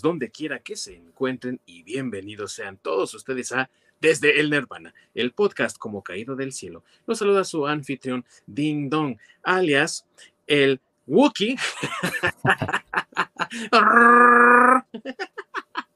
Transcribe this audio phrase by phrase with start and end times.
[0.00, 5.32] donde quiera que se encuentren y bienvenidos sean todos ustedes a Desde el Nirvana, el
[5.32, 6.84] podcast como caído del cielo.
[7.06, 10.06] Los saluda su anfitrión Ding Dong, alias
[10.46, 11.56] el Wookie.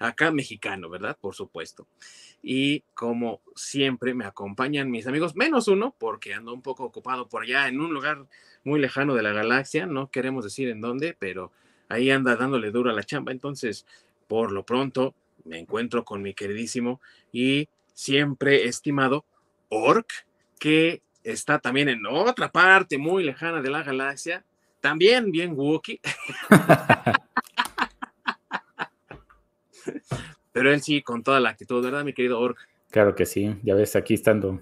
[0.00, 1.16] Acá mexicano, ¿verdad?
[1.20, 1.86] Por supuesto.
[2.42, 7.42] Y como siempre me acompañan mis amigos, menos uno, porque ando un poco ocupado por
[7.42, 8.26] allá en un lugar
[8.64, 11.52] muy lejano de la galaxia, no queremos decir en dónde, pero
[11.88, 13.30] ahí anda dándole duro a la chamba.
[13.30, 13.86] Entonces,
[14.26, 15.14] por lo pronto,
[15.44, 19.26] me encuentro con mi queridísimo y siempre estimado
[19.68, 20.10] Orc,
[20.58, 24.44] que está también en otra parte muy lejana de la galaxia,
[24.80, 26.00] también bien Wookiee.
[30.52, 32.58] Pero él sí, con toda la actitud, ¿verdad, mi querido Orc?
[32.90, 34.60] Claro que sí, ya ves, aquí estando,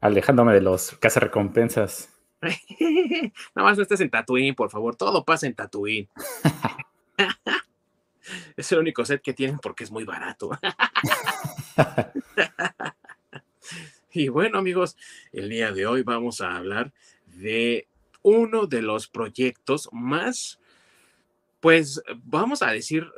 [0.00, 2.10] alejándome de los recompensas.
[2.40, 6.08] Nada más no estés en Tatooine, por favor, todo pasa en Tatooine.
[8.56, 10.50] es el único set que tienen porque es muy barato.
[14.12, 14.96] y bueno, amigos,
[15.32, 16.92] el día de hoy vamos a hablar
[17.26, 17.88] de
[18.22, 20.60] uno de los proyectos más,
[21.60, 23.10] pues vamos a decir,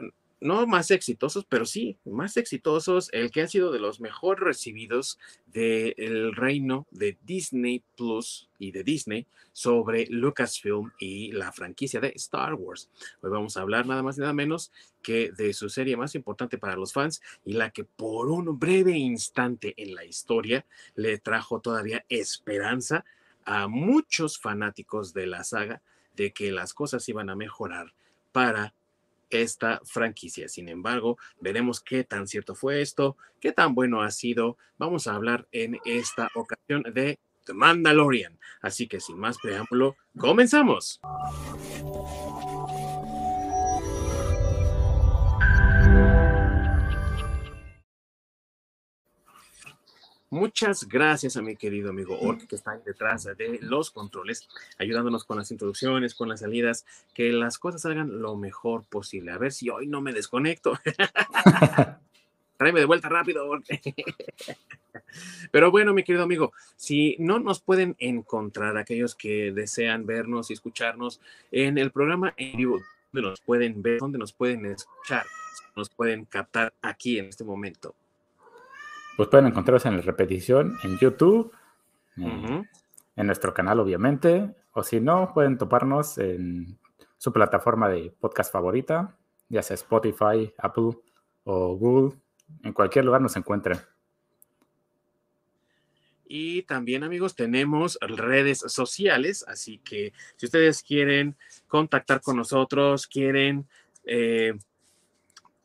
[0.45, 5.19] no más exitosos, pero sí más exitosos, el que ha sido de los mejor recibidos
[5.47, 12.53] del reino de Disney Plus y de Disney sobre Lucasfilm y la franquicia de Star
[12.53, 12.91] Wars.
[13.23, 14.71] Hoy vamos a hablar nada más y nada menos
[15.03, 18.93] que de su serie más importante para los fans y la que por un breve
[18.93, 23.07] instante en la historia le trajo todavía esperanza
[23.47, 25.81] a muchos fanáticos de la saga
[26.15, 27.95] de que las cosas iban a mejorar
[28.31, 28.75] para
[29.43, 30.49] esta franquicia.
[30.49, 34.57] Sin embargo, veremos qué tan cierto fue esto, qué tan bueno ha sido.
[34.79, 38.39] Vamos a hablar en esta ocasión de The Mandalorian.
[38.61, 41.01] Así que sin más preámbulo, comenzamos.
[50.35, 54.49] Muchas gracias a mi querido amigo Ork, que está detrás de los controles,
[54.81, 56.85] ayudándonos con las introducciones, con las salidas,
[57.15, 59.31] que las cosas salgan lo mejor posible.
[59.31, 60.77] A ver si hoy no me desconecto.
[62.59, 63.49] Tráeme de vuelta rápido.
[65.53, 70.55] Pero bueno, mi querido amigo, si no nos pueden encontrar aquellos que desean vernos y
[70.55, 71.21] escucharnos
[71.53, 72.81] en el programa en vivo,
[73.13, 75.27] donde nos pueden ver, donde nos pueden escuchar,
[75.77, 77.95] nos pueden captar aquí en este momento
[79.17, 81.53] pues pueden encontrarlos en la repetición en YouTube,
[82.17, 82.67] en,
[83.17, 86.79] nuestro canal obviamente, o si no, pueden toparnos en
[87.17, 89.17] su plataforma de podcast favorita,
[89.49, 90.99] ya sea Spotify, Apple
[91.45, 92.17] o Google,
[92.63, 93.79] en cualquier lugar nos encuentren.
[96.27, 101.37] Y también, amigos, tenemos redes sociales, así que si ustedes quieren
[101.69, 103.69] contactar con nosotros, quieren
[104.05, 104.55] eh,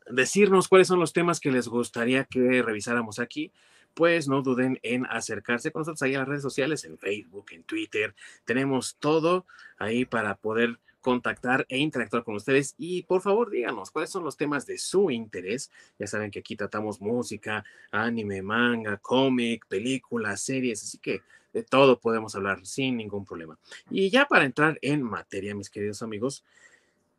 [0.09, 3.51] decirnos cuáles son los temas que les gustaría que revisáramos aquí,
[3.93, 7.63] pues no duden en acercarse con nosotros ahí a las redes sociales, en Facebook, en
[7.63, 8.15] Twitter.
[8.45, 9.45] Tenemos todo
[9.77, 14.35] ahí para poder contactar e interactuar con ustedes y por favor díganos cuáles son los
[14.35, 15.71] temas de su interés.
[15.97, 21.21] Ya saben que aquí tratamos música, anime, manga, cómic, películas, series, así que
[21.53, 23.57] de todo podemos hablar sin ningún problema.
[23.89, 26.43] Y ya para entrar en materia, mis queridos amigos,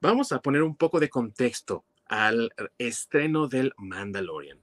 [0.00, 4.58] vamos a poner un poco de contexto al estreno del Mandalorian.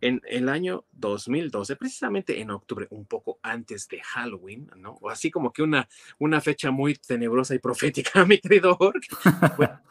[0.00, 4.98] En el año 2012, precisamente en octubre, un poco antes de Halloween, ¿no?
[5.02, 9.04] O así como que una, una fecha muy tenebrosa y profética, mi querido Ork.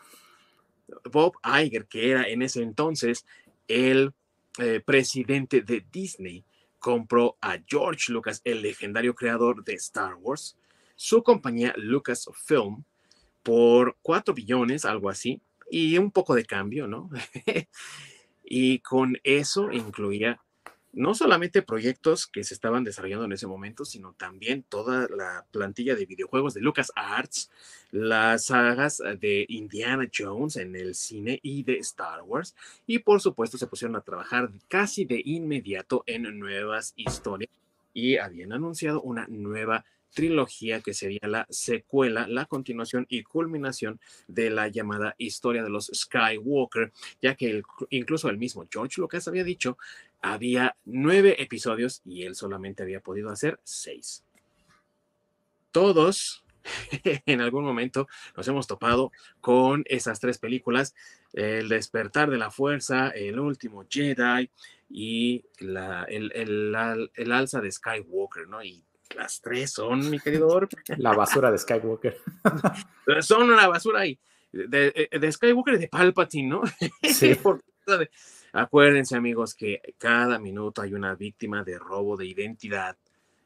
[1.11, 3.25] Bob Iger, que era en ese entonces
[3.67, 4.11] el
[4.57, 6.43] eh, presidente de Disney,
[6.79, 10.57] compró a George Lucas, el legendario creador de Star Wars,
[10.95, 12.83] su compañía Lucasfilm,
[13.43, 15.39] por 4 billones, algo así,
[15.69, 17.09] y un poco de cambio, ¿no?
[18.43, 20.39] y con eso incluía
[20.95, 25.93] no solamente proyectos que se estaban desarrollando en ese momento, sino también toda la plantilla
[25.93, 27.51] de videojuegos de Lucas Arts,
[27.91, 32.55] las sagas de Indiana Jones en el cine y de Star Wars,
[32.87, 37.51] y por supuesto se pusieron a trabajar casi de inmediato en nuevas historias
[37.93, 39.83] y habían anunciado una nueva
[40.15, 45.91] trilogía que sería la secuela, la continuación y culminación de la llamada historia de los
[45.93, 46.91] Skywalker,
[47.21, 49.77] ya que incluso el mismo George Lucas había dicho,
[50.21, 54.23] había nueve episodios y él solamente había podido hacer seis.
[55.71, 56.45] Todos
[57.25, 59.11] en algún momento nos hemos topado
[59.41, 60.95] con esas tres películas,
[61.33, 64.49] El despertar de la fuerza, El último Jedi
[64.89, 68.63] y la, el, el, alza de Skywalker, ¿no?
[69.15, 70.59] Las tres son, mi querido
[70.97, 72.17] La basura de Skywalker.
[73.21, 74.17] son una basura y
[74.51, 76.63] de, de Skywalker y de Palpatine, ¿no?
[77.03, 77.37] Sí.
[78.53, 82.95] Acuérdense, amigos, que cada minuto hay una víctima de robo de identidad.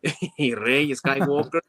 [0.38, 1.64] y Rey Skywalker,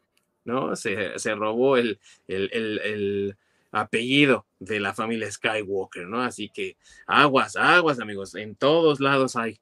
[0.44, 0.76] ¿no?
[0.76, 1.98] Se, se robó el,
[2.28, 3.36] el, el,
[3.72, 6.22] apellido de la familia Skywalker, ¿no?
[6.22, 6.76] Así que
[7.06, 9.60] aguas, aguas, amigos, en todos lados hay.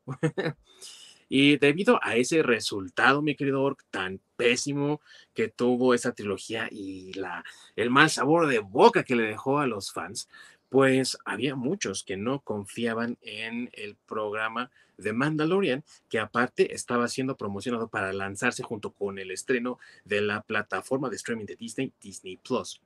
[1.28, 5.00] Y debido a ese resultado, mi querido Orc, tan pésimo
[5.34, 7.44] que tuvo esa trilogía y la,
[7.76, 10.28] el mal sabor de boca que le dejó a los fans,
[10.68, 17.36] pues había muchos que no confiaban en el programa de Mandalorian, que aparte estaba siendo
[17.36, 22.36] promocionado para lanzarse junto con el estreno de la plataforma de streaming de Disney, Disney
[22.36, 22.82] Plus.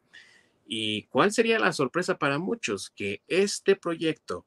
[0.66, 2.90] ¿Y cuál sería la sorpresa para muchos?
[2.90, 4.46] Que este proyecto,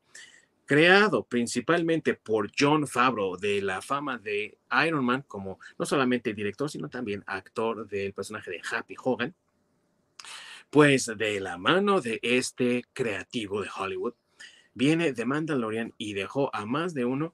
[0.65, 6.69] creado principalmente por John Favreau, de la fama de Iron Man, como no solamente director,
[6.69, 9.35] sino también actor del personaje de Happy Hogan,
[10.69, 14.13] pues de la mano de este creativo de Hollywood,
[14.73, 17.33] viene de Mandalorian y dejó a más de uno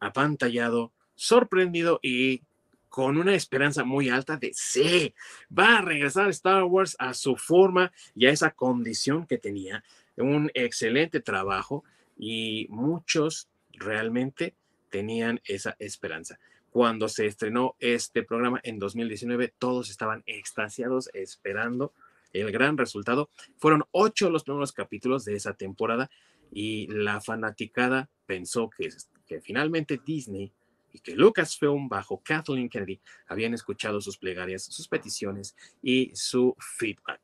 [0.00, 2.42] apantallado, sorprendido y
[2.88, 5.14] con una esperanza muy alta de sí,
[5.56, 9.84] va a regresar Star Wars a su forma y a esa condición que tenía.
[10.16, 11.84] Un excelente trabajo
[12.20, 14.54] y muchos realmente
[14.90, 16.38] tenían esa esperanza.
[16.70, 21.92] Cuando se estrenó este programa en 2019, todos estaban extasiados esperando
[22.32, 23.30] el gran resultado.
[23.56, 26.10] Fueron ocho los primeros capítulos de esa temporada
[26.52, 28.90] y la fanaticada pensó que,
[29.26, 30.52] que finalmente Disney
[30.92, 37.20] y que Lucasfilm bajo Kathleen Kennedy habían escuchado sus plegarias, sus peticiones y su feedback.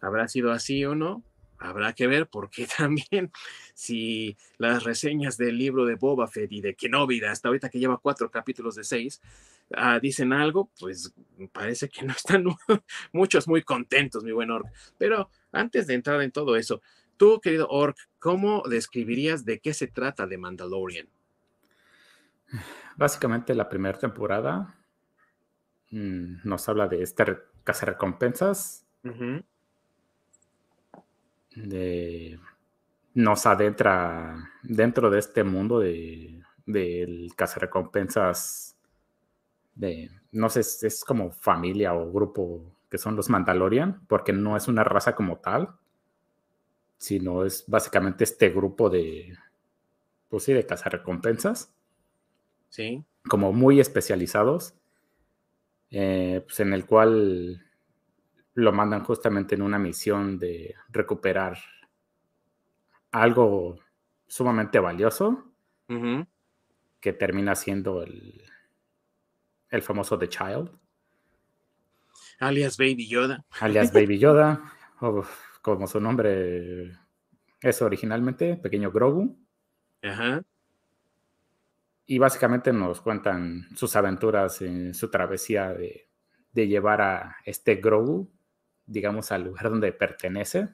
[0.00, 1.22] ¿Habrá sido así o no?
[1.58, 3.30] Habrá que ver porque también
[3.74, 7.98] si las reseñas del libro de Boba Fett y de Kenobi, hasta ahorita que lleva
[7.98, 9.20] cuatro capítulos de seis,
[9.74, 11.14] ah, dicen algo, pues
[11.52, 12.44] parece que no están
[13.12, 14.66] muchos muy contentos, mi buen Orc.
[14.98, 16.82] Pero antes de entrar en todo eso,
[17.16, 21.08] tú, querido Orc, ¿cómo describirías de qué se trata de Mandalorian?
[22.96, 24.74] Básicamente la primera temporada
[25.90, 27.24] mm, nos habla de este
[27.64, 28.86] cazarrecompensas.
[31.56, 32.38] De,
[33.14, 38.76] nos adentra dentro de este mundo de, del cazarrecompensas
[39.74, 44.68] de, no sé, es como familia o grupo que son los Mandalorian, porque no es
[44.68, 45.74] una raza como tal,
[46.98, 49.36] sino es básicamente este grupo de,
[50.28, 51.72] pues sí, de cazarrecompensas
[52.68, 53.04] Sí.
[53.28, 54.74] Como muy especializados,
[55.90, 57.64] eh, pues en el cual
[58.56, 61.58] lo mandan justamente en una misión de recuperar
[63.12, 63.78] algo
[64.26, 65.52] sumamente valioso
[67.00, 68.42] que termina siendo el,
[69.70, 70.70] el famoso The Child.
[72.40, 73.44] Alias Baby Yoda.
[73.60, 74.60] Alias Baby Yoda,
[75.00, 75.24] o
[75.62, 76.92] como su nombre
[77.60, 79.38] es originalmente, Pequeño Grogu.
[80.02, 80.42] Ajá
[82.06, 86.04] y básicamente nos cuentan sus aventuras en su travesía de,
[86.54, 88.30] llevar a este Grogu,
[88.86, 90.68] digamos, al lugar donde pertenece.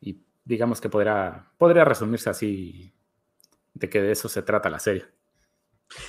[0.00, 2.92] Y digamos que podría, podría resumirse así,
[3.74, 5.06] de que de eso se trata la serie.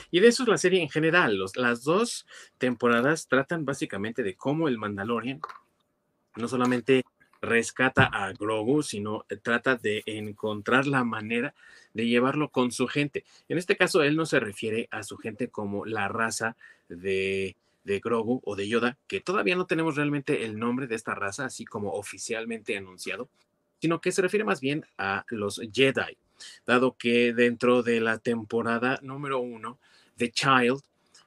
[0.10, 1.40] Y de eso es la serie en general.
[1.56, 2.26] las dos
[2.58, 5.40] temporadas tratan básicamente de cómo el Mandalorian
[6.36, 7.04] no solamente
[7.42, 11.54] rescata a Grogu, sino trata de encontrar la manera
[11.94, 13.26] de llevarlo con su gente.
[13.48, 16.58] En este caso, él no se refiere a su gente como la raza
[16.90, 17.56] de,
[17.88, 21.46] de Grogu o de Yoda, que todavía no tenemos realmente el nombre de esta raza,
[21.46, 23.30] así como oficialmente anunciado,
[23.80, 26.18] sino que se refiere más bien a los Jedi,
[26.66, 29.80] dado que dentro de la temporada número uno,
[30.18, 30.82] The Child,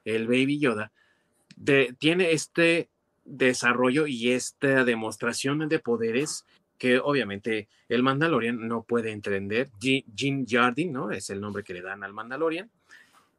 [0.04, 0.92] el Baby Yoda,
[1.98, 2.90] tiene este
[3.24, 6.44] desarrollo y esta demostración de poderes
[6.78, 9.70] que obviamente el Mandalorian no puede entender.
[9.80, 11.10] Jim Jardin, ¿no?
[11.10, 12.70] Es el nombre que le dan al Mandalorian.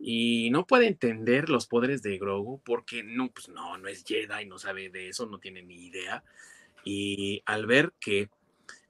[0.03, 4.46] Y no puede entender los poderes de Grogu porque no, pues no, no es Jedi,
[4.48, 6.24] no sabe de eso, no tiene ni idea.
[6.84, 8.29] Y al ver que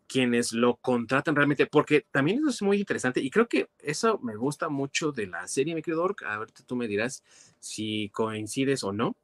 [0.08, 4.36] quienes lo contratan realmente, porque también eso es muy interesante y creo que eso me
[4.36, 5.82] gusta mucho de la serie, mi
[6.26, 7.24] A ver, tú me dirás
[7.60, 9.16] si coincides o no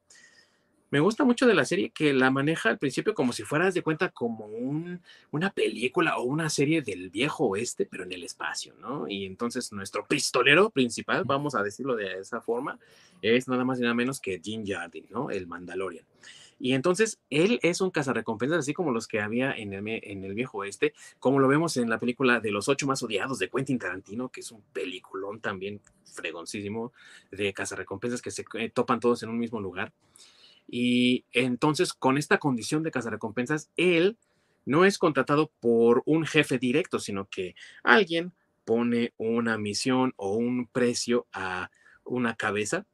[0.90, 3.82] me gusta mucho de la serie que la maneja al principio como si fueras de
[3.82, 8.74] cuenta como un, una película o una serie del viejo oeste, pero en el espacio,
[8.80, 9.08] ¿no?
[9.08, 12.78] Y entonces nuestro pistolero principal, vamos a decirlo de esa forma,
[13.22, 15.30] es nada más y nada menos que Jim Jardin, ¿no?
[15.30, 16.04] El Mandalorian.
[16.60, 20.34] Y entonces él es un cazarrecompensas, así como los que había en el, en el
[20.34, 23.78] viejo oeste, como lo vemos en la película de los ocho más odiados de Quentin
[23.78, 26.92] Tarantino, que es un peliculón también fregoncísimo
[27.30, 29.92] de cazarrecompensas que se eh, topan todos en un mismo lugar.
[30.68, 34.18] Y entonces, con esta condición de cazarrecompensas, él
[34.66, 38.32] no es contratado por un jefe directo, sino que alguien
[38.66, 41.70] pone una misión o un precio a
[42.04, 42.84] una cabeza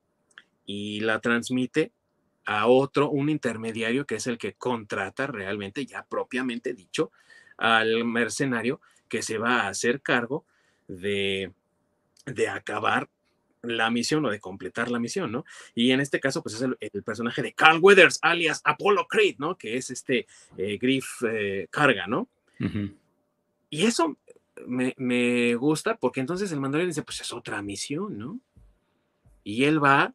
[0.65, 1.93] y la transmite
[2.45, 7.11] a otro, un intermediario que es el que contrata realmente, ya propiamente dicho,
[7.57, 10.45] al mercenario que se va a hacer cargo
[10.87, 11.53] de,
[12.27, 13.09] de acabar
[13.65, 15.45] la misión o de completar la misión, ¿no?
[15.75, 19.57] Y en este caso, pues es el, personaje de Carl Weathers, alias Apollo Creed, ¿no?
[19.57, 22.29] Que es este eh, Griff eh, Carga, ¿no?
[23.71, 24.17] Y eso
[24.67, 28.41] me, me, gusta porque entonces el mandaloriano dice, pues es otra misión, ¿no?
[29.43, 30.15] Y él va,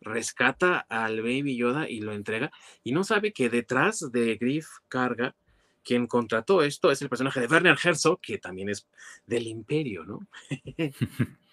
[0.00, 2.50] rescata al Baby Yoda y lo entrega
[2.82, 5.34] y no sabe que detrás de Griff Carga,
[5.82, 8.86] quien contrató esto es el personaje de Werner Herzog, que también es
[9.26, 10.26] del imperio, ¿no?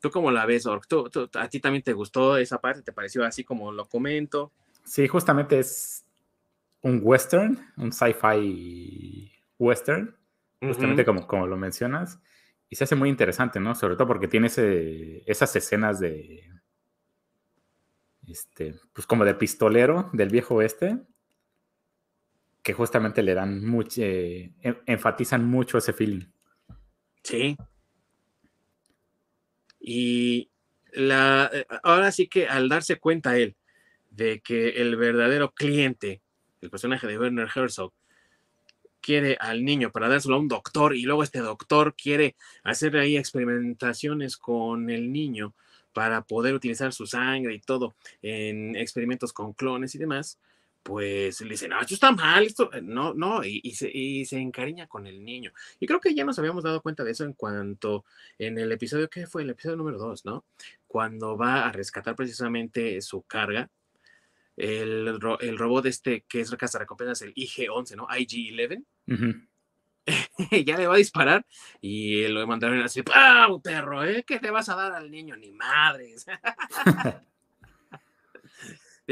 [0.00, 0.86] ¿Tú cómo la ves, Ork?
[1.34, 2.82] a ti también te gustó esa parte?
[2.82, 4.52] ¿Te pareció así como lo comento?
[4.84, 6.04] Sí, justamente es
[6.82, 10.16] un western, un sci-fi western,
[10.60, 12.20] justamente como, como lo mencionas.
[12.68, 13.74] Y se hace muy interesante, ¿no?
[13.74, 14.48] Sobre todo porque tiene
[15.26, 16.44] esas escenas de.
[18.26, 20.98] Este, pues como de pistolero del viejo oeste,
[22.62, 24.52] que justamente le dan mucho, eh,
[24.86, 26.26] enfatizan mucho ese feeling.
[27.22, 27.56] Sí,
[29.90, 30.50] y
[30.92, 33.56] la, eh, ahora sí que al darse cuenta él
[34.10, 36.20] de que el verdadero cliente,
[36.60, 37.94] el personaje de Werner Herzog,
[39.00, 43.16] quiere al niño para dárselo a un doctor y luego este doctor quiere hacer ahí
[43.16, 45.54] experimentaciones con el niño
[45.94, 50.38] para poder utilizar su sangre y todo en experimentos con clones y demás,
[50.82, 55.06] pues le dice, no, esto está mal, esto, eh, no, no, y, se, encariña con
[55.06, 55.52] el niño.
[55.78, 58.04] Y creo que ya nos habíamos dado cuenta de eso en cuanto,
[58.38, 59.42] en el episodio, ¿qué fue?
[59.42, 60.44] El episodio número dos, ¿no?
[60.86, 63.70] Cuando va a rescatar precisamente su carga,
[64.56, 68.08] el, el robot este que es casa recompensas, el IG-11, ¿no?
[68.08, 68.84] IG-11.
[70.64, 71.46] ya le va a disparar
[71.80, 74.04] y lo mandaron así, ¡pau, perro!
[74.04, 74.24] ¿eh?
[74.26, 75.36] ¿Qué te vas a dar al niño?
[75.36, 76.26] Ni madres.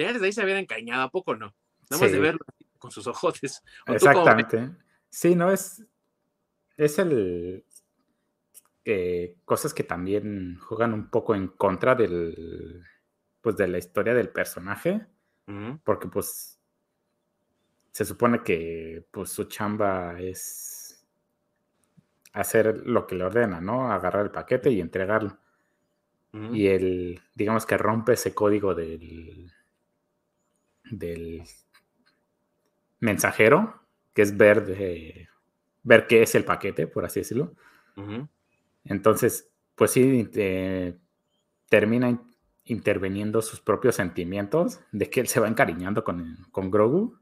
[0.02, 1.54] ya desde ahí se había encañado, ¿a poco no?
[1.90, 2.40] Nada más de verlo
[2.78, 3.62] con sus ojotes.
[3.86, 4.70] Exactamente.
[5.10, 5.84] Sí, no es.
[6.76, 7.64] Es el.
[8.84, 12.84] Eh, cosas que también juegan un poco en contra del.
[13.40, 15.06] Pues de la historia del personaje.
[15.84, 16.60] Porque, pues.
[17.92, 21.06] Se supone que pues su chamba es
[22.34, 23.90] hacer lo que le ordena, ¿no?
[23.90, 25.38] Agarrar el paquete y entregarlo.
[26.52, 29.50] Y él, digamos que rompe ese código del,
[30.90, 31.42] del
[33.00, 33.80] mensajero,
[34.14, 35.28] que es ver,
[35.82, 37.54] ver qué es el paquete, por así decirlo.
[38.84, 40.96] Entonces, pues sí, eh,
[41.68, 42.22] termina
[42.64, 47.18] interviniendo sus propios sentimientos de que él se va encariñando con, con Grogu,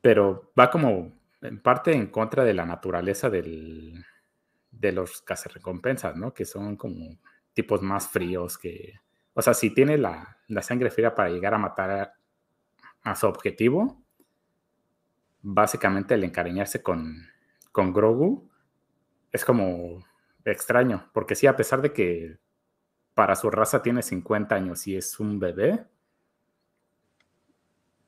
[0.00, 4.04] pero va como en parte en contra de la naturaleza del,
[4.70, 6.34] de los cazarrecompensas, ¿no?
[6.34, 7.18] Que son como
[7.52, 9.00] tipos más fríos que...
[9.38, 12.12] O sea, si tiene la, sangre fría para llegar a matar
[13.04, 14.02] a, su objetivo,
[15.42, 17.24] básicamente el encariñarse con,
[17.70, 18.50] con Grogu
[19.30, 20.04] es como
[20.44, 22.40] extraño, porque sí, a pesar de que
[23.14, 25.86] para su raza tiene 50 años y es un bebé,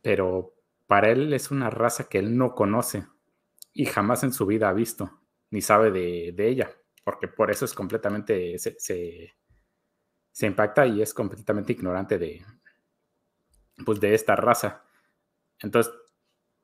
[0.02, 0.52] pero
[0.88, 3.06] para él es una raza que él no conoce
[3.72, 5.20] y jamás en su vida ha visto,
[5.50, 6.72] ni sabe de, ella,
[7.04, 9.32] porque por eso es completamente, se
[10.42, 12.44] impacta y es completamente ignorante de,
[13.84, 14.84] pues, de esta raza.
[15.58, 15.92] Entonces,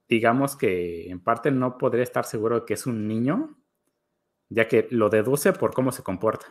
[0.08, 3.58] digamos que en parte no podría estar seguro de que es un niño,
[4.48, 6.46] ya que lo deduce por cómo se comporta.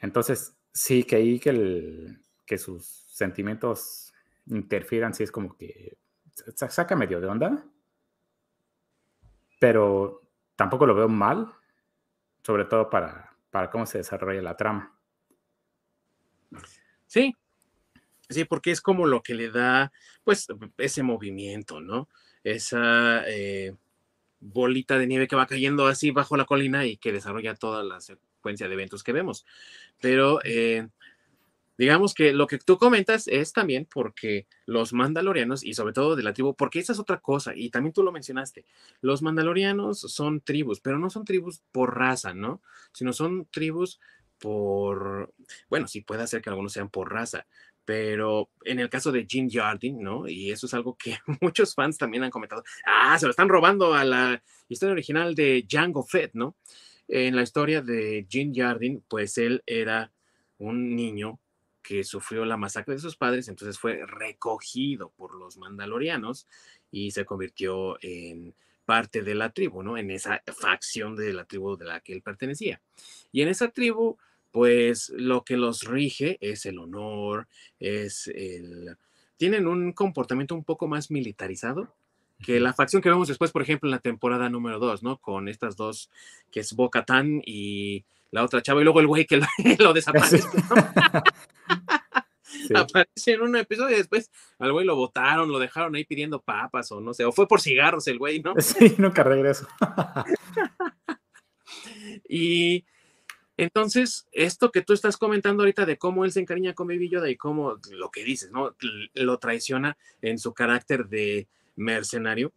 [0.00, 4.12] Entonces, sí que ahí que, que sus sentimientos
[4.46, 5.96] interfieran, sí es como que
[6.54, 7.64] saca medio de onda,
[9.60, 10.22] pero
[10.56, 11.52] tampoco lo veo mal,
[12.42, 14.98] sobre todo para para cómo se desarrolla la trama.
[17.06, 17.34] Sí,
[18.28, 19.92] sí, porque es como lo que le da,
[20.24, 22.08] pues, ese movimiento, ¿no?
[22.44, 23.74] Esa eh,
[24.40, 28.00] bolita de nieve que va cayendo así bajo la colina y que desarrolla toda la
[28.00, 29.46] secuencia de eventos que vemos.
[30.00, 30.88] Pero eh,
[31.78, 36.24] digamos que lo que tú comentas es también porque los mandalorianos y sobre todo de
[36.24, 38.66] la tribu, porque esa es otra cosa y también tú lo mencionaste,
[39.00, 42.60] los mandalorianos son tribus, pero no son tribus por raza, ¿no?
[42.92, 44.00] Sino son tribus
[44.38, 45.32] por,
[45.68, 47.46] bueno, sí puede ser que algunos sean por raza,
[47.84, 50.28] pero en el caso de Jim Jardin, ¿no?
[50.28, 53.94] Y eso es algo que muchos fans también han comentado, ah, se lo están robando
[53.94, 56.56] a la historia original de Django Fett, ¿no?
[57.06, 60.12] En la historia de Jim Jardin, pues él era
[60.58, 61.40] un niño
[61.88, 66.46] que sufrió la masacre de sus padres, entonces fue recogido por los mandalorianos
[66.90, 68.54] y se convirtió en
[68.84, 69.96] parte de la tribu, ¿no?
[69.96, 72.82] En esa facción de la tribu de la que él pertenecía.
[73.32, 74.18] Y en esa tribu,
[74.50, 77.48] pues lo que los rige es el honor,
[77.80, 78.98] es el...
[79.38, 81.94] Tienen un comportamiento un poco más militarizado
[82.42, 85.16] que la facción que vemos después, por ejemplo, en la temporada número 2, ¿no?
[85.16, 86.10] Con estas dos,
[86.50, 90.42] que es Bo-Katan y la otra chava, y luego el güey que lo, desaparece.
[92.74, 96.90] Aparece en un episodio y después al güey lo votaron, lo dejaron ahí pidiendo papas
[96.92, 98.54] o no sé, o fue por cigarros el güey, ¿no?
[98.58, 99.66] Sí, nunca regreso.
[102.28, 102.84] y
[103.56, 107.28] entonces, esto que tú estás comentando ahorita de cómo él se encariña con Baby Yoda
[107.28, 108.76] y cómo lo que dices, ¿no?
[109.14, 112.52] Lo traiciona en su carácter de mercenario,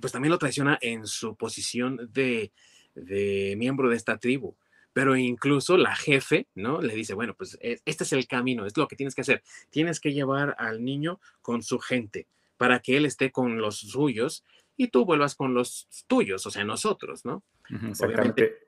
[0.00, 2.52] pues también lo traiciona en su posición de,
[2.94, 4.54] de miembro de esta tribu
[4.92, 6.80] pero incluso la jefe, ¿no?
[6.80, 9.42] Le dice, bueno, pues e, este es el camino, es lo que tienes que hacer.
[9.70, 14.44] Tienes que llevar al niño con su gente para que él esté con los suyos
[14.76, 17.42] y tú vuelvas con los tuyos, o sea, nosotros, ¿no?
[17.88, 18.64] Exactamente.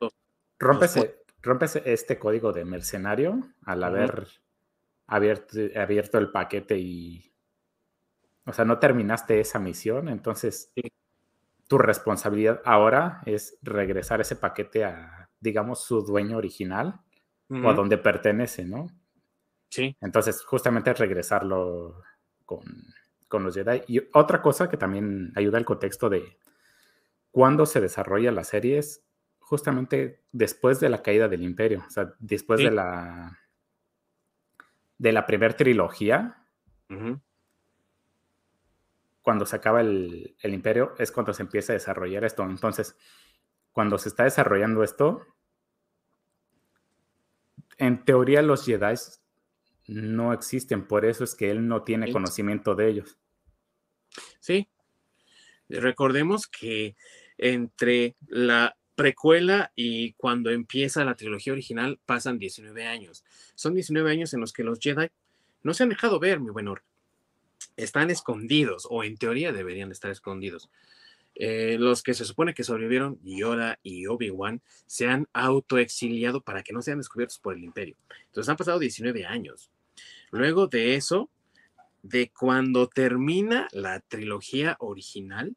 [0.59, 4.29] rompes, este código de mercenario al haber
[5.07, 7.33] abierto, abierto, el paquete y,
[8.45, 10.73] o sea, no terminaste esa misión, entonces
[11.67, 17.01] tu responsabilidad ahora es regresar ese paquete a digamos, su dueño original
[17.51, 18.87] o a donde pertenece, ¿no?
[19.69, 19.95] Sí.
[20.01, 22.03] Entonces, justamente regresarlo
[22.47, 22.63] con,
[23.29, 23.83] con los Jedi.
[23.89, 26.39] Y otra cosa que también ayuda al contexto de
[27.31, 29.05] cuándo se desarrolla la serie es
[29.41, 33.39] justamente después de la caída del imperio, o sea, después de la
[34.97, 36.47] de la primera trilogía,
[39.21, 42.45] cuando se acaba el, el, imperio, es cuando se empieza a desarrollar esto.
[42.45, 42.97] Entonces,
[43.73, 45.27] cuando se está desarrollando esto,
[47.79, 48.95] en teoría los Jedi
[49.89, 53.19] no existen, por eso es que él no tiene conocimiento de ellos.
[54.41, 54.69] Sí.
[55.69, 56.97] Recordemos que
[57.39, 63.25] entre la precuela y cuando empieza la trilogía original pasan 19 años.
[63.55, 65.09] Son 19 años en los que los Jedi
[65.63, 66.69] no se han dejado ver, mi buen
[67.77, 70.71] Están escondidos, o en teoría deberían estar escondidos.
[71.35, 76.73] Eh, los que se supone que sobrevivieron, Yoda y Obi-Wan, se han autoexiliado para que
[76.73, 77.97] no sean descubiertos por el imperio.
[78.27, 79.71] Entonces han pasado 19 años.
[80.31, 81.31] Luego de eso,
[82.03, 85.57] de cuando termina la trilogía original,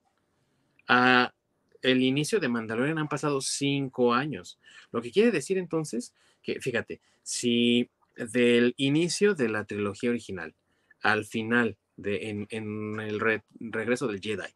[0.88, 1.34] a
[1.82, 4.60] el inicio de Mandalorian han pasado 5 años.
[4.92, 10.56] Lo que quiere decir entonces que, fíjate, si del inicio de la trilogía original
[11.02, 13.20] al final, de, en, el
[13.60, 14.50] regreso del Jedi,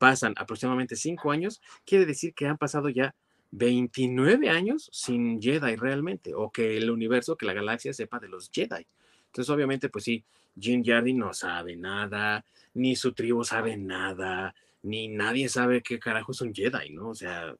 [0.00, 3.14] pasan aproximadamente cinco años, quiere decir que han pasado ya
[3.50, 8.50] 29 años sin Jedi realmente, o que el universo, que la galaxia sepa de los
[8.50, 8.86] Jedi.
[9.26, 10.24] Entonces, obviamente, pues sí,
[10.58, 16.32] Jim Jardy no sabe nada, ni su tribu sabe nada, ni nadie sabe qué carajo
[16.32, 17.10] es un Jedi, ¿no?
[17.10, 17.54] O sea,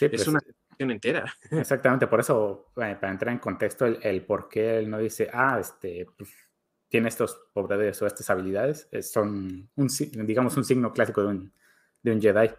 [0.00, 1.36] es pues, una cuestión entera.
[1.50, 5.58] Exactamente, por eso, eh, para entrar en contexto, el, por qué él no dice, ah,
[5.60, 6.30] este, pues,
[6.88, 9.88] tiene estos poderes o estas habilidades, eh, son, un,
[10.26, 11.52] digamos, un signo clásico de un
[12.04, 12.50] de un Jedi.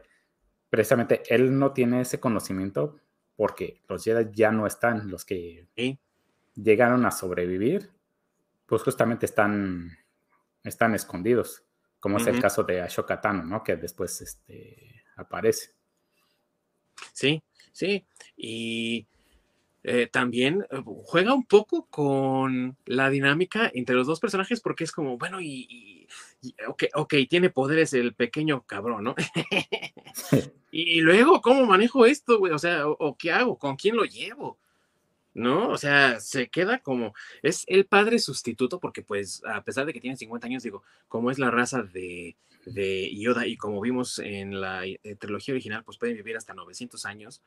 [0.70, 3.00] Precisamente él no tiene ese conocimiento
[3.38, 5.68] porque los Jedi ya no están, los que
[6.56, 7.92] llegaron a sobrevivir,
[8.66, 9.98] pues justamente están,
[10.64, 11.64] están escondidos,
[12.00, 13.64] como es el caso de Ashoka Tano, ¿no?
[13.64, 15.72] Que después este, aparece.
[17.14, 18.06] Sí, sí,
[18.36, 19.08] y
[19.88, 24.92] eh, también eh, juega un poco con la dinámica entre los dos personajes porque es
[24.92, 26.08] como, bueno, y,
[26.68, 29.16] ok, ok, tiene poderes el pequeño cabrón, ¿no?
[30.72, 32.54] y, luego, ¿cómo manejo esto, güey?
[32.54, 33.58] O sea, o, qué hago?
[33.58, 34.58] ¿Con quién lo llevo?
[35.34, 35.68] ¿no?
[35.70, 40.00] O sea, se queda como, es el padre sustituto, porque pues a pesar de que
[40.00, 44.62] tiene 50 años, digo, como es la raza de, de Yoda y como vimos en
[44.62, 47.42] la eh, trilogía original, pues pueden vivir hasta 900 años,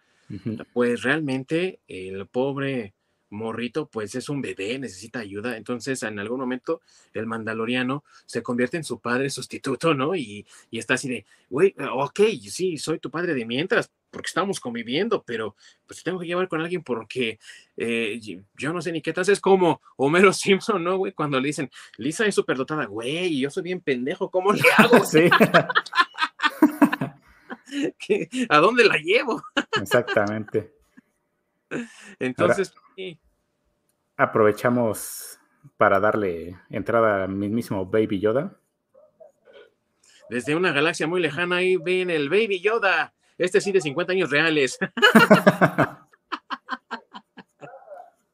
[0.75, 2.93] pues realmente el pobre
[3.31, 5.57] morrito, pues es un bebé, necesita ayuda.
[5.57, 6.81] Entonces, en algún momento,
[7.15, 10.15] el mandaloriano se convierte en su padre sustituto, ¿no?
[10.15, 14.61] Y, y está así de, güey, ok, sí, soy tu padre de mientras, porque estamos
[14.61, 15.55] conviviendo, pero
[15.87, 17.39] pues tengo que llevar con alguien porque
[17.77, 18.21] eh,
[18.57, 19.29] yo no sé ni qué tal.
[19.29, 21.13] Es como Homero Simpson, ¿no, güey?
[21.13, 25.05] Cuando le dicen, Lisa es súper dotada, güey, yo soy bien pendejo, ¿cómo le hago?
[25.05, 25.29] Sí.
[28.49, 29.43] ¿A dónde la llevo?
[29.81, 30.78] Exactamente.
[32.19, 32.75] Entonces,
[34.17, 35.39] aprovechamos
[35.77, 38.57] para darle entrada al mismísimo Baby Yoda.
[40.31, 43.15] Desde una galaxia muy lejana ahí ven el Baby Yoda.
[43.39, 44.79] Este sí de 50 años reales.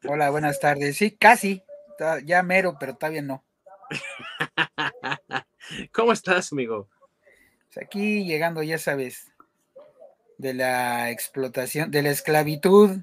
[0.07, 0.97] Hola, buenas tardes.
[0.97, 1.62] Sí, casi,
[2.25, 3.44] ya mero, pero todavía no.
[5.92, 6.88] ¿Cómo estás, amigo?
[7.73, 9.33] Pues aquí llegando, ya sabes,
[10.38, 13.01] de la explotación, de la esclavitud.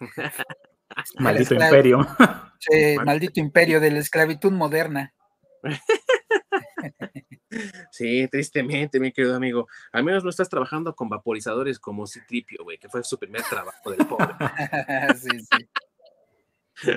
[1.18, 2.06] maldito imperio.
[2.60, 5.14] Sí, maldito imperio de la esclavitud moderna.
[7.90, 9.66] Sí, tristemente, mi querido amigo.
[9.90, 13.90] Al menos no estás trabajando con vaporizadores como Citripio, güey, que fue su primer trabajo
[13.90, 14.28] del pobre.
[15.16, 16.92] sí, sí.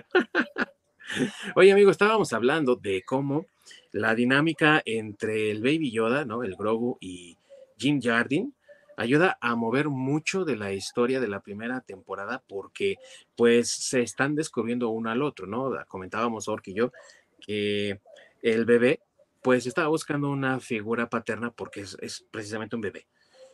[1.56, 3.46] Oye, amigo, estábamos hablando de cómo
[3.92, 6.44] la dinámica entre el Baby Yoda, ¿no?
[6.44, 7.38] El Grogu y
[7.78, 8.54] Jim Jardin
[9.02, 12.98] ayuda a mover mucho de la historia de la primera temporada porque
[13.36, 15.72] pues se están descubriendo uno al otro, ¿no?
[15.88, 16.92] Comentábamos Ork y yo
[17.40, 18.00] que
[18.42, 19.02] el bebé
[19.42, 23.08] pues estaba buscando una figura paterna porque es, precisamente un bebé.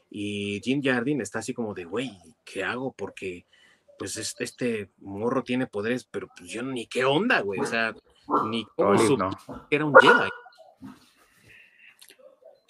[0.10, 2.12] Y Jim Jardin está así como de, güey,
[2.45, 2.93] ¿qué hago?
[2.93, 3.45] Porque
[3.97, 7.60] pues este, morro tiene poderes, pero pues yo ni qué onda, güey.
[7.60, 7.95] O sea,
[8.49, 8.93] ni cómo
[9.69, 10.29] era un Jedi.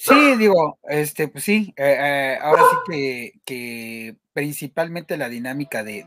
[0.07, 6.05] Sí, digo, este, pues sí, eh, eh, ahora sí que, que, principalmente la dinámica de,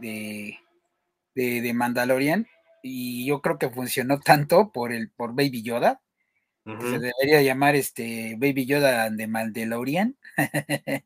[1.35, 2.47] de, de, Mandalorian,
[2.83, 6.01] y yo creo que funcionó tanto por el, por Baby Yoda,
[6.65, 10.17] se debería llamar este Baby Yoda de Mandalorian.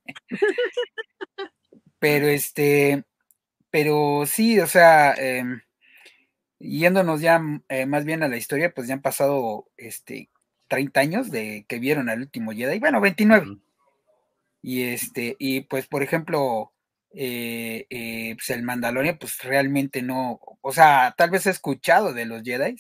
[1.99, 3.05] pero este,
[3.71, 5.63] pero sí, o sea, em,
[6.59, 10.31] yéndonos ya eh, más bien a la historia, pues ya han pasado este
[10.75, 13.59] 30 años de que vieron al último Jedi, bueno, 29.
[14.63, 16.73] Y este, y pues por ejemplo,
[17.13, 22.27] eh, eh, pues el Mandalorian, pues realmente no, o sea, tal vez he escuchado de
[22.27, 22.77] los Jedi.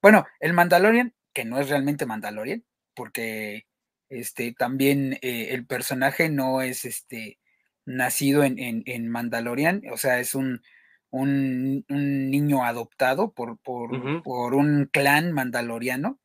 [0.00, 3.66] Bueno, el Mandalorian, que no es realmente Mandalorian, porque
[4.08, 7.38] este también el personaje no es este
[7.84, 10.62] nacido en, en Mandalorian, o sea, es un,
[11.10, 11.84] un,
[12.30, 16.18] niño adoptado por, por, un clan mandaloriano,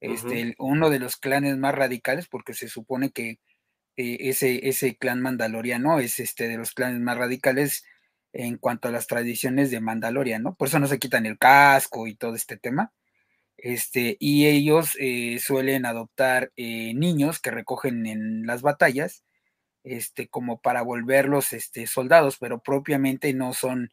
[0.00, 3.38] este, uno de los clanes más radicales, porque se supone que
[3.96, 7.84] eh, ese, ese clan mandaloriano es este de los clanes más radicales
[8.32, 10.54] en cuanto a las tradiciones de Mandalorian, ¿no?
[10.54, 12.92] Por eso no se quitan el casco y todo este tema.
[13.56, 19.24] Este, y ellos eh, suelen adoptar eh, niños que recogen en las batallas,
[19.84, 23.90] este, como para volverlos este, soldados, pero propiamente no son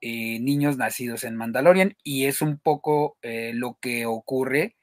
[0.00, 4.76] eh, niños nacidos en Mandalorian y es un poco eh, lo que ocurre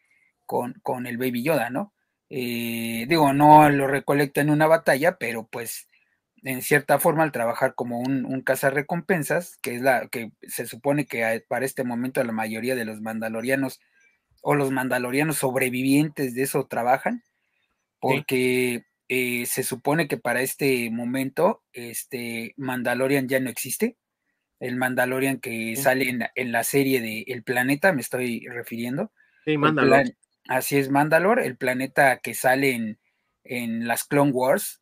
[0.45, 1.93] con, con, el Baby Yoda, ¿no?
[2.29, 5.87] digo, no lo recolecta en una batalla, pero pues
[6.41, 11.05] en cierta forma al trabajar como un, un cazarrecompensas, que es la que se supone
[11.05, 13.79] que para este momento la mayoría de los mandalorianos
[14.41, 17.23] o los mandalorianos sobrevivientes de eso trabajan,
[17.99, 23.97] porque se supone que para este momento este Mandalorian ya no existe,
[24.63, 29.11] el Mandalorian que sale en, la serie de El Planeta, me estoy refiriendo.
[29.43, 30.05] Sí, Mandalor.
[30.47, 32.97] Así es, Mandalor, el planeta que sale en,
[33.43, 34.81] en, las Clone Wars,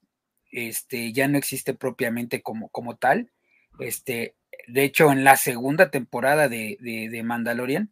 [0.52, 3.32] este, ya no existe propiamente como, como tal.
[3.80, 4.36] Este,
[4.68, 7.92] de hecho, en la segunda temporada de, de, Mandalorian,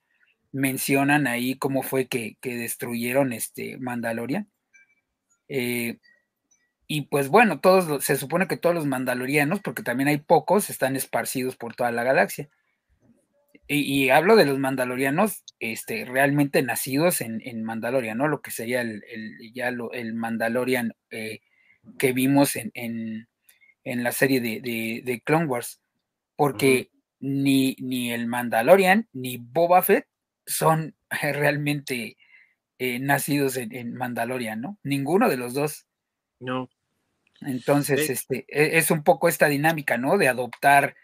[0.52, 4.48] mencionan ahí cómo fue que, que destruyeron este Mandalorian.
[5.48, 5.98] Eh,
[6.92, 10.96] y pues bueno, todos se supone que todos los mandalorianos, porque también hay pocos, están
[10.96, 12.50] esparcidos por toda la galaxia.
[13.68, 18.28] Y, hablo de los mandalorianos este, realmente nacidos en, en Mandalorian, ¿no?
[18.28, 19.04] Lo que sería el,
[19.54, 21.42] ya el Mandalorian eh,
[22.00, 24.60] que vimos en, en, la serie de,
[25.06, 25.80] de, Clone Wars.
[26.36, 30.08] Porque ni, ni el Mandalorian ni Boba Fett
[30.48, 32.18] son realmente
[32.80, 34.80] eh, nacidos en, en Mandalorian, ¿no?
[34.82, 35.86] Ninguno de los dos.
[36.40, 36.68] No.
[37.42, 40.18] Entonces, este, e, es un poco esta dinámica, ¿no?
[40.18, 40.96] De adoptar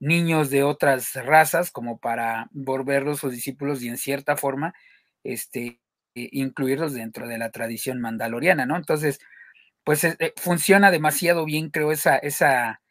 [0.00, 4.74] niños de otras razas como para volverlos sus discípulos y en cierta forma,
[5.24, 5.80] este,
[6.14, 8.76] e, incluirlos dentro de la tradición mandaloriana, ¿no?
[8.76, 9.20] Entonces,
[9.84, 12.82] pues e, funciona demasiado bien, creo, esa, esa,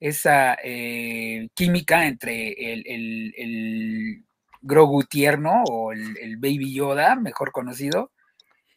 [0.00, 4.22] esa eh, química entre el, el, el,
[4.62, 8.10] Grogu tierno o el, el Baby Yoda, mejor conocido,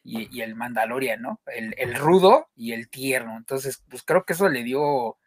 [0.02, 1.40] y, el Mandalorian, ¿no?
[1.46, 3.36] El, rudo y el tierno.
[3.36, 5.18] Entonces, pues creo que eso le dio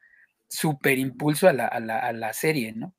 [0.48, 2.94] súper impulso a la, serie, ¿no?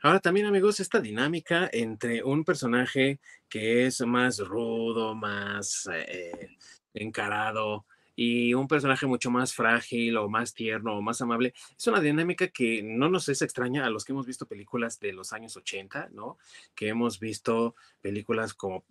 [0.00, 6.56] Ahora también, amigos, esta dinámica entre un personaje que es más rudo, más eh,
[6.94, 7.84] encarado,
[8.20, 11.54] y un personaje mucho más frágil o más tierno o más amable.
[11.78, 15.12] Es una dinámica que no nos es extraña a los que hemos visto películas de
[15.12, 16.36] los años 80, ¿no?
[16.74, 18.82] Que hemos visto películas como,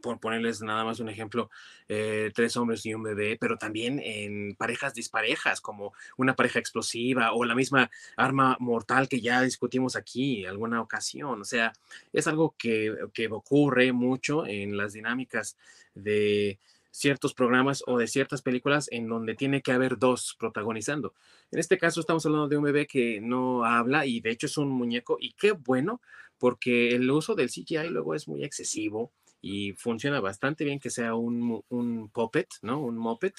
[0.00, 1.50] por ponerles nada más un ejemplo,
[1.88, 7.34] eh, Tres hombres y un bebé, pero también en parejas disparejas, como una pareja explosiva
[7.34, 11.42] o la misma arma mortal que ya discutimos aquí en alguna ocasión.
[11.42, 11.74] O sea,
[12.14, 15.58] es algo que, que ocurre mucho en las dinámicas
[15.94, 16.58] de
[16.90, 21.14] ciertos programas o de ciertas películas en donde tiene que haber dos protagonizando.
[21.50, 24.56] En este caso estamos hablando de un bebé que no habla y de hecho es
[24.58, 26.00] un muñeco y qué bueno
[26.38, 31.14] porque el uso del CGI luego es muy excesivo y funciona bastante bien que sea
[31.14, 32.80] un, un puppet, ¿no?
[32.80, 33.32] Un moped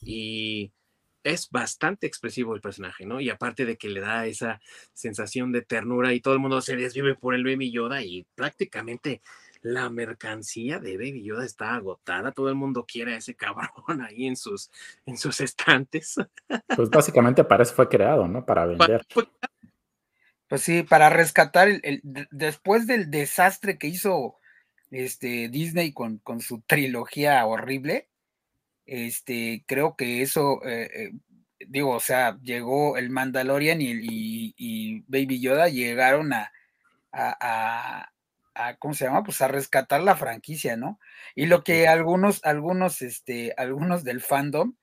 [0.00, 0.72] y
[1.24, 3.20] es bastante expresivo el personaje, ¿no?
[3.20, 4.60] Y aparte de que le da esa
[4.92, 9.22] sensación de ternura y todo el mundo se desvive por el Baby Yoda y prácticamente
[9.62, 13.70] la mercancía de Baby Yoda está agotada, todo el mundo quiere a ese cabrón
[14.06, 14.70] ahí en sus,
[15.06, 16.16] en sus estantes.
[16.76, 18.44] Pues básicamente para eso fue creado, ¿no?
[18.44, 19.06] Para vender.
[20.48, 24.36] Pues sí, para rescatar el, después del desastre que hizo
[24.90, 28.10] este Disney con, con su trilogía horrible,
[28.84, 31.12] este, creo que eso, eh, eh,
[31.66, 36.52] digo, o sea, llegó el Mandalorian y, Baby Yoda llegaron a,
[38.78, 39.22] ¿cómo se llama?
[39.22, 40.98] Pues a rescatar la franquicia, ¿no?
[41.34, 44.74] Y lo que algunos, algunos, este, algunos del fandom,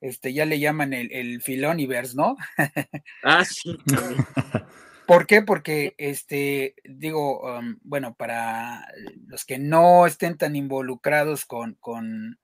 [0.00, 2.36] este, ya le llaman el, el Filoniverse, ¿no?
[3.22, 3.78] ah, sí.
[5.06, 5.42] ¿Por qué?
[5.42, 8.86] Porque, este, digo, um, bueno, para
[9.26, 12.38] los que no estén tan involucrados con, con,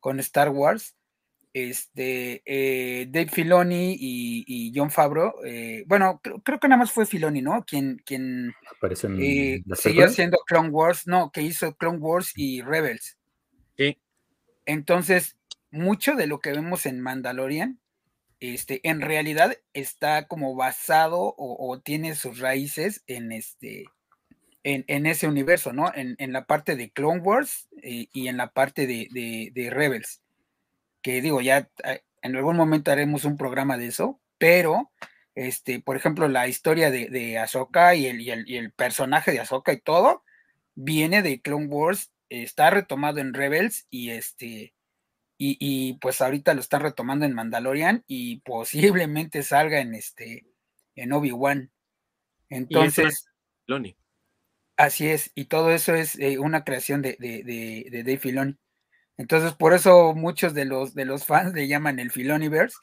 [0.00, 0.94] con Star Wars,
[1.52, 7.42] este, eh, Dave Filoni y, John Favreau, eh, bueno, creo, que nada más fue Filoni,
[7.42, 7.64] ¿no?
[7.64, 8.54] Quien, quien
[9.20, 13.18] eh, siguió haciendo Clone Wars, no, que hizo Clone Wars y Rebels.
[13.76, 13.98] Sí.
[14.64, 15.36] Entonces,
[15.70, 17.80] mucho de lo que vemos en Mandalorian,
[18.40, 23.84] este, en realidad está como basado o, tiene sus raíces en este,
[24.64, 25.92] en, ese universo, ¿no?
[25.94, 30.21] En, la parte de Clone Wars y en la parte de Rebels
[31.02, 34.92] que digo, ya eh, en algún momento haremos un programa de eso, pero,
[35.34, 39.72] este, por ejemplo, la historia de, de Ahsoka y el, y, el, personaje de Ahsoka
[39.72, 40.24] y todo,
[40.74, 44.74] viene de Clone Wars, está retomado en Rebels y este,
[45.38, 50.46] y, pues ahorita lo están retomando en Mandalorian y posiblemente salga en este,
[50.94, 51.72] en Obi-Wan.
[52.48, 53.26] Entonces...
[54.76, 58.56] Así es, y todo eso es eh, una creación de, de, de, de Dave Filoni.
[59.18, 62.76] Entonces, por eso muchos de los, de los fans le llaman el Filoniverse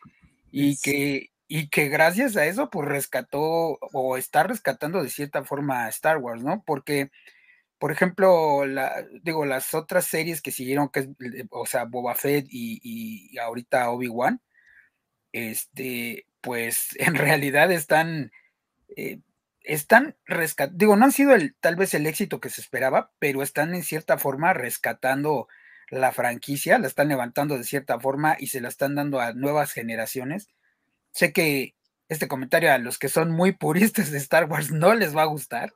[0.52, 5.86] y que, y que gracias a eso, pues rescató o está rescatando de cierta forma
[5.86, 6.64] a Star Wars, ¿no?
[6.66, 7.12] Porque,
[7.80, 11.10] por ejemplo, la, digo, las otras series que siguieron, que es,
[11.52, 14.42] o sea, Boba Fett y, ahorita Obi-Wan,
[15.32, 18.32] este, pues en realidad están,
[18.96, 19.20] eh,
[19.64, 23.44] están rescatando, digo, no han sido el, tal vez el éxito que se esperaba, pero
[23.44, 25.48] están en cierta forma rescatando
[25.90, 29.72] la franquicia, la están levantando de cierta forma y se la están dando a nuevas
[29.72, 30.48] generaciones.
[31.12, 31.76] Sé que
[32.08, 35.26] este comentario a los que son muy puristas de Star Wars no les va a
[35.26, 35.74] gustar,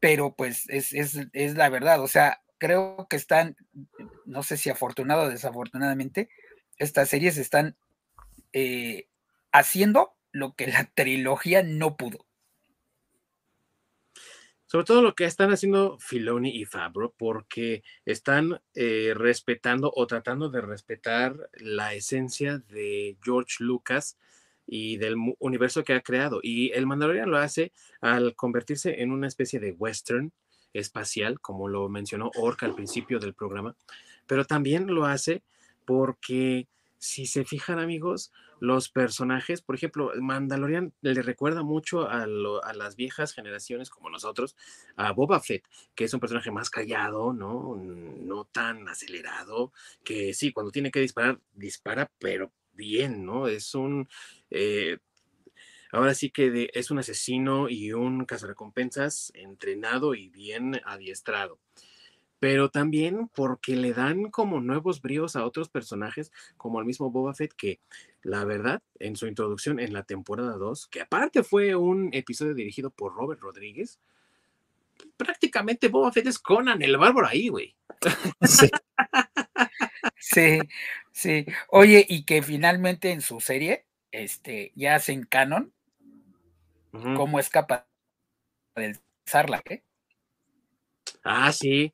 [0.00, 1.14] pero pues es,
[1.56, 3.56] la verdad, o sea, creo que están,
[4.24, 6.28] no sé si afortunado o desafortunadamente,
[6.78, 7.76] estas series están
[8.52, 9.08] eh,
[9.52, 12.25] haciendo lo que la trilogía no pudo
[14.66, 20.48] sobre todo lo que están haciendo Filoni y Fabro, porque están eh, respetando o tratando
[20.50, 24.18] de respetar la esencia de George Lucas
[24.66, 26.40] y del universo que ha creado.
[26.42, 30.32] Y el Mandalorian lo hace al convertirse en una especie de western
[30.72, 33.76] espacial, como lo mencionó Orca al principio del programa,
[34.26, 35.42] pero también lo hace
[35.84, 36.66] porque
[37.06, 43.32] si se fijan amigos, los personajes, por ejemplo, Mandalorian le recuerda mucho a, las viejas
[43.32, 44.56] generaciones como nosotros,
[44.96, 45.64] a Boba Fett,
[45.94, 47.76] que es un personaje más callado, ¿no?
[47.76, 49.72] No tan acelerado,
[50.04, 53.46] que sí, cuando tiene que disparar, dispara, pero bien, ¿no?
[53.46, 54.08] Es un...
[54.50, 54.98] Eh,
[55.92, 61.60] ahora sí que es un asesino y un cazarrecompensas entrenado y bien adiestrado
[62.38, 67.34] pero también porque le dan como nuevos bríos a otros personajes, como al mismo Boba
[67.34, 67.80] Fett, que
[68.22, 72.90] la verdad, en su introducción en la temporada 2, que aparte fue un episodio dirigido
[72.90, 73.98] por Robert Rodríguez,
[75.16, 77.74] prácticamente Boba Fett es Conan el bárbaro ahí, güey.
[78.42, 78.70] Sí.
[80.18, 80.58] sí,
[81.12, 81.46] sí.
[81.68, 85.72] Oye, y que finalmente en su serie, este, ya hacen canon,
[86.92, 87.86] cómo escapa
[88.74, 89.84] del Sarlacc, ¿eh?
[91.24, 91.92] Ah, sí,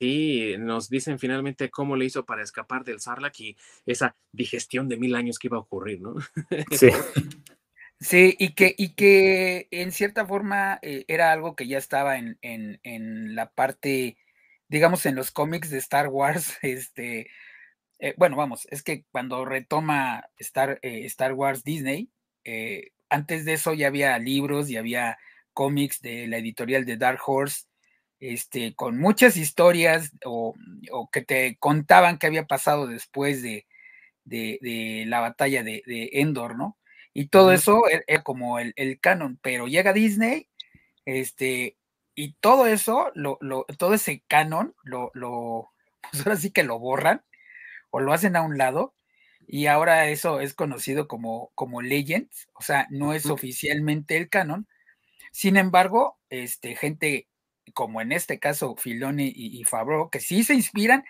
[0.00, 4.96] Sí, nos dicen finalmente cómo le hizo para escapar del Sarlacc y esa digestión de
[4.96, 6.14] mil años que iba a ocurrir, ¿no?
[6.70, 6.90] Sí.
[8.00, 12.38] Sí, y que, y que en cierta forma eh, era algo que ya estaba en,
[12.42, 14.16] en, en, la parte,
[14.68, 16.58] digamos, en los cómics de Star Wars.
[16.62, 17.28] Este,
[17.98, 22.10] eh, bueno, vamos, es que cuando retoma Star, eh, Star Wars Disney,
[23.10, 25.18] antes de eso ya había libros y había
[25.52, 27.66] cómics de la editorial de Dark Horse,
[28.20, 30.54] este, con muchas historias o,
[30.90, 33.66] o que te contaban qué había pasado después de,
[34.24, 36.78] de, de la batalla de, de Endor, ¿no?
[37.14, 40.48] Y todo eso es, como el, canon, pero llega Disney,
[41.04, 41.76] este,
[42.14, 45.72] y todo eso, lo, lo, todo ese canon, lo, lo,
[46.12, 47.24] pues ahora sí que lo borran
[47.90, 48.94] o lo hacen a un lado,
[49.46, 54.68] y ahora eso es conocido como, como Legends, o sea, no es oficialmente el canon.
[55.32, 57.27] Sin embargo, este, gente
[57.72, 61.04] como en este caso Filoni y, y Favreau, que sí se inspiran,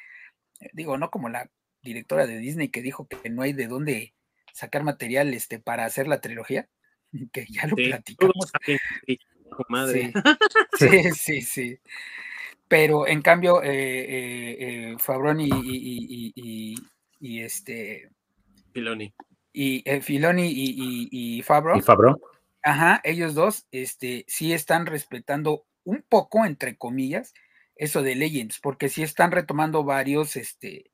[0.73, 1.51] digo, no como la
[1.83, 4.15] directora de Disney que dijo que no hay de dónde
[4.53, 6.69] sacar material este, para hacer la trilogía,
[7.33, 8.53] que ya lo platicamos.
[9.69, 10.13] Madre.
[10.79, 11.81] Sí, sí, sí,
[12.69, 16.75] Pero en cambio, eh, eh, eh Fabroni y,
[17.21, 18.11] y, este.
[18.73, 19.13] Filoni.
[19.53, 21.77] Y eh, Filoni y, y, Fabro.
[21.77, 22.21] Y Fabro.
[22.63, 27.35] Ajá, ellos dos este, sí están respetando un poco, entre comillas,
[27.77, 30.91] eso de Legends, porque sí están retomando varios, este,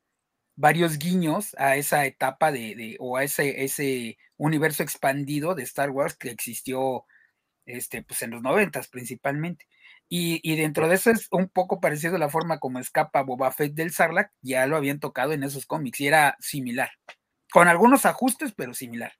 [0.55, 6.15] varios guiños a esa etapa de, o a ese, ese universo expandido de Star Wars
[6.15, 7.05] que existió
[7.65, 9.67] este, pues en los noventas principalmente.
[10.07, 13.73] Y, dentro de eso es un poco parecido a la forma como escapa Boba Fett
[13.73, 16.91] del Sarlacc, ya lo habían tocado en esos cómics y era similar,
[17.51, 19.13] con algunos ajustes, pero similar.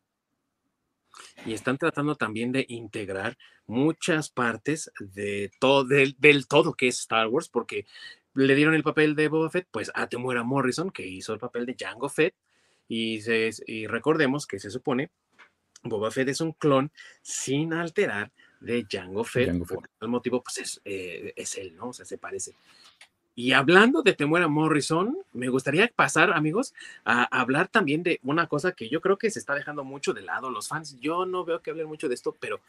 [1.45, 6.99] Y están tratando también de integrar muchas partes de todo, del, del todo que es
[6.99, 7.85] Star Wars, porque
[8.33, 11.65] le dieron el papel de Boba Fett, pues a Temuera Morrison, que hizo el papel
[11.65, 12.35] de Jango Fett,
[12.87, 13.19] y,
[13.65, 15.09] y recordemos que se supone
[15.83, 20.81] Boba Fett es un clon sin alterar de Jango Fett, por tal motivo, pues es,
[20.83, 21.89] eh, es, él, ¿no?
[21.89, 22.55] O sea, se parece.
[23.35, 28.71] Y hablando de Temuera Morrison, me gustaría pasar, amigos, a, hablar también de una cosa
[28.71, 30.97] que yo creo que se está dejando mucho de lado los fans.
[31.01, 32.61] Yo no veo que hablen mucho de esto, pero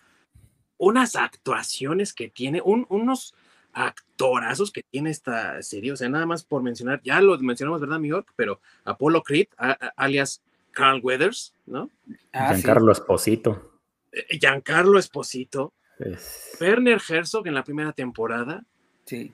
[0.77, 3.33] unas actuaciones que tiene, un, unos
[3.73, 5.93] actorazos que tiene esta serie.
[5.93, 9.47] O sea, nada más por mencionar, ya lo mencionamos, ¿verdad, mi Pero Apollo Creed,
[9.97, 11.91] alias Carl Weathers, ¿no?
[12.33, 13.81] Ah, Giancarlo Esposito.
[14.11, 15.73] Eh, Giancarlo Esposito.
[16.61, 18.65] Werner Herzog en la primera temporada.
[19.05, 19.33] Sí.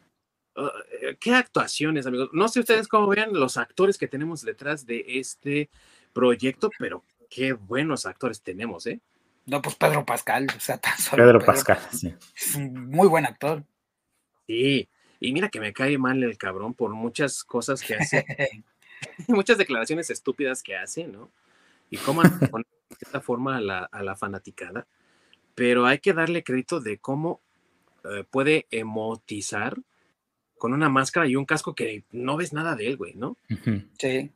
[0.54, 0.68] Uh,
[1.00, 2.30] eh, qué actuaciones, amigos.
[2.32, 5.70] No sé ustedes cómo vean los actores que tenemos detrás de este
[6.12, 9.00] proyecto, pero qué buenos actores tenemos, ¿eh?
[9.46, 12.14] No, pues Pedro Pascal, o sea, tan solo Pedro, Pascal, sí.
[12.36, 13.64] Es un muy buen actor.
[14.46, 14.88] Sí,
[15.18, 18.24] y mira que me cae mal el cabrón por muchas cosas que hace,
[19.28, 21.30] muchas declaraciones estúpidas que hace, ¿no?
[21.90, 22.28] Y cómo de
[23.00, 24.86] esta forma a la, a la, fanaticada,
[25.54, 27.40] pero hay que darle crédito de cómo
[28.04, 29.78] eh, puede emotizar
[30.62, 33.36] con una máscara y un casco que no ves nada de él, güey, ¿no?
[33.98, 34.30] Sí.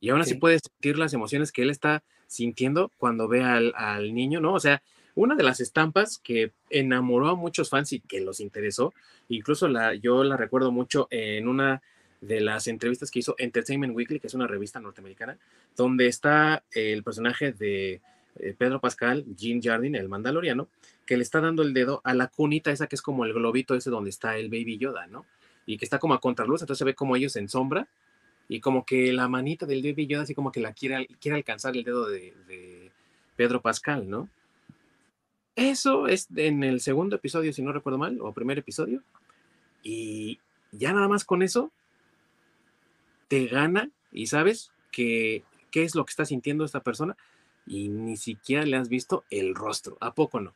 [0.00, 4.14] Y aún así puedes sentir las emociones que él está sintiendo cuando ve al, al
[4.14, 4.52] niño, ¿no?
[4.52, 4.82] O sea,
[5.14, 8.92] una de las estampas que enamoró a muchos fans y que los interesó,
[9.30, 11.80] incluso la, yo la recuerdo mucho en una
[12.20, 15.38] de las entrevistas que hizo Entertainment Weekly, que es una revista norteamericana,
[15.74, 18.02] donde está el personaje de
[18.40, 20.68] eh, Pedro Pascal, Jean Jardin, el mandaloriano,
[21.06, 23.74] que le está dando el dedo a la cunita esa que es como el globito
[23.74, 25.24] ese donde está el Baby Yoda, ¿no?
[25.66, 27.88] Y que está como a contraluz, entonces se ve como ellos en sombra
[28.48, 31.76] y como que la manita del Baby Yoda así como que la quiere, quiere alcanzar
[31.76, 32.92] el dedo de, de
[33.34, 34.28] Pedro Pascal, ¿no?
[35.56, 39.02] Eso es en el segundo episodio, si no recuerdo mal, o primer episodio.
[39.82, 40.38] Y
[40.70, 41.72] ya nada más con eso
[43.28, 47.16] te gana y sabes que, qué es lo que está sintiendo esta persona
[47.66, 49.96] y ni siquiera le has visto el rostro.
[50.00, 50.54] ¿A poco no?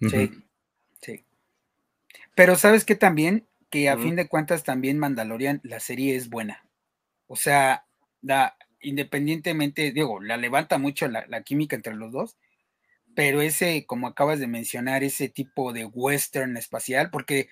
[0.00, 0.30] Sí,
[1.00, 1.24] sí.
[2.34, 6.64] Pero sabes que también, que a fin de cuentas también Mandalorian, la serie es buena.
[7.26, 7.86] O sea,
[8.22, 12.36] da, independientemente, digo, la levanta mucho la química entre los dos,
[13.16, 17.48] pero ese, como acabas de mencionar, ese tipo de western espacial, porque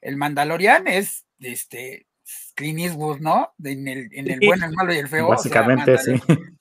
[0.00, 2.08] el Mandalorian es este
[2.56, 3.54] Clint Eastwood, ¿no?
[3.62, 5.28] En el, en el bueno, el malo y el feo.
[5.28, 6.14] Básicamente, sí.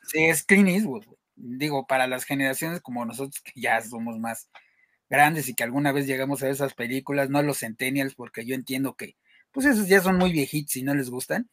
[0.04, 1.06] Sí, es Clint Eastwood.
[1.36, 4.52] Digo, para las generaciones como nosotros que ya somos más
[5.10, 8.96] grandes y que alguna vez llegamos a esas películas, no los centennials, porque yo entiendo
[8.96, 9.16] que,
[9.52, 11.50] pues esos ya son muy viejitos y no les gustan.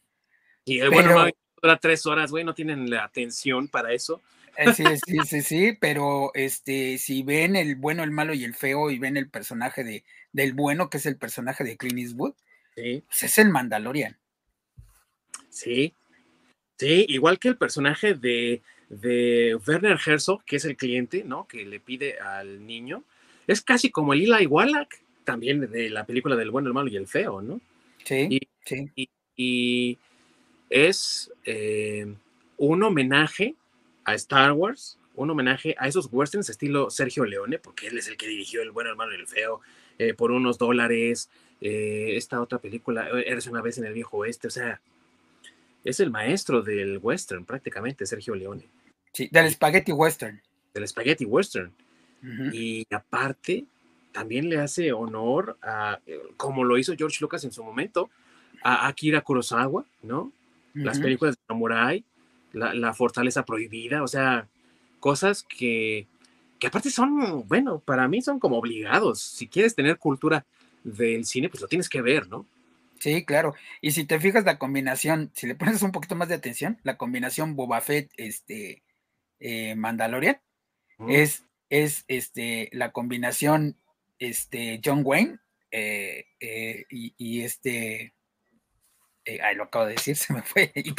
[0.65, 1.27] Y el bueno
[1.61, 4.21] dura tres horas, güey, no tienen la atención para eso.
[4.57, 8.55] Eh, sí, sí, sí, sí, pero este, si ven el bueno, el malo y el
[8.55, 12.33] feo y ven el personaje de, del bueno, que es el personaje de Clint Eastwood,
[12.75, 13.03] sí.
[13.07, 14.17] Pues es el Mandalorian.
[15.49, 15.93] Sí,
[16.77, 21.47] sí, igual que el personaje de, de Werner Herzog, que es el cliente, ¿no?
[21.47, 23.03] Que le pide al niño.
[23.47, 24.89] Es casi como el Eli Wallach,
[25.23, 27.59] también de la película del bueno, el malo y el feo, ¿no?
[28.03, 29.09] Sí, sí.
[29.35, 29.97] Y,
[30.69, 32.13] es eh,
[32.57, 33.55] un homenaje
[34.03, 38.17] a Star Wars, un homenaje a esos westerns estilo Sergio Leone, porque él es el
[38.17, 39.61] que dirigió El bueno, el malo y el feo,
[39.97, 41.29] eh, por unos dólares,
[41.61, 44.81] eh, esta otra película, Eres una vez en el viejo oeste, o sea,
[45.83, 48.67] es el maestro del western prácticamente, Sergio Leone.
[49.13, 50.41] Sí, del spaghetti western.
[50.73, 51.71] Del spaghetti western.
[52.51, 53.65] Y aparte,
[54.11, 55.99] también le hace honor a,
[56.35, 58.09] como lo hizo George Lucas en su momento,
[58.63, 60.31] a Akira Kurosawa, ¿no?
[60.73, 62.03] Las películas de Samurai,
[62.53, 64.47] la, la, Fortaleza Prohibida, o sea,
[64.99, 66.05] cosas que,
[66.59, 69.19] que aparte son, bueno, para mí son como obligados.
[69.21, 70.45] Si quieres tener cultura
[70.83, 72.45] del cine, pues lo tienes que ver, ¿no?
[72.99, 73.53] Sí, claro.
[73.81, 76.97] Y si te fijas la combinación, si le pones un poquito más de atención, la
[76.97, 78.83] combinación Boba Fett, este,
[79.39, 80.39] eh, Mandalorian,
[81.07, 83.77] es, es este, la combinación
[84.19, 85.39] este, John Wayne
[85.71, 88.13] eh, eh, y, este,
[89.25, 90.71] ahí lo acabo de decir, se me fue.
[90.75, 90.93] Y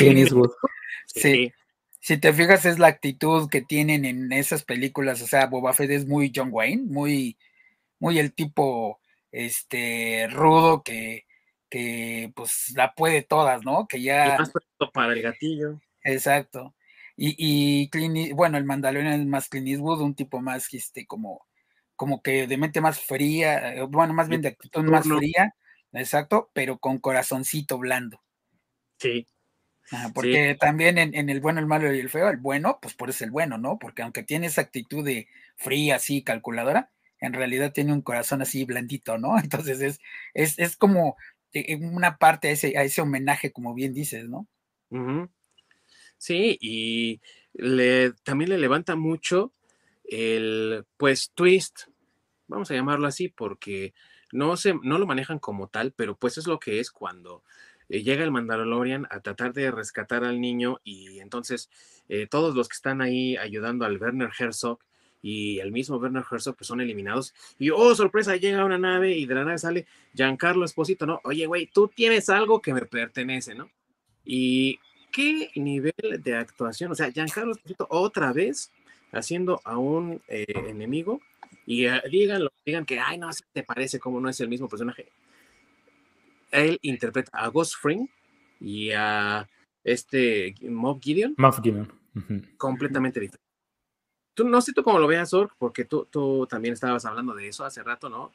[1.07, 1.53] Sí.
[2.01, 5.21] Si te fijas, es la actitud que tienen en esas películas.
[5.21, 7.37] O sea, Boba Fett es muy John Wayne, muy,
[7.99, 9.01] muy el tipo
[9.33, 11.27] este rudo que,
[11.69, 13.87] que pues la puede todas, ¿no?
[13.89, 14.39] Que ya.
[14.95, 15.81] para el gatillo.
[16.03, 16.75] Exacto.
[17.21, 21.45] Y, y bueno, el Mandalorian es más Clint Eastwood, un tipo más este como,
[21.97, 25.53] como que de mente más fría, eh, bueno, más bien de actitud más fría,
[25.93, 28.23] exacto, pero con corazoncito blando.
[29.01, 29.27] Sí.
[30.14, 33.25] porque también en, el bueno, el malo y el feo, el bueno, pues por eso
[33.25, 33.81] el bueno, ¿no?
[33.81, 38.64] Porque aunque tiene esa actitud de fría, así, calculadora, en realidad tiene un corazón así
[38.64, 39.37] blandito, ¿no?
[39.43, 40.01] Entonces es,
[40.35, 41.16] es, es como
[41.53, 44.47] eh, una parte a ese, a ese homenaje, como bien dices, ¿no?
[46.19, 47.21] Sí, y
[47.55, 49.53] le, también le levanta mucho
[50.05, 51.89] el, pues, twist,
[52.49, 53.95] vamos a llamarlo así, porque
[54.33, 57.43] no, se, no lo manejan como tal, pero pues es lo que es cuando
[57.89, 61.71] eh, llega el Mandalorian a tratar de rescatar al niño y entonces
[62.09, 64.79] eh, todos los que están ahí ayudando al Werner Herzog
[65.23, 69.27] y el mismo Werner Herzog pues son eliminados y oh sorpresa llega una nave y
[69.27, 71.21] de la nave sale Giancarlo Esposito, ¿no?
[71.25, 73.71] Oye güey, tú tienes algo que me pertenece, ¿no?
[74.25, 74.79] Y
[75.13, 75.93] qué nivel
[76.23, 78.71] de actuación, o sea, Giancarlo Esposito otra vez
[79.13, 81.21] haciendo a un eh, enemigo
[81.67, 82.01] y uh,
[82.65, 85.09] digan que, ay, no, te parece como no es el mismo personaje.
[86.51, 88.09] Él interpreta a Ghost Fring
[88.61, 89.49] y a
[89.85, 91.35] este Mob Gideon.
[91.37, 91.93] Mob Gideon.
[92.57, 93.45] Completamente diferente.
[94.35, 97.49] Tú, no sé tú cómo lo veas, Ork, porque tú, tú también estabas hablando de
[97.49, 98.33] eso hace rato, ¿no?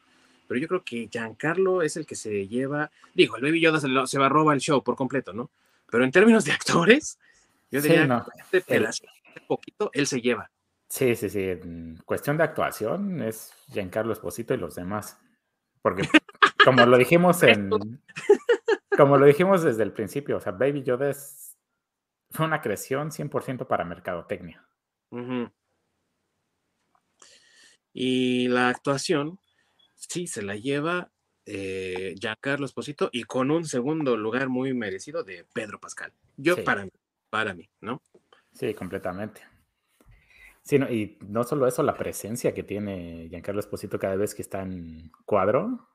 [0.48, 3.88] Pero yo creo que Giancarlo es el que se lleva, digo, el Baby Yoda se,
[4.06, 5.50] se va a robar el show por completo, ¿no?
[5.94, 7.20] Pero en términos de actores,
[7.70, 10.50] yo diría que este poquito él se lleva.
[10.90, 11.44] Sí, sí, sí.
[11.44, 15.20] En cuestión de actuación es Giancarlo Esposito y los demás.
[15.84, 16.02] Porque
[16.66, 17.70] como lo dijimos en.
[18.98, 21.56] como lo dijimos desde el principio, o sea, Baby Yoda es
[22.32, 24.66] fue una creación 100% para mercadotecnia.
[27.94, 29.38] Y la actuación,
[29.94, 31.12] sí, se la lleva
[31.46, 36.14] eh, Giancarlo Esposito y con un segundo lugar muy merecido de Pedro Pascal.
[36.38, 36.92] Yo, para mí,
[37.30, 38.02] para mí, ¿no?
[38.54, 39.42] Sí, completamente.
[40.64, 44.62] Sí, y no solo eso, la presencia que tiene Giancarlo Esposito cada vez que está
[44.62, 45.90] en cuadro.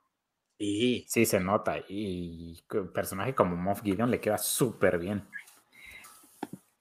[0.59, 1.05] Sí.
[1.09, 1.78] Sí, se nota.
[1.88, 5.26] Y un personaje como Moff Gideon le queda súper bien.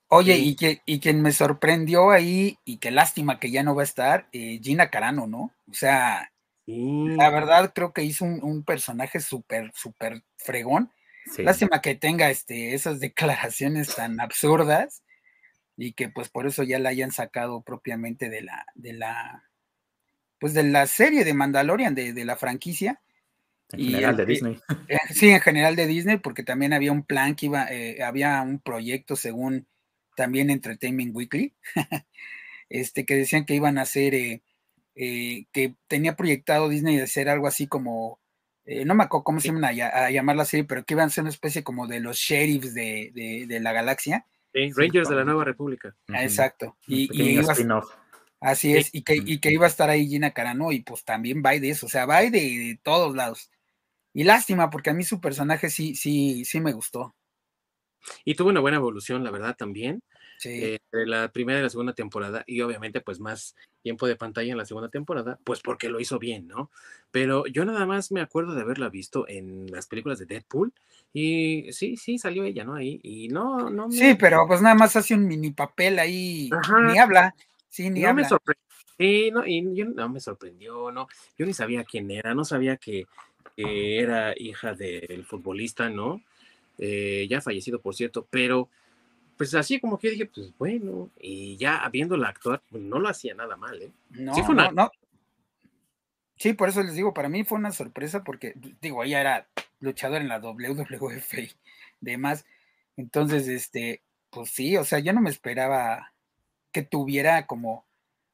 [0.10, 3.82] Oye, y, que, y quien me sorprendió ahí, y qué lástima que ya no va
[3.82, 5.52] a estar, eh, Gina Carano, ¿no?
[5.70, 6.32] O sea,
[6.68, 10.92] la verdad creo que hizo un, personaje súper, súper fregón.
[11.38, 15.04] Lástima que tenga este, esas declaraciones tan absurdas
[15.78, 19.44] y que pues por eso ya la hayan sacado propiamente de la, de la,
[20.40, 23.02] pues de la serie de Mandalorian, de, la franquicia.
[23.72, 24.60] En general de Disney.
[24.90, 28.42] Eh, sí, en general de Disney, porque también había un plan que iba, eh, había
[28.42, 29.68] un proyecto según
[30.16, 31.54] también Entertainment Weekly,
[32.70, 34.42] este, que decían que iban a hacer, eh,
[34.98, 38.20] que tenía proyectado Disney de hacer algo así como,
[38.66, 41.10] no me acuerdo cómo se llaman a, a, llamar la serie, pero que iban a
[41.10, 44.26] ser una especie como de los sheriffs de, de la galaxia
[44.76, 45.96] Rangers de la Nueva República.
[46.08, 46.78] Exacto.
[46.88, 47.38] Y,
[48.40, 51.42] así es, y que, y que, iba a estar ahí Gina Carano, y pues también
[51.46, 53.52] va de eso, o sea, va de, de, todos lados.
[54.14, 57.16] Y lástima, porque a mí su personaje sí, sí, sí me gustó.
[58.26, 60.02] Y tuvo una buena evolución, la verdad, también.
[60.38, 60.78] Sí.
[60.92, 64.58] entre la primera y la segunda temporada, y obviamente, pues más tiempo de pantalla en
[64.58, 66.70] la segunda temporada, pues porque lo hizo bien, ¿no?
[67.12, 70.74] Pero yo nada más me acuerdo de haberla visto en las películas de Deadpool,
[71.12, 72.76] y sí, sí, salió ella, ¿no?
[72.76, 73.90] Ahí, y no, no.
[73.92, 76.50] Sí, pero pues nada más hace un mini papel ahí,
[76.86, 77.34] ni habla,
[77.68, 78.22] sí, ni no habla.
[78.22, 78.64] Me sorprendió.
[79.00, 81.08] Sí, no, y yo, no me sorprendió, no,
[81.38, 83.08] yo ni sabía quién era, no sabía que,
[83.56, 86.22] era hija del futbolista, ¿no?
[86.78, 88.70] Eh, ya fallecido, por cierto, pero
[89.38, 93.36] pues así como que dije, pues bueno, y ya viéndola actuar, pues, no lo hacía
[93.36, 93.92] nada mal, ¿eh?
[94.10, 94.92] No, sí, fue no, no.
[96.38, 99.48] Sí, por eso les digo, para mí fue una sorpresa porque, digo, ella era
[99.80, 101.52] luchadora en la WWF y
[102.02, 102.46] demás.
[102.96, 106.14] Entonces, este, pues sí, o sea, yo no me esperaba
[106.72, 107.86] que tuviera como,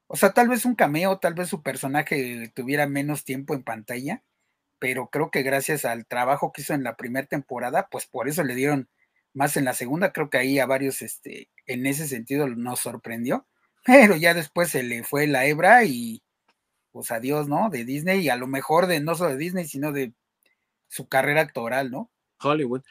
[0.07, 4.21] o sea, tal vez un cameo, tal vez su personaje tuviera menos tiempo en pantalla,
[4.79, 8.43] pero creo que gracias al trabajo que hizo en la primera temporada, pues por eso
[8.43, 8.89] le dieron
[9.33, 13.45] más en la segunda, creo que ahí a varios, este, en ese sentido nos sorprendió,
[13.85, 16.21] pero ya después se le fue la hebra y
[16.91, 17.69] pues adiós, ¿no?
[17.69, 20.13] De Disney y a lo mejor de no solo de Disney, sino de
[20.87, 22.11] su carrera actoral, ¿no?
[22.39, 22.81] Hollywood.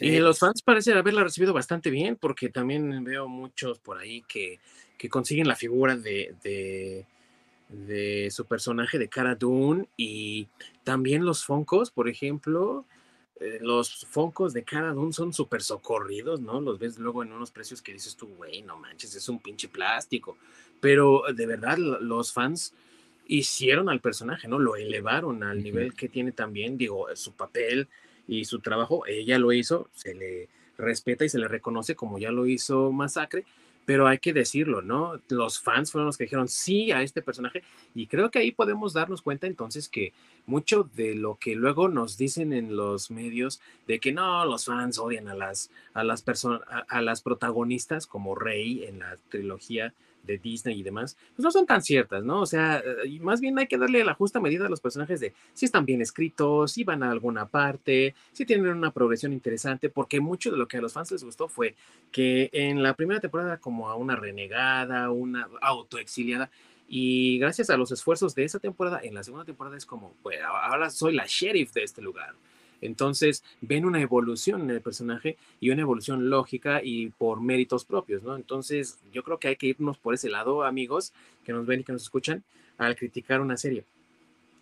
[0.00, 4.58] Y los fans parecen haberla recibido bastante bien, porque también veo muchos por ahí que,
[4.96, 7.06] que consiguen la figura de, de
[7.68, 10.48] de su personaje de Cara Dune y
[10.84, 12.86] también los Foncos, por ejemplo,
[13.40, 16.60] eh, los Foncos de Cara Dune son súper socorridos, ¿no?
[16.60, 19.68] Los ves luego en unos precios que dices tú, güey, no manches, es un pinche
[19.68, 20.36] plástico.
[20.80, 22.74] Pero de verdad, los fans
[23.26, 24.58] hicieron al personaje, ¿no?
[24.58, 27.88] Lo elevaron al nivel que tiene también, digo, su papel
[28.26, 32.30] y su trabajo, ella lo hizo, se le respeta y se le reconoce como ya
[32.30, 33.44] lo hizo Masacre,
[33.88, 35.18] pero hay que decirlo, ¿no?
[35.30, 37.62] Los fans fueron los que dijeron sí a este personaje
[37.94, 40.12] y creo que ahí podemos darnos cuenta entonces que
[40.44, 44.98] mucho de lo que luego nos dicen en los medios de que no, los fans
[44.98, 49.94] odian a las, a las personas, a, las protagonistas como Rey en la trilogía
[50.28, 52.42] de Disney y demás, pues no son tan ciertas, ¿no?
[52.42, 52.82] O sea,
[53.20, 56.00] más bien hay que darle la justa medida a los personajes de si están bien
[56.00, 60.68] escritos, si van a alguna parte, si tienen una progresión interesante, porque mucho de lo
[60.68, 61.74] que a los fans les gustó fue
[62.12, 66.50] que en la primera temporada como a una renegada, una autoexiliada,
[66.88, 70.38] y gracias a los esfuerzos de esa temporada, en la segunda temporada es como, pues
[70.42, 72.34] ahora soy la sheriff de este lugar.
[72.80, 78.22] Entonces ven una evolución en el personaje y una evolución lógica y por méritos propios,
[78.22, 78.36] ¿no?
[78.36, 81.12] Entonces yo creo que hay que irnos por ese lado, amigos,
[81.44, 82.44] que nos ven y que nos escuchan,
[82.76, 83.84] al criticar una serie.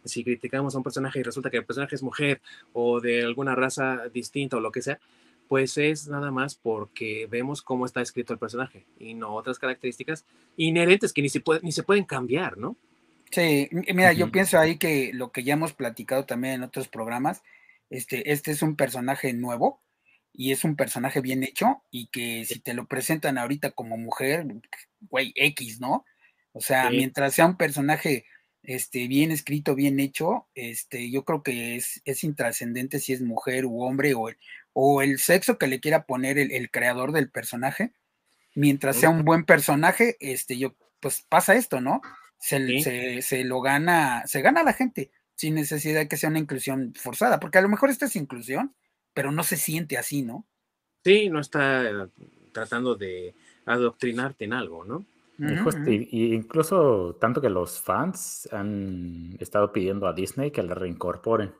[0.04, 2.40] Si criticamos a un personaje y resulta que el personaje es mujer
[2.72, 4.98] o de alguna raza distinta o lo que sea,
[5.48, 10.24] pues es nada más porque vemos cómo está escrito el personaje y no otras características
[10.56, 12.76] inherentes que ni se, ni se pueden cambiar, ¿no?
[13.30, 17.42] Sí, mira, yo pienso ahí que lo que ya hemos platicado también en otros programas,
[17.91, 19.82] este, este es un personaje nuevo
[20.32, 24.47] y es un personaje bien hecho y que si te lo presentan ahorita como mujer,
[25.01, 26.05] güey, X, ¿no?
[26.53, 28.24] O sea, mientras sea un personaje
[28.62, 33.66] este, bien escrito, bien hecho, este, yo creo que es, es intrascendente si es mujer
[33.66, 34.37] u hombre o el,
[34.72, 37.93] o el sexo que le quiera poner el, creador del personaje.
[38.55, 42.01] Mientras sea un buen personaje, este, yo, pues pasa esto, ¿no?
[42.39, 46.39] Se, se, se, lo gana, se gana la gente sin necesidad de que sea una
[46.39, 48.74] inclusión forzada, porque a lo mejor esta es inclusión,
[49.14, 50.45] pero no se siente así, ¿no?
[51.05, 52.09] Sí, no está
[52.53, 53.34] tratando de
[53.66, 55.07] adoctrinarte en algo, ¿no?
[55.87, 61.53] y, incluso tanto que los fans han estado pidiendo a Disney que la reincorporen.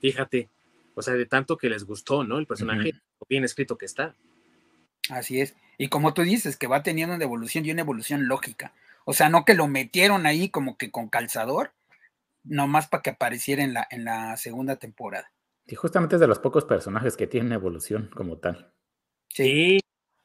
[0.00, 0.48] Fíjate,
[0.94, 2.38] o sea, de tanto que les gustó, ¿no?
[2.38, 2.92] El personaje
[3.28, 4.14] bien escrito que está.
[5.10, 5.56] Así es.
[5.78, 8.72] Y como tú dices, que va teniendo una evolución y una evolución lógica.
[9.04, 11.72] O sea, no que lo metieron ahí como que con calzador,
[12.46, 15.30] nomás para que apareciera en la, en la segunda temporada.
[15.66, 18.72] Y justamente es de los pocos personajes que tienen evolución como tal.
[19.28, 19.80] Sí.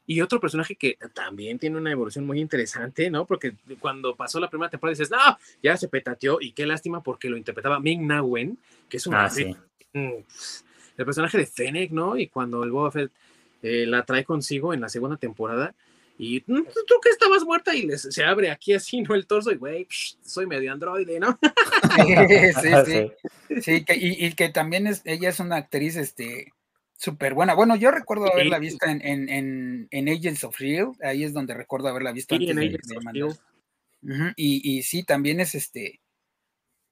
[0.05, 3.25] Y otro personaje que también tiene una evolución muy interesante, ¿no?
[3.25, 7.29] Porque cuando pasó la primera temporada dices, no, ya se petateó y qué lástima porque
[7.29, 8.57] lo interpretaba Ming Na Wen,
[8.89, 9.25] que es una...
[9.25, 9.55] Ah, sí.
[9.93, 12.17] El personaje de Fennec, ¿no?
[12.17, 13.11] Y cuando el Boba Fett
[13.61, 15.73] eh, la trae consigo en la segunda temporada,
[16.23, 19.15] y mm, tú que estabas muerta y les, se abre aquí así, ¿no?
[19.15, 21.39] El torso y, güey, soy medio androide, ¿no?
[22.61, 23.83] sí, sí, sí.
[23.83, 26.53] que, y, que también es, ella es una actriz, este,
[26.95, 27.55] súper buena.
[27.55, 31.87] Bueno, yo recuerdo haberla visto en, en, en, Agents of Shield, ahí es donde recuerdo
[31.87, 33.35] haberla visto antes de, de
[34.35, 36.01] y, y, sí, también es este,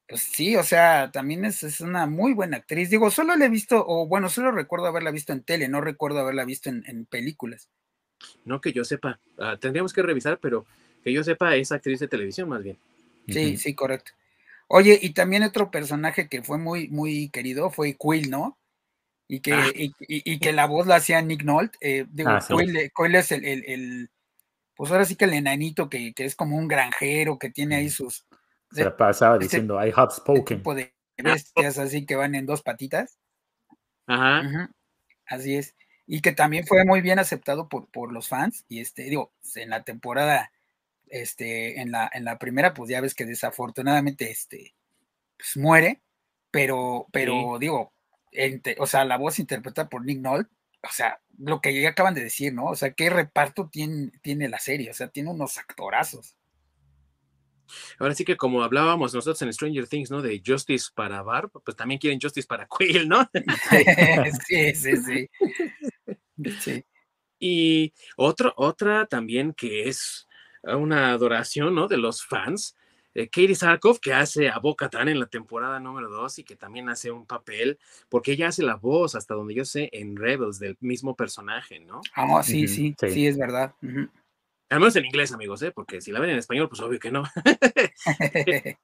[0.08, 2.90] pues sí, o sea, también es, es, una muy buena actriz.
[2.90, 6.18] Digo, solo la he visto, o bueno, solo recuerdo haberla visto en tele, no recuerdo
[6.18, 7.68] haberla visto en, en películas.
[8.44, 10.66] No que yo sepa, ah, tendríamos que revisar, pero
[11.02, 12.78] que yo sepa es actriz de televisión más bien.
[13.28, 14.12] Sí, sí, correcto.
[14.68, 18.56] Oye, y también otro personaje que fue muy, muy querido fue Quill, ¿no?
[19.30, 19.70] y que, ah.
[19.72, 21.78] y, que la voz la hacía Nick Nolte.
[21.80, 22.44] Eh, digo, ah,
[22.92, 24.10] Coyle, es el,
[24.74, 28.26] pues ahora sí que el enanito que, es como un granjero que tiene ahí sus.
[28.72, 30.58] Se la pasaba este diciendo, I have spoken.
[30.58, 33.18] tipo de bestias así que van en dos patitas.
[34.08, 34.68] Ajá.
[35.26, 35.76] Así es.
[36.12, 38.64] Y que también fue muy bien aceptado por, por los fans.
[38.68, 40.50] Y este, digo, en la temporada,
[41.08, 44.74] este, en la, en la primera, pues ya ves que desafortunadamente este,
[45.36, 46.00] pues muere.
[46.50, 47.92] Pero, pero digo,
[48.78, 50.52] o sea, la voz interpretada por Nick Nolte,
[50.82, 52.66] o sea, lo que ya acaban de decir, ¿no?
[52.66, 56.34] O sea, qué reparto tiene, tiene la serie, o sea, tiene unos actorazos.
[57.98, 60.22] Ahora sí que como hablábamos nosotros en Stranger Things, ¿no?
[60.22, 63.28] De Justice para Barb, pues también quieren Justice para Quill, ¿no?
[64.48, 65.30] sí, sí, sí.
[66.60, 66.84] sí.
[67.38, 70.26] Y otro, otra también que es
[70.62, 71.88] una adoración, ¿no?
[71.88, 72.76] De los fans,
[73.14, 76.54] eh, Katie Sarkov, que hace a Boca Tan en la temporada número 2 y que
[76.56, 80.58] también hace un papel, porque ella hace la voz, hasta donde yo sé, en Rebels
[80.58, 82.02] del mismo personaje, ¿no?
[82.14, 83.74] Ah, sí, sí, sí, es verdad.
[84.70, 85.72] Al menos en inglés, amigos, ¿eh?
[85.72, 87.24] porque si la ven en español, pues obvio que no.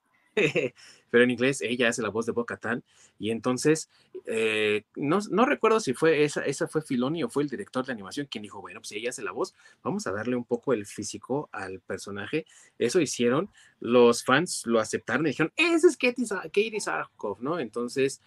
[1.09, 2.83] pero en inglés ella hace la voz de Boca Tan
[3.17, 3.89] y entonces
[4.25, 7.93] eh, no, no, recuerdo si fue esa, esa fue Filoni o fue el director de
[7.93, 10.73] animación quien dijo, bueno, pues si ella hace la voz, vamos a darle un poco
[10.73, 12.45] el físico al personaje.
[12.77, 17.59] Eso hicieron, los fans lo aceptaron y dijeron, ese es Katie Sarkov, ¿no?
[17.59, 18.21] Entonces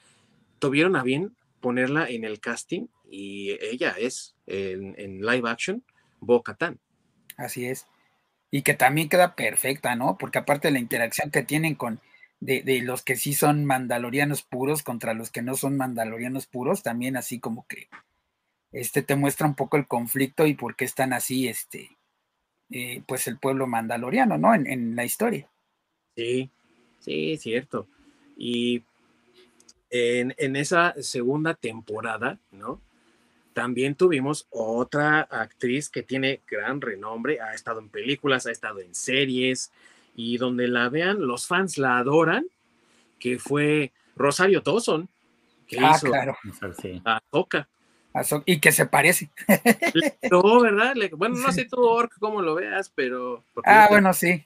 [0.58, 5.84] tuvieron a bien ponerla en el casting y ella es en, en live action
[6.20, 6.80] Boca Tan.
[7.41, 7.86] Así es
[8.51, 10.18] y que también queda perfecta, ¿no?
[10.18, 12.01] Porque aparte de la interacción que tienen con
[12.41, 17.16] de, los que sí son mandalorianos puros contra los que no son mandalorianos puros, también
[17.16, 17.88] así como que
[18.72, 21.99] este te muestra un poco el conflicto y por qué están así, este,
[22.70, 24.55] eh, pues el pueblo mandaloriano, ¿no?
[24.55, 25.49] En, en, la historia.
[26.16, 26.51] Sí,
[27.01, 27.86] sí, cierto.
[28.38, 28.84] Y
[29.91, 32.80] en, en esa segunda temporada, ¿no?
[33.61, 38.94] También tuvimos otra actriz que tiene gran renombre, ha estado en películas, ha estado en
[38.94, 39.70] series,
[40.16, 42.46] y donde la vean, los fans la adoran,
[43.18, 45.11] que fue Rosario Dawson,
[45.68, 46.38] que ah, hizo claro.
[47.04, 47.68] a Toca.
[48.46, 49.28] Y que se parece.
[50.30, 50.94] No, ¿verdad?
[51.18, 53.44] Bueno, no sé tú, Ork, cómo lo veas, pero...
[53.64, 54.42] Ah, bueno, sí.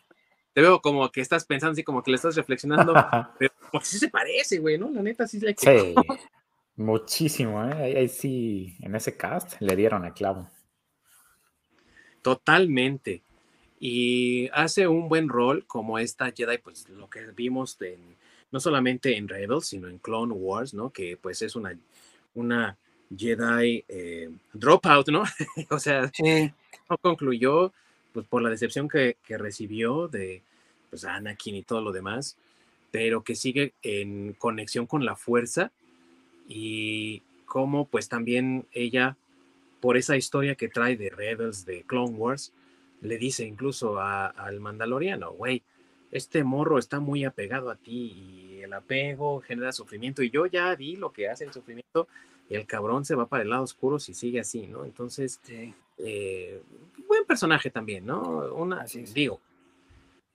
[0.55, 2.93] Te veo como que estás pensando así, como que le estás reflexionando,
[3.39, 4.91] pero porque sí se parece, güey, ¿no?
[4.91, 5.55] La neta sí le...
[5.57, 5.95] Sí.
[6.77, 7.97] Muchísimo, ¿eh?
[7.97, 10.49] Ahí, sí, en ese cast le dieron el clavo.
[12.23, 13.23] Totalmente.
[13.79, 17.79] Y hace un buen rol como esta Jedi, pues lo que vimos
[18.51, 20.91] no solamente en Rebels, sino en Clone Wars, ¿no?
[20.91, 21.79] Que pues es una,
[22.35, 22.77] una
[23.17, 25.23] Jedi eh, dropout, ¿no?
[25.71, 26.11] o sea,
[26.89, 27.73] no concluyó
[28.13, 30.43] pues por la decepción que, que recibió de
[30.91, 32.37] pues, Anakin y todo lo demás,
[32.91, 35.73] pero que sigue en conexión con la fuerza
[36.47, 39.17] y cómo pues también ella,
[39.81, 42.53] por esa historia que trae de Rebels, de Clone Wars,
[43.01, 45.63] le dice incluso al mandaloriano, güey,
[46.11, 50.75] este morro está muy apegado a ti y el apego genera sufrimiento y yo ya
[50.75, 52.09] vi lo que hace el sufrimiento
[52.49, 54.85] y el cabrón se va para el lado oscuro si sigue así, ¿no?
[54.85, 55.41] Entonces,
[55.99, 56.63] eh,
[57.07, 58.23] buen personaje también, ¿no?
[58.55, 58.85] Una,
[59.15, 59.41] digo,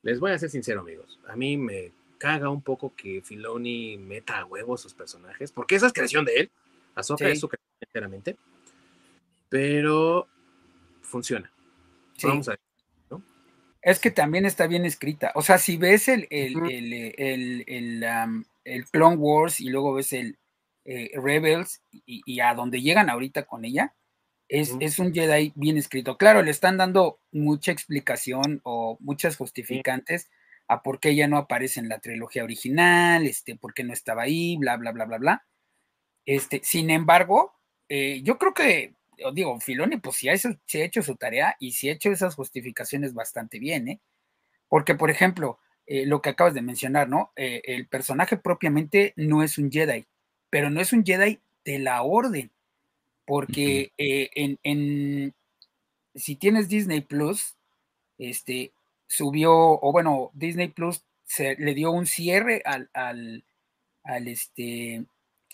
[0.03, 4.37] les voy a ser sincero, amigos, a mí me caga un poco que Filoni meta
[4.37, 6.51] a huevo sus personajes, porque esa es creación de él.
[6.93, 8.37] Ahsoka es su creación enteramente.
[9.47, 10.27] Pero
[11.01, 11.51] funciona.
[12.21, 12.59] Vamos a ver.
[13.81, 15.31] Es que también está bien escrita.
[15.35, 20.37] O sea, si ves el, el, el, Clone Wars y luego ves el
[20.83, 23.95] eh, Rebels y, a donde llegan ahorita con ella,
[24.49, 26.17] es, es, un Jedi bien escrito.
[26.17, 30.29] Claro, le están dando mucha explicación o muchas justificantes,
[30.69, 34.21] a por qué ella no aparece en la trilogía original, este, por qué no estaba
[34.21, 35.47] ahí, bla, bla, bla, bla, bla.
[36.27, 37.55] Este, sin embargo,
[37.89, 38.93] eh, yo creo que,
[39.33, 42.35] digo, Filoni, pues sí ha, hecho, ha hecho su tarea y sí ha hecho esas
[42.35, 44.01] justificaciones bastante bien, ¿eh?
[44.67, 45.57] Porque, por ejemplo,
[45.87, 47.31] eh, lo que acabas de mencionar, ¿no?
[47.35, 50.05] Eh, el personaje propiamente no es un Jedi,
[50.51, 52.51] pero no es un Jedi de la orden,
[53.25, 55.33] porque en, en,
[56.13, 57.57] si tienes Disney Plus,
[58.19, 58.71] este,
[59.09, 63.43] subió, o bueno, Disney Plus se, le dio un cierre al, al,
[64.03, 65.03] al este,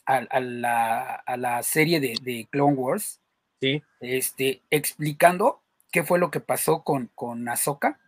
[0.06, 3.22] a, la, a, la, serie de, de, Clone Wars.
[3.62, 3.82] Sí.
[4.02, 8.00] Este, explicando qué fue lo que pasó con, con Ahsoka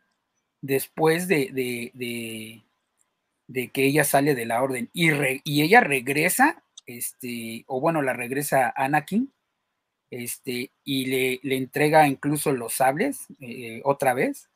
[0.62, 2.62] después de, de, de,
[3.48, 5.10] de que ella sale de la orden y,
[5.46, 9.32] y ella regresa, este, o bueno, la regresa Anakin,
[10.12, 14.50] este, y le, le entrega incluso los sables eh, otra vez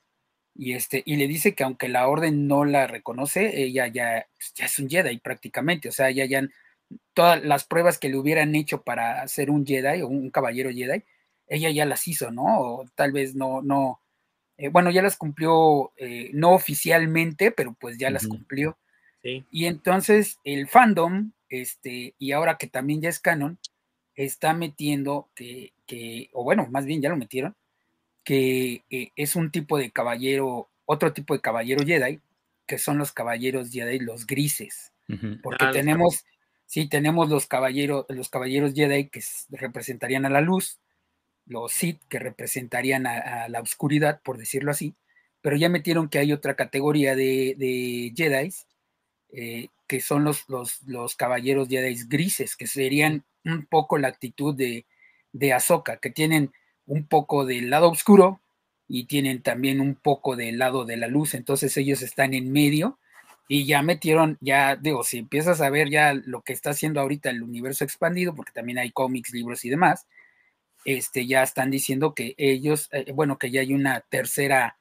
[0.54, 4.54] y este y le dice que aunque la orden no la reconoce, ella ya, pues,
[4.54, 6.47] ya es un Jedi prácticamente, o sea, ella ya
[7.14, 11.04] todas las pruebas que le hubieran hecho para ser un Jedi o un caballero Jedi,
[11.47, 12.60] ella ya las hizo, ¿no?
[12.60, 14.02] O tal vez no, no,
[14.58, 18.78] eh, bueno, ya las cumplió eh, no oficialmente, pero pues ya las cumplió.
[19.24, 23.60] Y entonces el fandom, este, y ahora que también ya es canon,
[24.16, 27.56] está metiendo que, que o bueno, más bien ya lo metieron,
[28.24, 32.19] que eh, es un tipo de caballero, otro tipo de caballero Jedi,
[32.67, 34.93] que son los caballeros Jedi, los grises.
[35.43, 36.24] Porque ah, tenemos,
[36.65, 40.80] sí, tenemos los caballeros, los caballeros Jedi que representarían a la luz,
[41.45, 44.95] los Sith que representarían a, la oscuridad, por decirlo así,
[45.41, 48.53] pero ya metieron que hay otra categoría de, de Jedi,
[49.34, 54.55] eh, que son los, los, los caballeros Jedi grises, que serían un poco la actitud
[54.55, 54.86] de,
[55.34, 56.53] de Ahsoka, que tienen
[56.92, 58.42] un poco del lado oscuro
[58.86, 63.00] y tienen también un poco del lado de la luz, entonces ellos están en medio
[63.48, 67.30] y ya metieron, ya digo, si empiezas a ver ya lo que está haciendo ahorita
[67.30, 70.06] el universo expandido, porque también hay cómics, libros y demás,
[70.84, 74.78] este, ya están diciendo que ellos, eh, bueno, que ya hay una tercera,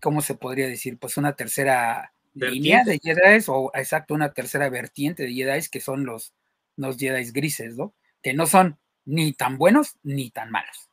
[0.00, 0.96] ¿cómo se podría decir?
[0.96, 6.04] Pues una tercera línea de Jedi, o exacto, una tercera vertiente de Jedi, que son
[6.04, 6.34] los,
[6.76, 7.94] los Jedi grises, ¿no?
[8.22, 10.91] Que no son ni tan buenos ni tan malos.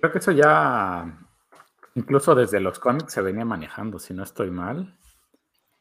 [0.00, 1.18] Creo que eso ya,
[1.94, 4.96] incluso desde los cómics se venía manejando, si no estoy mal.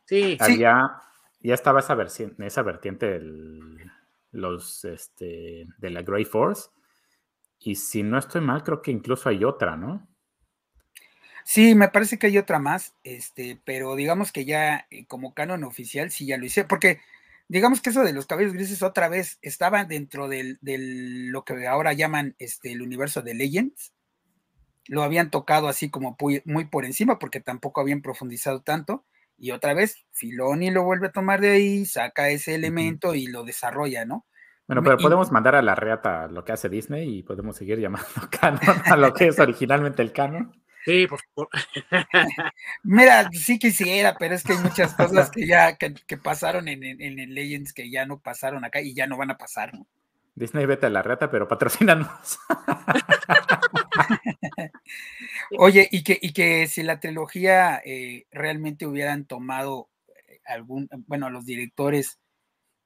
[0.06, 1.96] Sí, ya estaba esa,
[2.40, 3.92] esa vertiente del,
[4.32, 6.70] los, este, de la Grey Force.
[7.60, 10.08] Y si no estoy mal, creo que incluso hay otra, ¿no?
[11.44, 15.64] Sí, me parece que hay otra más, este, pero digamos que ya eh, como canon
[15.64, 17.02] oficial sí ya lo hice, porque
[17.48, 21.68] digamos que eso de los cabellos grises otra vez estaba dentro del, del lo que
[21.68, 23.94] ahora llaman este, el universo de Legends,
[24.88, 26.16] lo habían tocado así como
[26.46, 29.06] muy, por encima porque tampoco habían profundizado tanto.
[29.38, 33.44] Y otra vez, Filoni lo vuelve a tomar de ahí, saca ese elemento y lo
[33.44, 34.26] desarrolla, ¿no?
[34.68, 38.08] Bueno, pero podemos mandar a la reata lo que hace Disney y podemos seguir llamando
[38.42, 40.52] canon a lo que es originalmente el canon.
[40.86, 41.50] Sí, por favor.
[42.84, 47.02] Mira, sí quisiera, pero es que hay muchas cosas que ya que, pasaron en, en,
[47.02, 49.88] en, Legends que ya no pasaron acá y ya no van a pasar, ¿no?
[50.36, 52.38] Disney vete a la reta, pero patrocínanos.
[55.58, 59.90] Oye, y que, y que si la trilogía eh, realmente hubieran tomado
[60.28, 62.20] eh, algún, bueno, los directores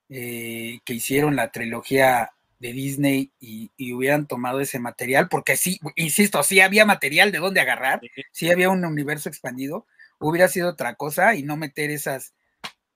[0.09, 6.43] eh, que hicieron la trilogía de Disney y, hubieran tomado ese material, porque sí, insisto,
[6.43, 9.87] sí había material de dónde agarrar, sí había un universo expandido,
[10.19, 12.33] hubiera sido otra cosa y no meter esas,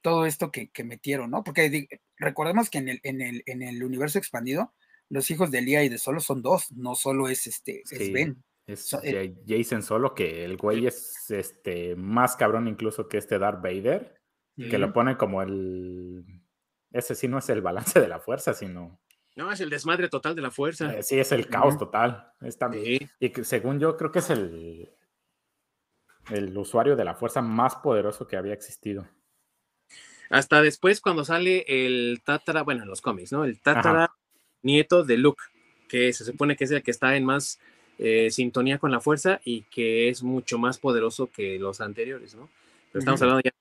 [0.02, 1.44] todo esto que, metieron, ¿no?
[1.44, 1.88] Porque
[2.18, 4.74] recordemos que en el, en, el, en el universo expandido,
[5.10, 8.44] los hijos de Lía y de Solo son dos, no solo es este Ben.
[8.66, 13.62] Es eh Jason Solo, que el güey es este más cabrón incluso que este Darth
[13.62, 14.16] Vader,
[14.56, 16.24] que lo pone como el.
[16.92, 19.02] Ese sí no es el balance de la fuerza, sino.
[19.36, 20.94] No, es el desmadre total de la fuerza.
[20.94, 22.32] Eh, sí, es el caos total.
[23.20, 24.94] Y que según yo, creo que es el,
[26.30, 29.08] el usuario de la fuerza más poderoso que había existido.
[30.30, 33.46] Hasta después, cuando sale el Tatara, bueno, en los cómics, ¿no?
[33.46, 34.12] El Tatara
[34.62, 35.44] nieto de Luke,
[35.88, 37.60] que se supone que es el que está en más
[38.00, 42.50] eh, sintonía con la fuerza y que es mucho más poderoso que los anteriores, ¿no?
[42.92, 43.52] Pero estamos hablando ya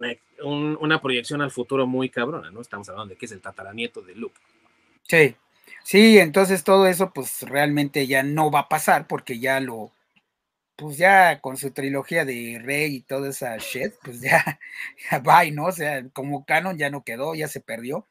[0.00, 2.60] de una proyección al futuro muy cabrona, ¿no?
[2.60, 4.38] Estamos hablando de que es el tataranieto de Luke.
[5.02, 5.34] Sí,
[5.82, 9.90] sí, entonces todo eso pues realmente ya no va a pasar porque ya lo,
[10.78, 14.60] pues ya con su trilogía de Rey y toda esa shit, pues ya,
[15.10, 15.66] ya bye, ¿no?
[15.66, 18.06] O sea, como canon ya no quedó, ya se perdió.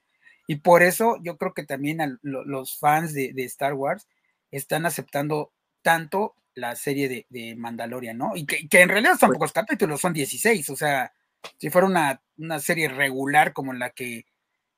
[0.47, 4.09] Y por eso yo creo que también los fans de, Star Wars
[4.51, 8.35] están aceptando tanto la serie de, de Mandalorian, ¿no?
[8.35, 11.13] Y que, en realidad son pues pocos capítulos, son 16, o sea,
[11.57, 14.25] si fuera una, una serie regular como la que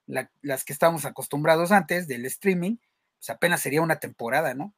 [0.06, 2.78] las que estábamos acostumbrados antes del streaming,
[3.18, 4.76] pues apenas sería una temporada, ¿no?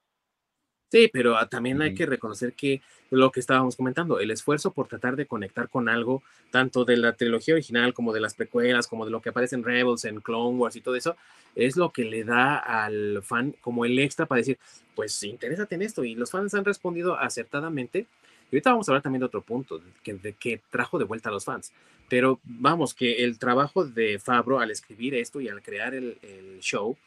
[0.92, 2.82] Sí, pero ah, también hay que reconocer que
[3.12, 7.14] lo que estábamos comentando, el esfuerzo por tratar de conectar con algo, tanto de la
[7.14, 10.58] trilogía original como de las precuelas, como de lo que aparece en Rebels, en Clone
[10.58, 11.16] Wars y todo eso,
[11.56, 14.60] es lo que le da al fan como el extra para decir,
[14.94, 16.04] pues interésate en esto.
[16.04, 18.06] Y los fans han respondido acertadamente.
[18.52, 21.32] Y ahorita vamos a hablar también de otro punto, de que, trajo de vuelta a
[21.32, 21.72] los fans.
[22.10, 26.98] Pero vamos, que el trabajo de Fabro al escribir esto y al crear el show,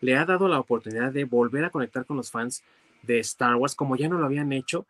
[0.00, 2.62] le ha dado la oportunidad de volver a conectar con los fans
[3.06, 4.86] de Star Wars, como ya no lo habían hecho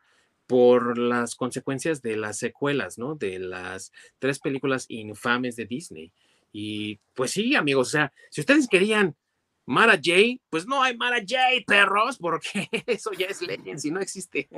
[0.46, 3.14] por las consecuencias de las secuelas, ¿no?
[3.14, 6.12] De las tres películas infames de Disney.
[6.52, 9.16] Y pues sí, amigos, o sea, si ustedes querían
[9.66, 14.00] Mara J, pues no hay Mara J, perros, porque eso ya es Legends y no
[14.00, 14.48] existe.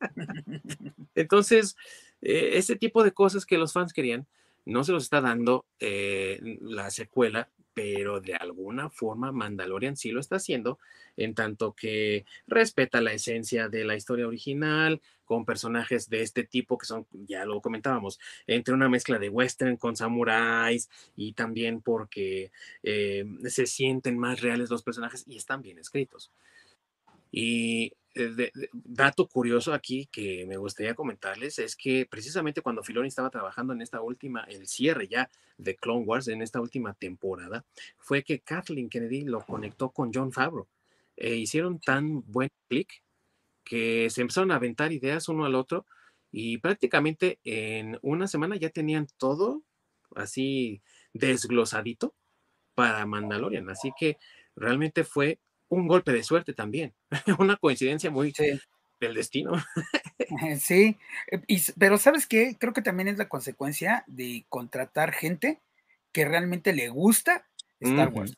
[1.14, 1.76] Entonces,
[2.22, 4.26] eh, ese tipo de cosas que los fans querían,
[4.64, 10.20] no se los está dando eh, la secuela pero de alguna forma Mandalorian sí lo
[10.20, 10.78] está haciendo,
[11.16, 16.78] en tanto que respeta la esencia de la historia original, con personajes de este tipo
[16.78, 22.52] que son, ya lo comentábamos, entre una mezcla de western con samuráis y también porque
[22.82, 26.30] eh, se sienten más reales los personajes y están bien escritos.
[27.32, 33.30] Y eh, dato curioso aquí que me gustaría comentarles es que precisamente cuando Filoni estaba
[33.30, 37.64] trabajando en esta última, el cierre ya de Clone Wars, en esta última temporada,
[37.98, 40.66] fue que Kathleen Kennedy lo conectó con John Favreau.
[41.16, 43.02] E hicieron tan buen clic
[43.64, 45.86] que se empezaron a aventar ideas uno al otro
[46.30, 49.62] y prácticamente en una semana ya tenían todo
[50.14, 52.14] así desglosadito
[52.74, 53.70] para Mandalorian.
[53.70, 54.18] Así que
[54.56, 55.38] realmente fue
[55.68, 56.92] un golpe de suerte también,
[57.38, 58.32] una coincidencia muy
[59.00, 59.52] del destino.
[60.60, 60.96] sí,
[61.30, 62.56] eh, pero ¿sabes qué?
[62.58, 65.60] Creo que también es la consecuencia de contratar gente
[66.12, 67.46] que realmente le gusta
[67.80, 68.36] Star Wars.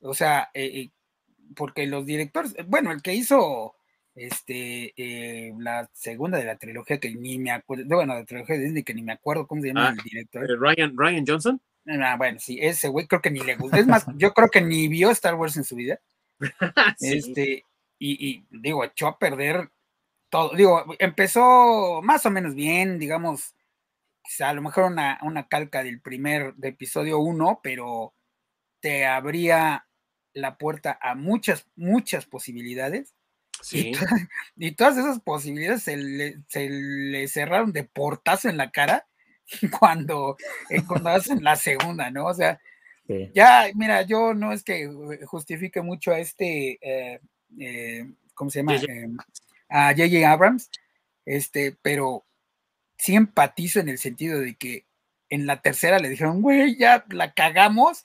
[0.00, 0.90] O sea, eh, eh,
[1.56, 3.74] porque los directores, bueno, el que hizo
[4.14, 4.92] este
[5.58, 8.94] la segunda de la trilogía que ni me acuerdo, bueno, la trilogía de Disney que
[8.94, 10.60] ni me acuerdo cómo se llama ah, el director.
[10.60, 11.60] Ryan, Ryan Johnson.
[11.86, 13.78] Ah, bueno, sí, ese güey creo que ni le gusta.
[13.78, 16.00] Es más, yo creo que ni vio Star Wars en su vida.
[17.00, 17.64] Este,
[17.98, 19.70] y, digo, echó a perder
[20.30, 20.54] todo.
[20.54, 23.54] Digo, empezó más o menos bien, digamos,
[24.40, 28.14] a lo mejor una, calca del primer, de episodio 1, pero
[28.80, 29.86] te abría
[30.32, 33.14] la puerta a muchas, muchas posibilidades.
[33.62, 33.92] Sí.
[34.56, 39.06] Y, todas esas posibilidades se le, cerraron de portazo en la cara
[39.78, 40.36] cuando,
[40.70, 42.26] eh, cuando hacen la segunda, ¿no?
[42.26, 42.60] O sea,
[43.34, 44.88] ya, mira, yo no es que
[45.24, 47.20] justifique mucho a este, eh,
[47.58, 48.76] eh, ¿cómo se llama?
[48.76, 49.16] Em,
[49.68, 50.30] a J.J.
[50.30, 50.70] Abrams,
[51.24, 52.26] este, pero
[52.96, 54.86] sí empatizo en el sentido de que
[55.30, 58.04] en la tercera le dijeron, güey, ya la cagamos,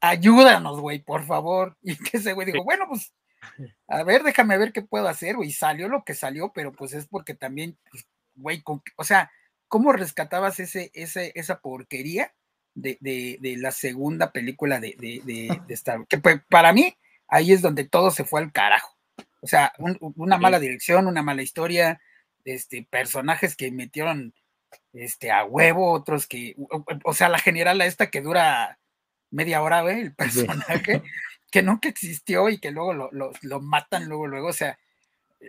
[0.00, 1.76] ayúdanos, güey, por favor.
[1.82, 3.12] Y que ese güey dijo, bueno, pues,
[3.88, 5.50] a ver, déjame ver qué puedo hacer, güey.
[5.50, 8.62] Salió lo que salió, pero pues es porque también, pues, güey,
[8.96, 9.30] o sea,
[9.68, 12.34] ¿cómo rescatabas ese, ese, esa porquería?
[12.74, 16.08] De, la segunda película de, Star Wars.
[16.08, 16.96] Que pues, para mí,
[17.28, 18.96] ahí es donde todo se fue al carajo.
[19.40, 19.72] O sea,
[20.16, 22.00] una mala dirección, una mala historia,
[22.44, 24.34] este, personajes que metieron
[24.92, 26.56] este, a huevo, otros que,
[27.04, 28.78] o, sea, la general esta que dura
[29.30, 31.02] media hora, güey, el personaje,
[31.50, 34.78] que nunca existió y que luego lo, matan luego, luego, o sea,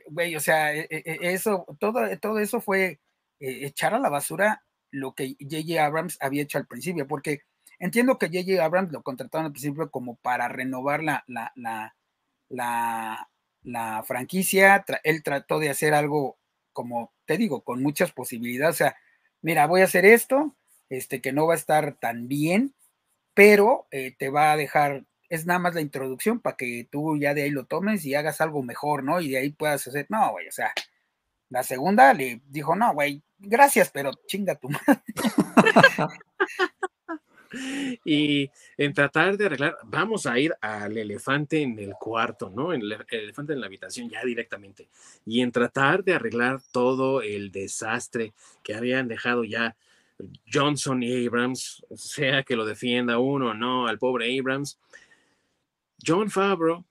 [0.08, 3.00] güey, o sea, e, e, e, eso, todo, todo eso fue
[3.40, 4.65] eh, echar a la basura
[4.96, 5.84] lo que J.J.
[5.84, 7.42] Abrams había hecho al principio, porque
[7.80, 8.64] entiendo que J.J.
[8.64, 11.52] Abrams lo contrataron al principio como para renovar la, la,
[12.50, 13.30] la,
[13.64, 16.38] la, franquicia, él trató de hacer algo
[16.76, 18.98] como te digo, con muchas posibilidades, o sea,
[19.42, 20.56] mira, voy a hacer esto,
[20.90, 22.76] este que no va a estar tan bien,
[23.34, 27.34] pero eh, te va a dejar, es nada más la introducción para que tú ya
[27.34, 29.22] de ahí lo tomes y hagas algo mejor, ¿no?
[29.22, 30.74] Y de ahí puedas hacer, no, güey, o sea,
[31.50, 35.02] la segunda le dijo, no, güey, gracias, pero chinga tu madre.
[38.06, 42.74] y en tratar de arreglar, vamos a ir al elefante en el cuarto, ¿no?
[42.74, 44.90] En el, elefante en la habitación ya directamente.
[45.26, 48.34] Y en tratar de arreglar todo el desastre
[48.64, 49.76] que habían dejado ya
[50.52, 54.80] Johnson y Abrams, sea que lo defienda uno o no, al pobre Abrams,
[56.06, 56.86] John Favreau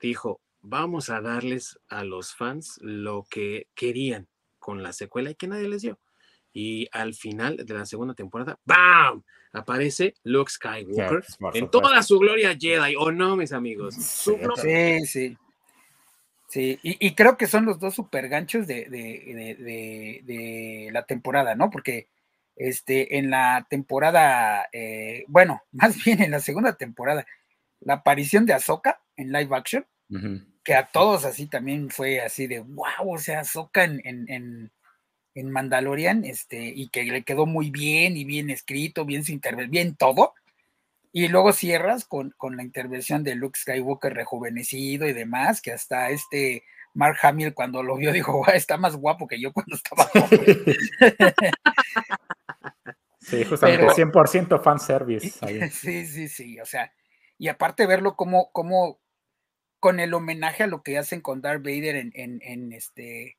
[0.00, 4.26] dijo, vamos a darles a los fans lo que querían
[4.66, 5.96] con la secuela y que nadie les dio.
[6.52, 9.22] Y al final de la segunda temporada, ¡bam!
[9.52, 13.94] Aparece Luke Skywalker en toda su gloria Jedi, ¿o no, mis amigos?
[13.94, 14.34] Sí,
[15.06, 15.38] sí.
[16.48, 21.70] Sí, y, creo que son los dos super ganchos de, de, la temporada, ¿no?
[21.70, 22.08] Porque
[22.56, 27.24] este, en la temporada, eh, bueno, más bien en la segunda temporada,
[27.78, 29.86] la aparición de Ahsoka en live action,
[30.62, 34.70] que a todos así también fue así de wow, o sea, Soca en, en,
[35.34, 39.70] en, Mandalorian, este, y que le quedó muy bien y bien escrito, bien su intervención,
[39.70, 40.34] bien todo.
[41.12, 46.10] Y luego cierras con, con, la intervención de Luke Skywalker rejuvenecido y demás, que hasta
[46.10, 46.64] este
[46.96, 50.28] Mark Hamill cuando lo vio dijo, está más guapo que yo cuando estaba joven.
[53.20, 55.38] sí, justamente 100% fanservice.
[55.70, 56.92] Sí, sí, sí, o sea,
[57.38, 58.98] y aparte verlo como, como
[59.80, 63.36] con el homenaje a lo que hacen con Darth Vader en, en, este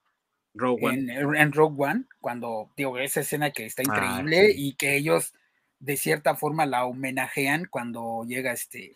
[0.54, 1.14] Rogue One.
[1.14, 5.34] En, Rogue One, cuando digo esa escena que está ah, increíble y que ellos
[5.80, 8.96] de cierta forma la homenajean cuando llega este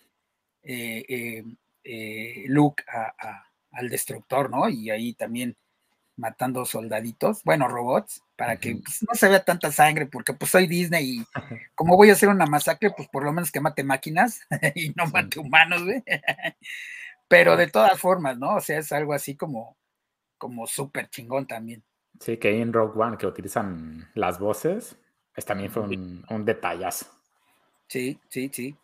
[0.63, 1.43] eh, eh,
[1.83, 2.83] eh, Luke
[3.71, 4.69] al destructor, ¿no?
[4.69, 5.55] Y ahí también
[6.17, 10.67] matando soldaditos, bueno, robots, para que pues, no se vea tanta sangre, porque pues soy
[10.67, 11.25] Disney y
[11.75, 14.41] como voy a hacer una masacre, pues por lo menos que mate máquinas
[14.75, 16.03] y no mate humanos, ¿ve?
[17.31, 18.57] Pero de todas formas, ¿no?
[18.57, 19.77] O sea, es algo así como,
[20.37, 21.81] como súper chingón también.
[22.19, 24.97] Sí, que en Rogue One que utilizan las voces,
[25.33, 27.05] es, también fue un, un detallazo.
[27.87, 28.75] Sí, sí, sí.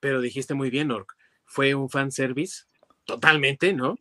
[0.00, 1.14] Pero dijiste muy bien, Orc,
[1.44, 2.64] fue un fanservice
[3.04, 3.96] totalmente, ¿no?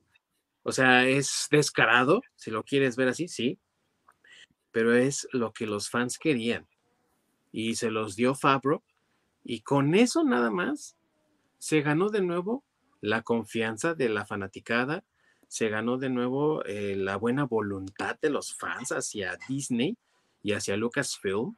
[0.64, 3.60] O sea, es descarado, si lo quieres ver así, sí,
[4.72, 6.68] pero es lo que los fans querían.
[7.52, 8.84] Y se los dio Fabro,
[9.44, 10.98] y con eso nada más
[11.60, 12.64] se ganó de nuevo
[13.02, 15.04] la confianza de la fanaticada,
[15.48, 19.98] se ganó de nuevo eh, la buena voluntad de los fans hacia Disney
[20.44, 21.56] y hacia Lucasfilm.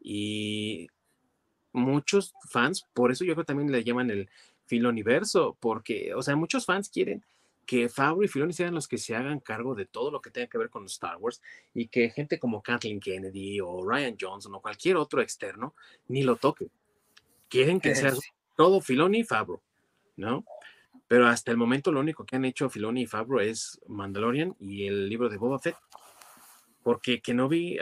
[0.00, 0.88] Y
[1.72, 4.28] muchos fans, por eso yo creo que también le llaman el
[4.86, 7.24] universo, porque, o sea, muchos fans quieren
[7.66, 10.46] que Favreau y Filoni sean los que se hagan cargo de todo lo que tenga
[10.46, 11.42] que ver con Star Wars
[11.74, 15.74] y que gente como Kathleen Kennedy o Ryan Johnson o cualquier otro externo
[16.06, 16.70] ni lo toque.
[17.48, 18.12] Quieren que sea
[18.56, 19.60] todo Filoni y Favreau,
[20.16, 20.44] ¿no?
[21.08, 24.86] Pero hasta el momento lo único que han hecho Filoni y Favreau es Mandalorian y
[24.86, 25.76] el libro de Boba Fett.
[26.82, 27.78] Porque que no vi,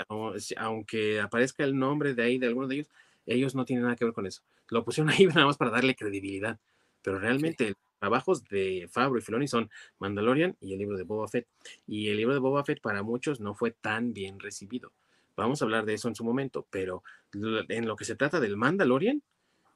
[0.57, 2.89] aunque aparezca el nombre de ahí de alguno de ellos,
[3.27, 4.43] ellos no tienen nada que ver con eso.
[4.69, 6.59] Lo pusieron ahí nada más para darle credibilidad.
[7.03, 11.47] Pero realmente trabajos de Fabro y Filoni son Mandalorian y el libro de Boba Fett.
[11.87, 14.93] Y el libro de Boba Fett para muchos no fue tan bien recibido.
[15.37, 18.57] Vamos a hablar de eso en su momento, pero en lo que se trata del
[18.57, 19.23] Mandalorian,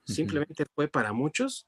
[0.04, 1.66] simplemente fue para muchos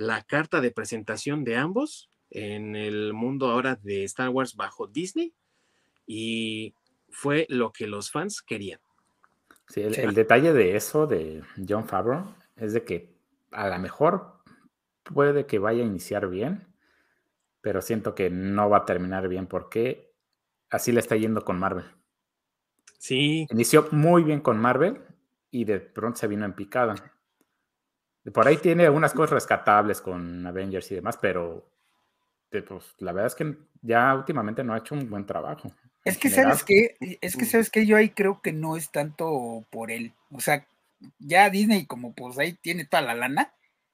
[0.00, 5.34] la carta de presentación de ambos en el mundo ahora de Star Wars bajo Disney
[6.06, 6.74] y
[7.10, 8.80] fue lo que los fans querían.
[9.68, 13.14] Sí, el, el detalle de eso de John Favreau es de que
[13.50, 14.40] a lo mejor
[15.02, 16.66] puede que vaya a iniciar bien,
[17.60, 20.14] pero siento que no va a terminar bien porque
[20.70, 21.84] así le está yendo con Marvel.
[22.98, 23.46] Sí.
[23.50, 25.02] Inició muy bien con Marvel
[25.50, 26.94] y de pronto se vino en picada.
[28.32, 31.70] Por ahí tiene algunas cosas rescatables con Avengers y demás, pero
[32.50, 35.72] pues, la verdad es que ya últimamente no ha hecho un buen trabajo.
[36.04, 39.66] Es que sabes que, es que sabes que yo ahí creo que no es tanto
[39.70, 40.14] por él.
[40.30, 40.66] O sea,
[41.18, 43.52] ya Disney como pues ahí tiene toda la lana,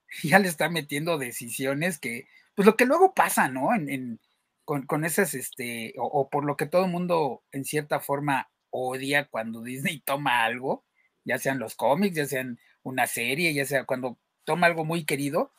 [0.23, 3.75] ya le está metiendo decisiones que, pues lo que luego pasa, ¿no?
[3.75, 4.21] En,
[4.65, 9.63] con, esas, este, o, por lo que todo el mundo en cierta forma odia cuando
[9.63, 10.85] Disney toma algo,
[11.25, 15.53] ya sean los cómics, ya sean una serie, ya sea cuando toma algo muy querido,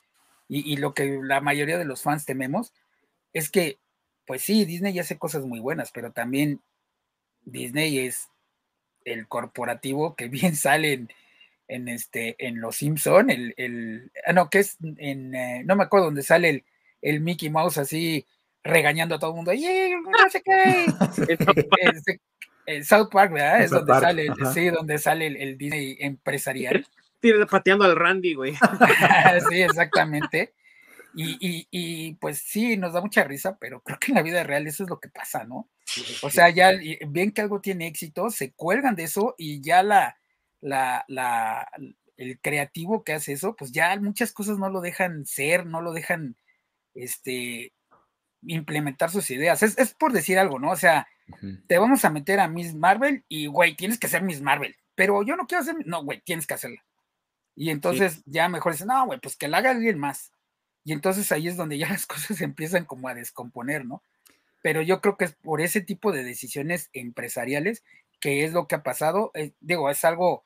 [0.48, 2.74] y, y lo que la mayoría de los fans tememos,
[3.34, 3.78] es que,
[4.26, 6.62] pues sí, Disney ya hace cosas muy buenas, pero también
[7.44, 8.30] Disney es
[9.06, 11.10] el corporativo que bien sale en,
[11.68, 15.84] en este, en Los Simpson, el, el ah, no, que es en, eh, no me
[15.84, 16.64] acuerdo dónde sale el,
[17.02, 18.26] el, Mickey Mouse así
[18.64, 20.86] regañando a todo el mundo, no sé qué!
[22.84, 23.62] South Park, ¿verdad?
[23.62, 26.86] Es donde sale, sí, donde sale el, Disney empresarial.
[27.50, 28.56] Pateando al Randy, güey.
[29.50, 30.54] sí, exactamente.
[31.16, 34.44] Y, y, y, pues sí, nos da mucha risa, pero creo que en la vida
[34.44, 35.70] real eso es lo que pasa, ¿no?
[36.22, 36.72] O sea, ya
[37.08, 40.20] ven que algo tiene éxito, se cuelgan de eso y ya la,
[40.62, 41.68] la, la,
[42.18, 45.94] el creativo que hace eso, pues ya muchas cosas no lo dejan ser, no lo
[45.94, 46.36] dejan
[46.94, 47.74] este,
[48.42, 49.64] implementar sus ideas.
[49.64, 50.72] Es, por decir algo, ¿no?
[50.72, 51.08] O sea,
[51.68, 55.24] te vamos a meter a Miss Marvel y, güey, tienes que ser Miss Marvel, pero
[55.24, 56.84] yo no quiero hacer, no, güey, tienes que hacerla.
[57.58, 60.32] Y entonces ya mejor dicen, no, güey, pues que la haga alguien más.
[60.84, 64.04] Y entonces ahí es donde ya las cosas empiezan como a descomponer, ¿no?
[64.62, 67.84] Pero yo creo que es por ese tipo de decisiones empresariales
[68.20, 69.32] que es lo que ha pasado.
[69.34, 70.46] Eh, digo, es algo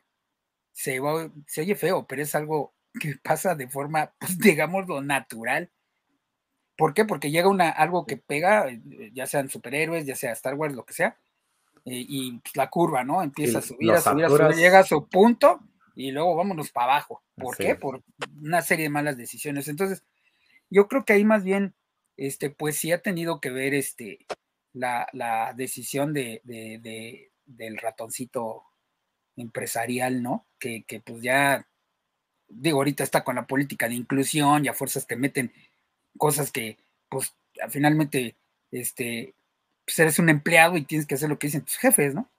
[0.71, 5.69] se, oye feo, pero es algo que pasa de forma, pues, digamos, lo natural.
[6.77, 7.03] ¿Por qué?
[7.03, 10.85] Porque llega una, algo que pega, eh, ya sean superhéroes, ya sea Star Wars, lo
[10.85, 11.17] que sea,
[11.85, 13.21] eh, y pues, la curva, ¿no?
[13.21, 15.59] Empieza a subir, a subir, a subir, llega a su punto
[15.95, 17.21] y luego vámonos para abajo.
[17.35, 17.75] ¿Por qué?
[17.75, 18.03] Por
[18.41, 19.67] una serie de malas decisiones.
[19.67, 20.03] Entonces,
[20.69, 21.73] yo creo que ahí más bien,
[22.17, 24.25] este, pues sí ha tenido que ver este,
[24.73, 28.63] la, la decisión de, de, del ratoncito
[29.35, 30.45] empresarial, ¿no?
[30.59, 31.67] Que, pues ya,
[32.47, 35.51] digo, ahorita está con la política de inclusión y a fuerzas te meten
[36.17, 36.77] cosas que,
[37.09, 37.35] pues,
[37.69, 38.37] finalmente,
[38.71, 39.33] este,
[39.85, 42.30] pues eres un empleado y tienes que hacer lo que dicen tus jefes, ¿no?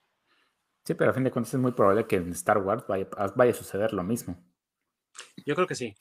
[0.85, 3.55] Sí, pero a fin de cuentas es muy probable que en Star Wars vaya, a
[3.55, 4.37] suceder lo mismo.
[5.47, 5.95] Yo creo que sí.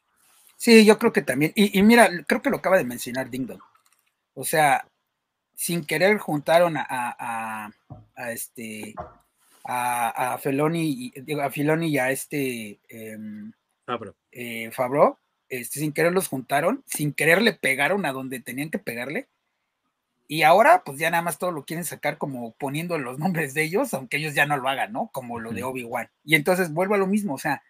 [0.58, 1.52] Sí, yo creo que también.
[1.56, 3.50] Y, mira, creo que lo acaba de mencionar Ding
[4.34, 4.88] O sea,
[5.56, 7.72] sin querer juntaron a, a,
[8.16, 8.96] a este
[9.64, 13.52] a, a Feloni, a Filoni y a este em,
[13.86, 14.16] Fabro.
[14.32, 14.72] Eh,
[15.50, 19.28] este, sin querer los juntaron, sin querer le pegaron a donde tenían que pegarle.
[20.32, 23.64] Y ahora, pues ya nada más todo lo quieren sacar como poniendo los nombres de
[23.64, 25.10] ellos, aunque ellos ya no lo hagan, ¿no?
[25.12, 26.10] Como lo de Obi-Wan.
[26.24, 27.62] Y entonces vuelvo a lo mismo, o sea,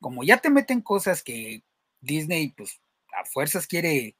[0.00, 1.62] como ya te meten cosas que
[2.00, 2.80] Disney, pues
[3.14, 4.16] a fuerzas quiere,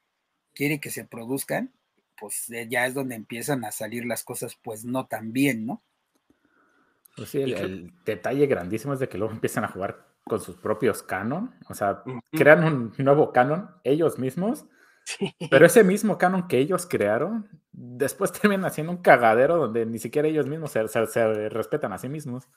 [0.52, 1.72] quiere que se produzcan,
[2.20, 5.82] pues ya es donde empiezan a salir las cosas, pues no tan bien, ¿no?
[7.16, 11.02] Pues sí, el, detalle grandísimo es de que luego empiezan a jugar con sus propios
[11.02, 14.66] canon, o sea, crean un nuevo canon ellos mismos,
[15.50, 20.28] pero ese mismo canon que ellos crearon, después terminan haciendo un cagadero donde ni siquiera
[20.28, 20.82] ellos mismos se,
[21.48, 22.48] respetan a sí mismos.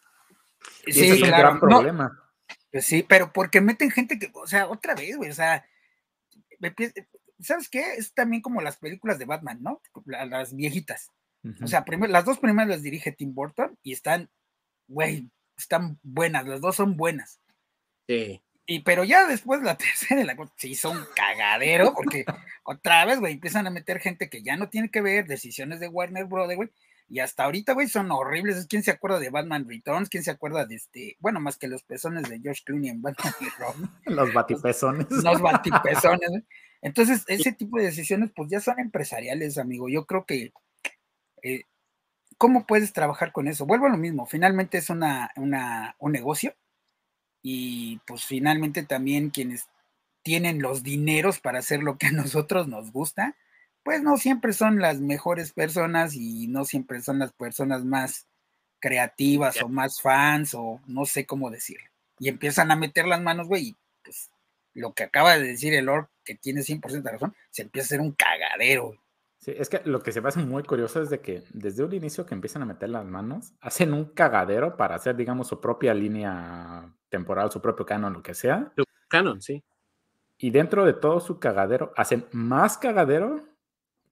[0.86, 2.24] sí, es un gran problema.
[2.72, 5.66] Pues sí, pero porque meten gente que, o sea, otra vez, güey, o sea,
[7.40, 7.94] ¿sabes qué?
[7.94, 9.82] Es también como las películas de Batman, ¿no?
[10.06, 11.12] Las viejitas.
[11.64, 14.30] O sea, las dos primeras las dirige Tim Burton y están
[14.90, 17.40] güey, están buenas, las dos son buenas.
[18.08, 18.42] Sí.
[18.72, 22.24] Y pero ya después la tercera la se hizo un cagadero, porque
[22.64, 25.88] otra vez, güey, empiezan a meter gente que ya no tiene que ver, decisiones de
[25.88, 26.70] Warner Brothers, güey,
[27.08, 28.68] y hasta ahorita, güey, son horribles.
[28.70, 30.08] ¿Quién se acuerda de Batman Returns?
[30.08, 31.18] ¿Quién se acuerda de este?
[31.20, 33.90] Bueno, más que los pezones de George Clooney en Batman y Robin.
[34.06, 35.08] los batipezones.
[35.10, 36.30] Los, batipezones.
[36.84, 39.90] Entonces, ese tipo de decisiones, pues ya son empresariales, amigo.
[39.90, 40.54] Yo creo que
[41.42, 41.64] eh,
[42.38, 43.66] ¿cómo puedes trabajar con eso?
[43.66, 46.54] Vuelvo a lo mismo, finalmente es una, un negocio
[47.42, 49.68] y pues finalmente también quienes
[50.22, 53.36] tienen los dineros para hacer lo que a nosotros nos gusta,
[53.84, 58.28] pues no siempre son las mejores personas y no siempre son las personas más
[58.80, 61.90] creativas o más fans o no sé cómo decirlo.
[62.20, 64.30] Y empiezan a meter las manos, güey, y pues
[64.74, 67.88] lo que acaba de decir el Lord, que tiene 100% de razón, se empieza a
[67.88, 68.98] hacer un cagadero.
[69.40, 71.94] Sí, es que lo que se me hace muy curioso es de que desde un
[71.94, 75.94] inicio que empiezan a meter las manos, hacen un cagadero para hacer, digamos, su propia
[75.94, 78.74] línea temporal, su propio canon, lo que sea.
[78.76, 79.64] Su canon, sí.
[80.38, 83.46] Y dentro de todo su cagadero, hacen más cagadero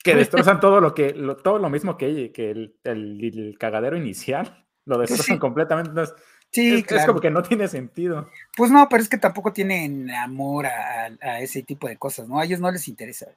[0.01, 1.13] que destrozan todo lo que,
[1.43, 4.65] todo lo mismo que, que el, cagadero inicial.
[4.85, 5.91] Lo destrozan completamente.
[6.51, 8.29] sí, es, como que no tiene sentido.
[8.55, 12.39] Pues no, pero es que tampoco tienen amor a, a ese tipo de cosas, ¿no?
[12.39, 13.27] A ellos no les interesa.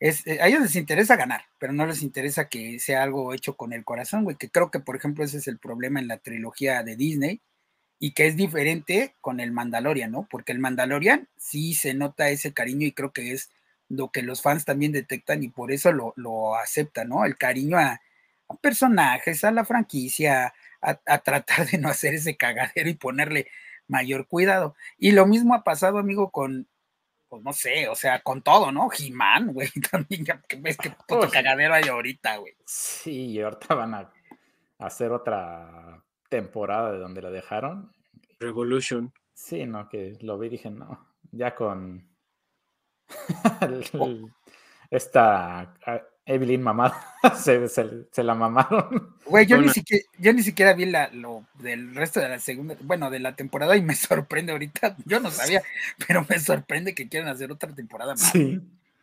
[0.00, 3.72] Eh, a ellos les interesa ganar, pero no les interesa que sea algo hecho con
[3.72, 6.82] el corazón, güey, que creo que, por ejemplo, ese es el problema en la trilogía
[6.82, 7.42] de Disney
[7.98, 10.26] y que es diferente con el Mandalorian, ¿no?
[10.28, 13.50] Porque el Mandalorian sí se nota ese cariño y creo que es
[13.88, 17.24] lo que los fans también detectan y por eso lo, aceptan, ¿no?
[17.24, 18.00] El cariño a,
[18.60, 23.48] personajes, a la franquicia, a, tratar de no hacer ese cagadero y ponerle
[23.88, 24.74] mayor cuidado.
[24.98, 26.68] Y lo mismo ha pasado, amigo, con,
[27.34, 28.88] pues, no sé, o sea, con todo, ¿no?
[28.96, 32.54] He-Man, güey, también ya ves que puto cagadero hay ahorita, güey.
[32.64, 34.12] Sí, y ahorita van a
[34.78, 37.92] hacer otra temporada de donde la dejaron.
[38.38, 39.12] Revolution.
[39.32, 42.08] Sí, no, que lo vi y dije, no, ya con
[43.98, 44.28] oh.
[44.90, 45.74] esta
[46.26, 49.14] Evelyn mamada, se, la mamaron.
[49.26, 52.76] Güey, yo, ni siquiera, yo ni siquiera vi la, lo del resto de la segunda,
[52.80, 55.62] bueno, de la temporada y me sorprende ahorita, yo no sabía,
[56.06, 58.32] pero me sorprende que quieran hacer otra temporada más.
[58.32, 58.60] Sí.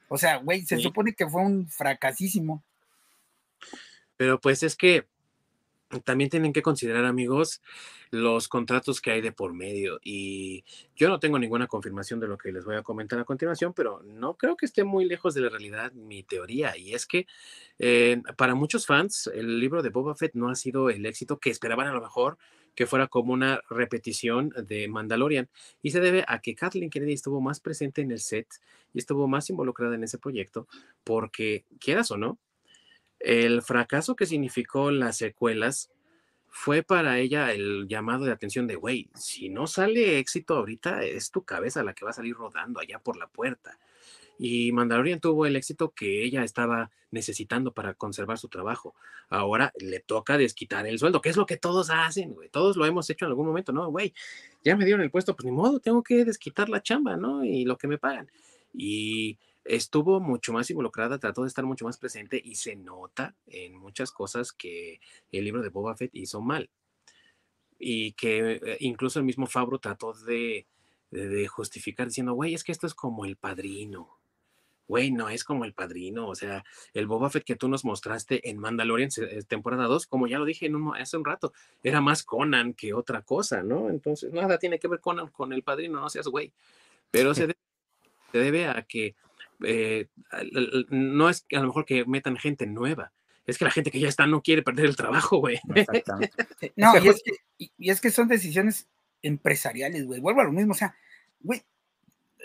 [0.08, 2.64] O sea, güey, se supone que fue un fracasísimo.
[4.18, 5.08] Pero pues es que
[6.00, 7.62] también tienen que considerar, amigos,
[8.10, 10.00] los contratos que hay de por medio.
[10.04, 10.64] Y
[10.96, 14.02] yo no tengo ninguna confirmación de lo que les voy a comentar a continuación, pero
[14.04, 16.78] no creo que esté muy lejos de la realidad mi teoría.
[16.78, 17.28] Y es que
[17.80, 21.50] eh, para muchos fans, el libro de Boba Fett no ha sido el éxito que
[21.50, 22.38] esperaban a lo mejor
[22.76, 25.50] que fuera como una repetición de Mandalorian.
[25.82, 28.48] Y se debe a que Kathleen Kennedy estuvo más presente en el set
[28.94, 30.68] y estuvo más involucrada en ese proyecto,
[31.04, 32.40] porque quieras o no,
[33.24, 35.92] el fracaso que significó las secuelas
[36.48, 41.32] fue para ella el llamado de atención de, güey, si no sale éxito ahorita, es
[41.32, 43.80] tu cabeza la que va a salir rodando allá por la puerta.
[44.38, 48.96] Y Mandalorian tuvo el éxito que ella estaba necesitando para conservar su trabajo.
[49.30, 52.50] Ahora le toca desquitar el sueldo, que es lo que todos hacen, güey.
[52.50, 53.90] Todos lo hemos hecho en algún momento, ¿no?
[53.90, 54.14] Güey,
[54.64, 57.46] ya me dieron el puesto, pues ni modo, tengo que desquitar la chamba, ¿no?
[57.46, 58.30] Y lo que me pagan.
[58.74, 63.76] Y estuvo mucho más involucrada, trató de estar mucho más presente y se nota en
[63.78, 65.00] muchas cosas que
[65.32, 66.70] el libro de Boba Fett hizo mal.
[67.78, 70.68] Y que eh, incluso el mismo Fabro trató de,
[71.50, 74.18] justificar diciendo, güey, es que esto es como el padrino.
[74.88, 76.28] Güey, no es como el padrino.
[76.28, 76.64] O sea,
[76.94, 80.46] el Boba Fett que tú nos mostraste en Mandalorian eh, temporada 2, como ya lo
[80.46, 83.90] dije en hace un rato, era más Conan que otra cosa, ¿no?
[83.90, 86.52] Entonces, nada tiene que ver Conan con el padrino, no seas güey.
[87.10, 87.48] Pero se
[88.34, 89.16] debe a que
[89.66, 90.08] eh,
[90.90, 93.12] no es a lo mejor que metan gente nueva,
[93.46, 95.60] es que la gente que ya está no quiere perder el trabajo, güey.
[96.76, 98.88] no, y es, que, y es que son decisiones
[99.22, 100.20] empresariales, güey.
[100.20, 100.96] Vuelvo a lo mismo, o sea,
[101.42, 101.64] güey,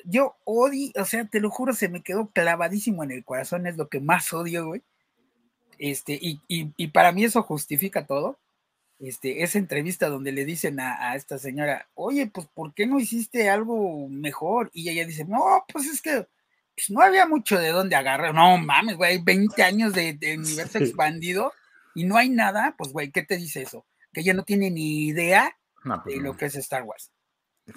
[0.05, 3.77] yo odio, o sea, te lo juro, se me quedó clavadísimo en el corazón, es
[3.77, 4.83] lo que más odio, güey.
[5.79, 8.39] Este, y, para mí eso justifica todo.
[8.99, 13.51] Este, esa entrevista donde le dicen a, esta señora, oye, pues, ¿por qué no hiciste
[13.51, 14.71] algo mejor?
[14.73, 16.27] Y ella dice, no, pues es que
[16.77, 18.35] pues, no había mucho de dónde agarrar.
[18.35, 21.53] No mames, güey, 20 años de, universo expandido
[21.95, 22.75] y no hay nada.
[22.77, 23.87] Pues, güey, ¿qué te dice eso?
[24.13, 27.11] Que ella no tiene ni idea pues de lo que es Star Wars.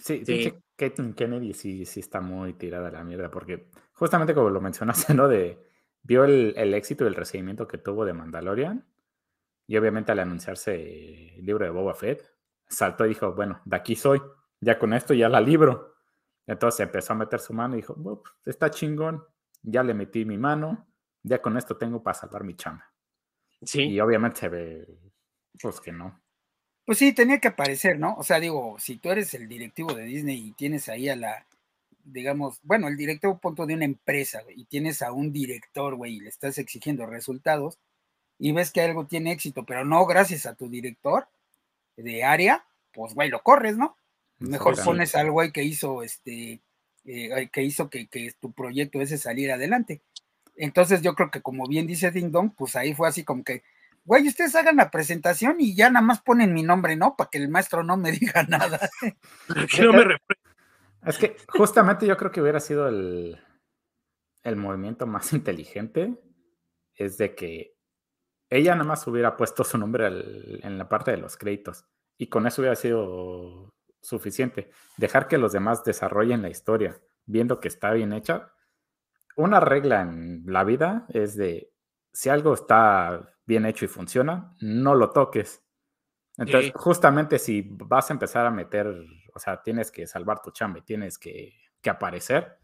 [0.03, 0.53] Sí, sí.
[0.75, 5.27] Kennedy sí, sí está muy tirada a la mierda, porque justamente como lo mencionaste, ¿no?
[5.27, 5.59] De,
[6.03, 8.85] vio el, éxito y el recibimiento que tuvo de Mandalorian,
[9.67, 12.31] y obviamente al anunciarse el libro de Boba Fett,
[12.67, 14.21] saltó y dijo, bueno, de aquí soy,
[14.61, 15.95] ya con esto ya la libro.
[16.49, 19.23] Entonces empezó a meter su mano y dijo, está chingón,
[19.61, 20.87] ya le metí mi mano,
[21.21, 22.91] ya con esto tengo para salvar mi chama.
[23.61, 23.83] Sí.
[23.83, 24.99] Y obviamente se ve,
[25.61, 26.19] pues que no.
[26.85, 28.15] Pues sí, tenía que aparecer, ¿no?
[28.15, 31.45] O sea, digo, si tú eres el directivo de Disney y tienes ahí a la,
[32.03, 36.19] digamos, bueno, el directivo punto de una empresa y tienes a un director, güey, y
[36.21, 37.77] le estás exigiendo resultados
[38.39, 41.27] y ves que algo tiene éxito, pero no gracias a tu director
[41.95, 43.95] de área, pues, güey, lo corres, ¿no?
[44.39, 46.61] Mejor pones al güey que hizo este,
[47.05, 50.01] eh, que hizo que, que, tu proyecto ese saliera adelante.
[50.55, 53.63] Entonces yo creo que como bien dice Ding Dong, pues ahí fue así como que,
[54.05, 57.15] güey, ustedes hagan la presentación y ya nada más ponen mi nombre, ¿no?
[57.15, 58.89] Para que el maestro no me diga nada.
[59.71, 60.17] que no me
[61.05, 63.39] es que justamente yo creo que hubiera sido el,
[64.43, 66.13] el movimiento más inteligente,
[66.95, 67.75] es de que
[68.49, 71.85] ella nada más hubiera puesto su nombre en la parte de los créditos
[72.17, 73.69] y con eso hubiera sido
[74.01, 74.71] suficiente.
[74.97, 78.53] Dejar que los demás desarrollen la historia, viendo que está bien hecha.
[79.35, 81.71] Una regla en la vida es de
[82.11, 85.63] si algo está bien hecho y funciona, no lo toques.
[86.37, 88.87] Entonces, justamente si vas a empezar a meter,
[89.33, 92.59] o sea, tienes que salvar tu chamba y tienes que, que aparecer,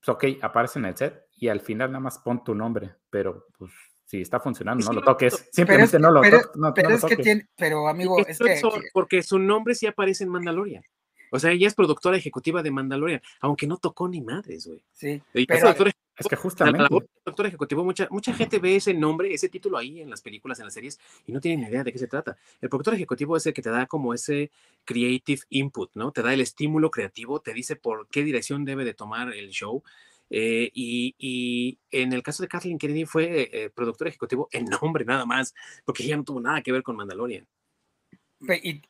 [0.00, 3.46] pues ok, aparece en el set y al final nada más pon tu nombre, pero
[3.58, 3.70] pues
[4.10, 5.48] si está funcionando, no lo toques.
[5.52, 6.48] Simplemente no lo, toques.
[6.74, 8.60] pero es que tiene, pero amigo, es que,
[8.92, 10.82] porque su nombre sí aparece en Mandalorian.
[11.30, 14.82] O sea, ella es productora ejecutiva de Mandalorian, aunque no tocó ni madres, güey.
[14.90, 15.22] Sí.
[15.32, 15.74] Pero,
[16.16, 16.88] es que justamente.
[17.22, 20.64] Productor ejecutivo, mucha, mucha gente ve ese nombre, ese título ahí en las películas, en
[20.64, 22.36] las series, y no tienen idea de qué se trata.
[22.60, 24.50] El productor ejecutivo es el que te da como ese
[24.84, 26.10] creative input, ¿no?
[26.10, 29.84] Te da el estímulo creativo, te dice por qué dirección debe de tomar el show.
[30.30, 35.26] Eh, y, en el caso de Kathleen Kennedy fue eh, productor ejecutivo en nombre nada
[35.26, 35.54] más,
[35.84, 37.46] porque ella no tuvo nada que ver con Mandalorian.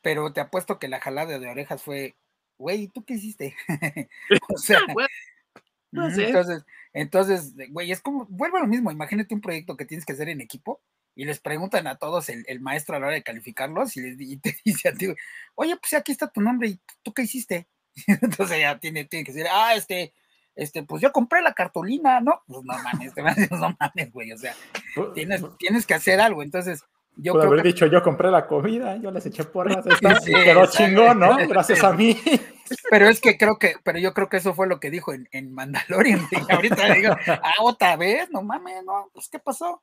[0.03, 2.15] pero te apuesto que la jalada de orejas fue
[2.61, 3.57] güey, ¿tú qué hiciste?
[4.55, 4.81] o sea,
[5.93, 6.63] entonces,
[6.93, 10.29] entonces, güey, es como, vuelve a lo mismo, imagínate un proyecto que tienes que hacer
[10.29, 10.81] en equipo
[11.17, 14.57] y les preguntan a todos el, maestro a la hora de calificarlos y, les, te
[14.65, 15.13] dice a ti,
[15.55, 17.67] oye, pues aquí está tu nombre y tú qué hiciste.
[18.07, 20.13] entonces ya tiene, tiene que decir, ah, este,
[20.61, 22.43] este, pues yo compré la cartulina, ¿no?
[22.47, 23.15] Pues no mames,
[23.51, 24.55] no mames, güey, o sea,
[24.95, 26.85] pues, tienes, tienes que hacer algo, entonces
[27.17, 29.85] yo Puedo haber dicho, yo compré la comida, yo les eché porras,
[30.25, 31.37] sí, quedó chingón, ¿no?
[31.49, 32.17] Gracias a mí.
[32.91, 35.29] Pero es que creo que, pero yo creo que eso fue lo que dijo en,
[35.33, 36.21] en Mandalorian.
[36.31, 39.83] Y ahorita digo, ah, otra vez, no mames, no, pues ¿qué pasó?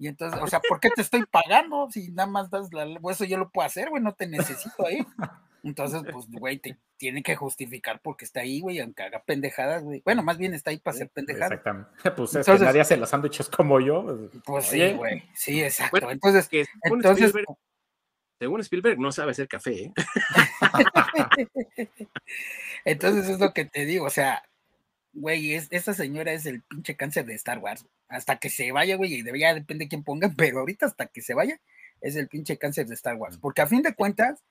[0.00, 1.88] Y entonces, o sea, ¿por qué te estoy pagando?
[1.92, 5.06] Si nada más das la, eso yo lo puedo hacer, güey, no te necesito ahí.
[5.64, 10.00] Entonces, pues, güey, te tiene que justificar porque está ahí, güey, aunque haga pendejadas, güey.
[10.04, 11.52] Bueno, más bien está ahí para hacer pendejadas.
[11.52, 11.90] Exactamente.
[12.16, 14.04] Pues es que nadie hace los sándwiches como yo.
[14.04, 15.24] Pues, pues sí, güey.
[15.34, 16.10] Sí, exacto.
[16.10, 17.32] entonces, que entonces
[18.38, 19.84] según Spielberg, no sabe hacer café.
[19.84, 19.92] ¿eh?
[22.84, 24.42] entonces es lo que te digo, o sea,
[25.12, 27.86] güey, esta señora es el pinche cáncer de Star Wars.
[28.08, 31.22] Hasta que se vaya, güey, y ya depende de quién ponga, pero ahorita hasta que
[31.22, 31.60] se vaya,
[32.00, 33.38] es el pinche cáncer de Star Wars.
[33.38, 34.42] Porque a fin de cuentas,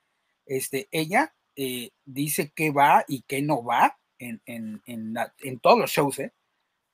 [0.46, 5.90] este, ella eh, dice que va y que no va en, en, en, todos los
[5.90, 6.32] shows, ¿eh?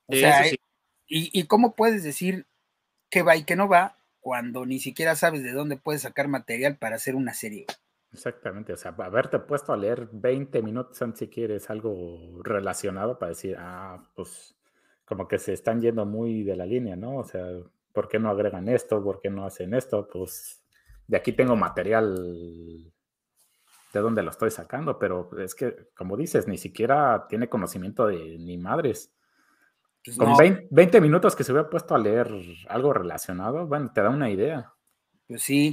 [0.07, 0.59] O sea, y,
[1.07, 2.47] y, cómo puedes decir
[3.11, 6.77] que va y que no va cuando ni siquiera sabes de dónde puedes sacar material
[6.79, 7.67] para hacer una serie?
[8.13, 13.31] Exactamente, o sea, haberte puesto a leer 20 minutos antes si quieres algo relacionado para
[13.31, 14.57] decir, ah, pues
[15.05, 17.19] como que se están yendo muy de la línea, ¿no?
[17.19, 17.45] O sea,
[17.93, 19.03] ¿por qué no agregan esto?
[19.03, 20.09] ¿Por qué no hacen esto?
[20.13, 20.63] Pues
[21.07, 22.93] de aquí tengo material
[23.93, 28.39] de dónde lo estoy sacando, pero es que, como dices, ni siquiera tiene conocimiento de
[28.39, 29.13] ni madres.
[30.05, 30.35] Pues Con
[30.71, 32.31] 20, minutos que se hubiera puesto a leer
[32.69, 34.73] algo relacionado, bueno, te da una idea.
[35.27, 35.73] Pues sí.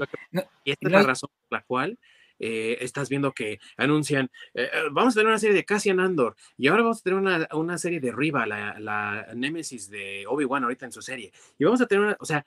[0.64, 1.98] y esta es la razón por la cual
[2.40, 6.36] eh, estás viendo que anuncian, eh, eh, vamos a tener una serie de Cassian Andor
[6.56, 10.64] y ahora vamos a tener una, una serie de Riva, la, la Némesis de Obi-Wan
[10.64, 11.32] ahorita en su serie.
[11.58, 12.46] Y vamos a tener una, o sea,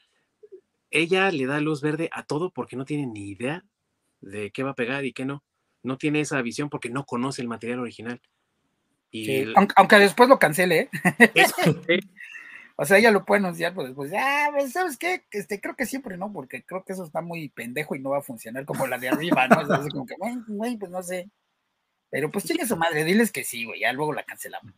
[0.91, 3.65] ella le da luz verde a todo porque no tiene ni idea
[4.21, 5.43] de qué va a pegar y qué no
[5.83, 8.21] no tiene esa visión porque no conoce el material original.
[9.11, 10.89] Y aunque, después lo cancele.
[10.93, 12.01] ¿eh?
[12.83, 15.27] O sea, ella lo puede anunciar, pues después, ah, pues, ¿sabes qué?
[15.33, 18.21] Este, creo que siempre no, porque creo que eso está muy pendejo y no va
[18.21, 19.61] a funcionar como la de arriba, ¿no?
[19.61, 20.15] O sea, como que,
[20.49, 21.29] güey, pues no sé.
[22.09, 24.73] Pero pues tiene su madre, diles que sí, güey, ya luego la cancelamos.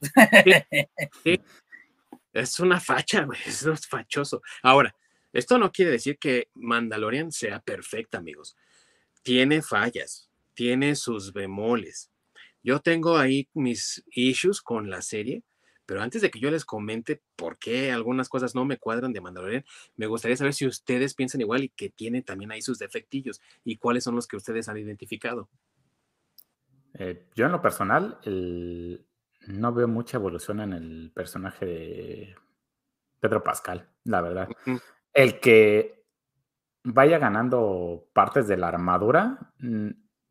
[2.32, 4.42] Es una facha, güey, es fachoso.
[4.62, 4.94] Ahora,
[5.32, 8.56] esto no quiere decir que Mandalorian sea perfecta, amigos.
[9.22, 12.10] Tiene fallas, tiene sus bemoles.
[12.62, 15.42] Yo tengo ahí mis issues con la serie,
[15.84, 19.20] pero antes de que yo les comente por qué algunas cosas no me cuadran de
[19.20, 19.64] Mandalorian,
[19.96, 23.78] me gustaría saber si ustedes piensan igual y que tiene también ahí sus defectillos y
[23.78, 25.48] cuáles son los que ustedes han identificado.
[26.94, 28.20] Eh, yo en lo personal
[29.46, 32.36] no veo mucha evolución en el personaje de
[33.18, 34.48] Pedro Pascal, la verdad.
[35.12, 36.04] El que
[36.84, 39.52] vaya ganando partes de la armadura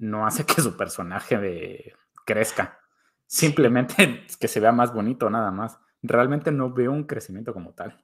[0.02, 1.94] no hace que su personaje
[2.26, 2.80] crezca.
[3.28, 5.80] Simplemente que se vea más bonito, nada más.
[6.02, 8.03] Realmente no veo un crecimiento como tal.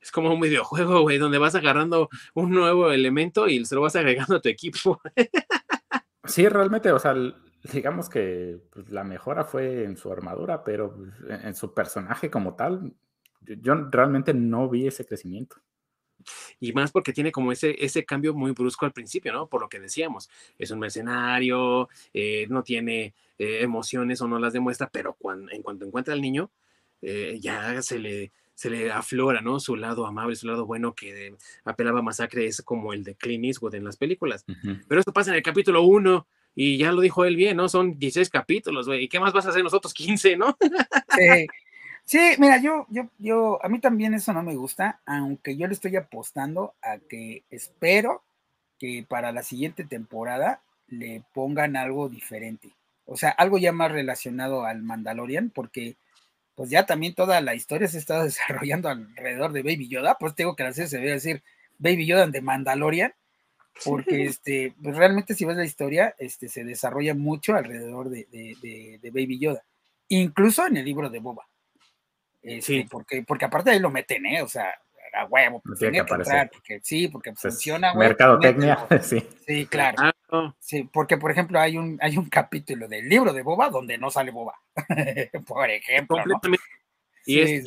[0.00, 3.96] Es como un videojuego, güey, donde vas agarrando un nuevo elemento y se lo vas
[3.96, 5.00] agregando a tu equipo.
[6.24, 7.14] sí, realmente, o sea,
[7.72, 12.56] digamos que pues, la mejora fue en su armadura, pero pues, en su personaje como
[12.56, 12.92] tal,
[13.40, 15.56] yo realmente no vi ese crecimiento.
[16.60, 19.46] Y más porque tiene como ese, ese cambio muy brusco al principio, ¿no?
[19.48, 24.52] Por lo que decíamos, es un mercenario, eh, no tiene eh, emociones o no las
[24.52, 26.50] demuestra, pero cuando, en cuanto encuentra al niño,
[27.02, 29.60] eh, ya se le, se le aflora, ¿no?
[29.60, 31.34] Su lado amable, su lado bueno que
[31.64, 34.44] apelaba a masacre es como el de Clint Eastwood en las películas.
[34.88, 37.68] Pero eso pasa en el capítulo 1 y ya lo dijo él bien, ¿no?
[37.68, 39.04] Son 16 capítulos, güey.
[39.04, 39.92] ¿Y qué más vas a hacer nosotros?
[39.92, 40.56] 15, ¿no?
[41.16, 41.46] Sí.
[42.06, 45.72] Sí, mira, yo, yo, yo, a mí también eso no me gusta, aunque yo le
[45.74, 48.22] estoy apostando a que espero
[48.78, 52.70] que para la siguiente temporada le pongan algo diferente.
[53.06, 55.96] O sea, algo ya más relacionado al Mandalorian, porque
[56.54, 60.54] pues ya también toda la historia se está desarrollando alrededor de Baby Yoda, pues tengo
[60.54, 61.42] que hacer, se debe decir
[61.78, 63.14] Baby Yoda de Mandalorian,
[63.84, 68.26] porque este, pues realmente si ves la historia, este, se desarrolla mucho alrededor de,
[69.02, 69.64] de Baby Yoda,
[70.08, 71.48] incluso en el libro de Boba
[72.46, 72.78] sí.
[72.78, 74.42] Este, porque, porque aparte ahí lo meten, ¿eh?
[74.42, 74.74] O sea,
[75.12, 78.08] a huevo, pues, tiene que, entrar, porque sí, porque pues, funciona, güey.
[78.08, 79.26] Mercadotecnia, sí.
[79.46, 80.12] Sí, claro.
[80.58, 84.10] Sí, porque por ejemplo hay un, hay un capítulo del libro de Boba donde no
[84.10, 84.54] sale Boba,
[85.46, 86.16] por ejemplo.
[86.16, 86.64] Completamente.
[87.24, 87.64] Y es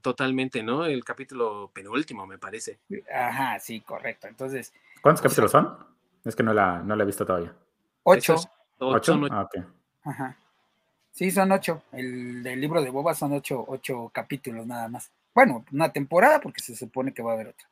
[0.00, 0.86] totalmente, ¿no?
[0.86, 2.78] El capítulo penúltimo, me parece.
[3.12, 4.28] Ajá, sí, correcto.
[4.28, 4.72] Entonces.
[5.02, 5.76] ¿Cuántos capítulos son?
[6.24, 7.54] Es que no la, no la he visto todavía.
[8.02, 8.36] Ocho.
[8.78, 9.20] ¿Ocho?
[9.30, 9.64] Ah, ok.
[10.04, 10.36] Ajá.
[11.18, 11.82] Sí, son ocho.
[11.90, 15.10] El del libro de Boba son ocho, ocho capítulos nada más.
[15.34, 17.68] Bueno, una temporada porque se supone que va a haber otra.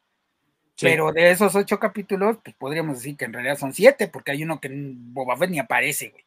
[0.81, 4.43] Pero de esos ocho capítulos, pues podríamos decir que en realidad son siete, porque hay
[4.43, 6.25] uno que Boba Fett ni aparece, güey.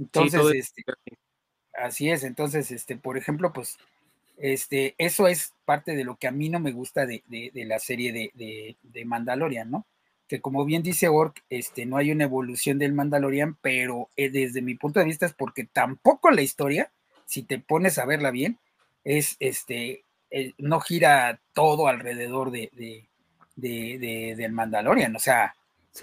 [0.00, 0.82] Entonces, este,
[1.80, 2.24] así es.
[2.24, 3.78] Entonces, este, por ejemplo, pues,
[4.36, 7.22] este, eso es parte de lo que a mí no me gusta de,
[7.54, 9.86] la serie de, de Mandalorian, ¿no?
[10.28, 14.62] Que como bien dice Ork, este, no hay una evolución del Mandalorian, pero eh, desde
[14.62, 16.90] mi punto de vista es porque tampoco la historia,
[17.26, 18.58] si te pones a verla bien,
[19.04, 22.70] es este, eh, no gira todo alrededor de,
[23.56, 25.54] de, del Mandalorian, o sea,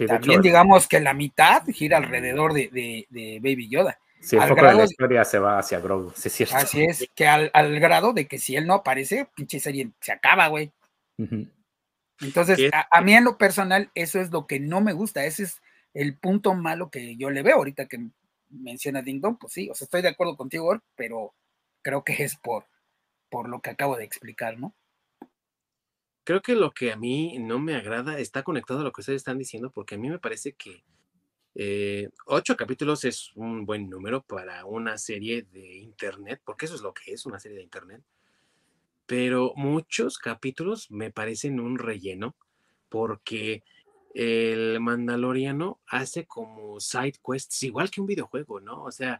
[0.06, 3.06] también digamos que la mitad gira alrededor de,
[3.42, 3.98] Baby Yoda.
[4.20, 6.56] Sí, el foco de la historia se va hacia Grogu, sí, cierto.
[6.56, 10.46] Así es, que al, grado de que si él no aparece, pinche serie se acaba,
[10.46, 10.70] güey.
[12.22, 15.60] Entonces, a, mí en lo personal, eso es lo que no me gusta, ese es
[15.94, 18.10] el punto malo que yo le veo ahorita que
[18.48, 21.34] menciona Ding Dong, pues sí, o sea, estoy de acuerdo contigo, pero
[21.82, 22.66] creo que es por,
[23.28, 24.74] por lo que acabo de explicar, ¿no?
[26.24, 29.22] Creo que lo que a mí no me agrada está conectado a lo que ustedes
[29.22, 30.84] están diciendo, porque a mí me parece que
[31.54, 36.80] eh, ocho capítulos es un buen número para una serie de internet, porque eso es
[36.80, 38.02] lo que es una serie de internet
[39.06, 42.34] pero muchos capítulos me parecen un relleno
[42.88, 43.62] porque
[44.14, 48.84] el Mandaloriano hace como side quests, igual que un videojuego, ¿no?
[48.84, 49.18] O sea,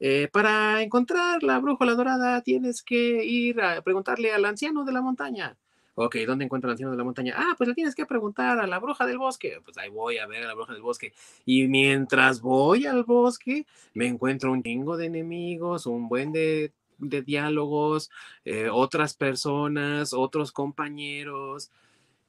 [0.00, 5.00] eh, para encontrar la brújula dorada tienes que ir a preguntarle al anciano de la
[5.00, 5.56] montaña.
[5.96, 7.34] Ok, ¿dónde encuentro al anciano de la montaña?
[7.36, 9.60] Ah, pues le tienes que preguntar a la bruja del bosque.
[9.64, 11.12] Pues ahí voy a ver a la bruja del bosque.
[11.44, 17.22] Y mientras voy al bosque, me encuentro un chingo de enemigos, un buen de de
[17.22, 18.10] diálogos,
[18.44, 21.70] eh, otras personas, otros compañeros.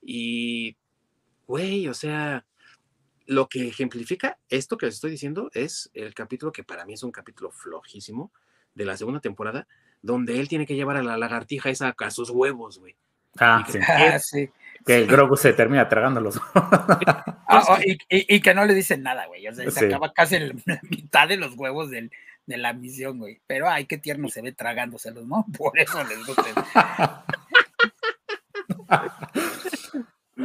[0.02, 0.76] Y,
[1.48, 2.46] güey, o sea,
[3.26, 7.04] lo que ejemplifica esto que les estoy diciendo es el capítulo que para mí es
[7.04, 8.32] un capítulo flojísimo
[8.76, 9.68] de la segunda temporada,
[10.02, 12.96] donde él tiene que llevar a la lagartija esa a sus huevos, güey.
[13.38, 14.50] Ah, y que, ah, sí.
[14.86, 16.40] Que el Grogu se termina tragándolos.
[17.48, 17.78] Ah, oh,
[18.10, 19.48] y, que no le dicen nada, güey.
[19.48, 20.56] O sea, se acaba casi la
[20.90, 22.12] mitad de los huevos del,
[22.46, 23.42] de la misión, güey.
[23.48, 25.46] Pero ay, qué tierno se ve tragándoselos, ¿no?
[25.58, 27.26] Por eso les gusta.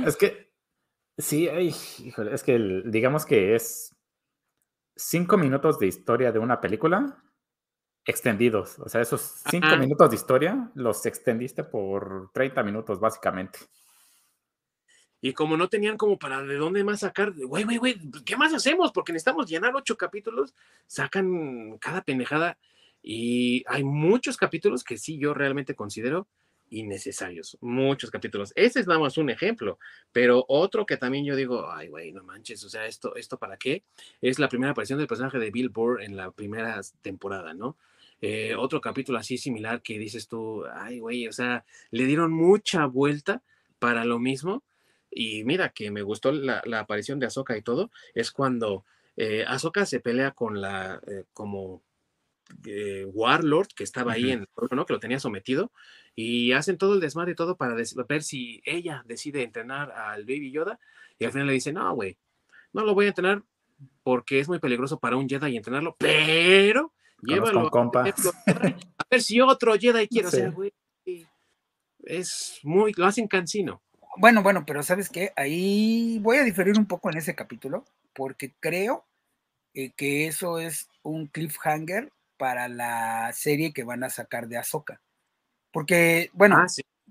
[0.06, 0.52] es que,
[1.18, 1.48] sí,
[2.04, 3.94] híjole, es que digamos que es
[4.96, 7.22] cinco minutos de historia de una película
[8.04, 8.78] extendidos.
[8.78, 13.58] O sea, esos cinco minutos de historia los extendiste por 30 minutos, básicamente.
[15.20, 18.54] Y como no tenían como para de dónde más sacar, güey, güey, güey, ¿qué más
[18.54, 18.92] hacemos?
[18.92, 20.54] Porque necesitamos llenar ocho capítulos,
[20.86, 22.58] sacan cada pendejada.
[23.02, 26.26] Y hay muchos capítulos que sí yo realmente considero
[26.70, 27.58] innecesarios.
[27.60, 28.52] Muchos capítulos.
[28.54, 29.78] Ese es nada más un ejemplo.
[30.12, 33.56] Pero otro que también yo digo, ay, güey, no manches, o sea, esto, esto para
[33.56, 33.82] qué?
[34.20, 37.76] Es la primera aparición del personaje de Bill Burr en la primera temporada, ¿no?
[38.22, 42.86] Eh, otro capítulo así similar que dices tú, ay, güey, o sea, le dieron mucha
[42.86, 43.42] vuelta
[43.78, 44.62] para lo mismo.
[45.10, 48.84] Y mira, que me gustó la, aparición de Ahsoka y todo, es cuando
[49.16, 51.82] eh, Ahsoka se pelea con la, eh, como
[52.64, 55.72] eh, Warlord que estaba ahí en el pueblo, Que lo tenía sometido
[56.14, 60.50] y hacen todo el desmadre y todo para ver si ella decide entrenar al Baby
[60.50, 60.78] Yoda
[61.18, 62.18] y al final le dice, no, güey,
[62.72, 63.42] no lo voy a entrenar
[64.02, 66.92] porque es muy peligroso para un Jedi entrenarlo, pero
[67.22, 68.02] llévalo a,
[69.10, 70.72] ver si otro Jedi quiere hacer, güey.
[72.02, 73.82] Es muy, lo hacen cansino.
[74.16, 75.32] Bueno, bueno, pero ¿sabes qué?
[75.36, 77.84] Ahí voy a diferir un poco en ese capítulo,
[78.14, 79.04] porque creo
[79.74, 85.00] eh, que eso es un cliffhanger para la serie que van a sacar de Ahsoka.
[85.72, 86.66] Porque, bueno, ah,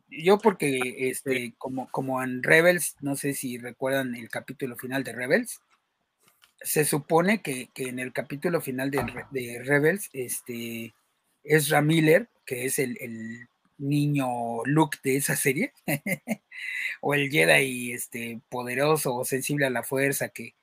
[0.09, 5.13] yo porque este, como, como en Rebels, no sé si recuerdan el capítulo final de
[5.13, 5.61] Rebels,
[6.61, 10.93] se supone que, en el capítulo final de, Rebels, este,
[11.43, 13.47] Ezra Miller, que es el,
[13.79, 15.73] niño Luke de esa serie,
[17.01, 20.55] o el Jedi este, poderoso o sensible a la fuerza que,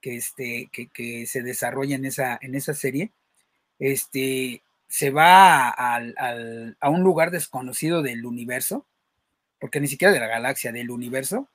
[0.00, 3.12] que, este, que, que se desarrolla en esa, en esa serie,
[3.78, 8.86] este, se va a un lugar desconocido del universo,
[9.60, 11.48] porque ni siquiera de la galaxia, del universo,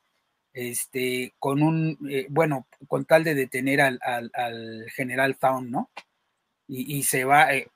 [0.54, 5.90] este, con un, eh, bueno, con tal de detener al, general Town, ¿no?
[6.68, 7.68] Y, se va, eh,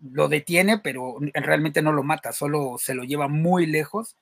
[0.00, 4.16] lo detiene, pero realmente no lo mata, solo se lo lleva muy lejos,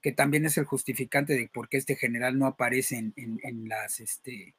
[0.00, 4.00] que también es el justificante de por qué este general no aparece en, en las,
[4.00, 4.54] este,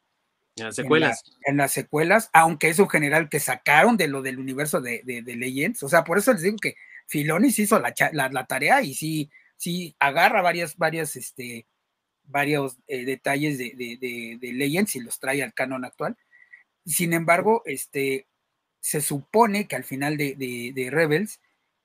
[0.56, 1.24] en las secuelas.
[1.44, 5.36] En, las secuelas, aunque es un general que sacaron de lo del universo de, de,
[5.36, 5.84] Legends.
[5.84, 6.76] O sea, por eso les digo que
[7.08, 11.68] Filonis hizo la, la, tarea y sí, sí agarra varias, varias, este,
[12.24, 13.74] varios eh, detalles de,
[14.40, 16.18] de, Legends y los trae al canon actual.
[16.86, 18.28] Sin embargo, este,
[18.86, 21.42] se supone que al final de, Rebels,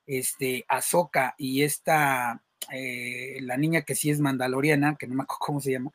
[0.07, 5.39] este, Ahsoka y esta, eh, la niña que sí es mandaloriana, que no me acuerdo
[5.41, 5.93] cómo se llama,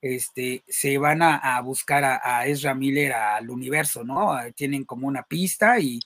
[0.00, 4.32] este, se van a, buscar a, Ezra Miller al universo, ¿no?
[4.32, 6.00] Ah, tienen como una pista y,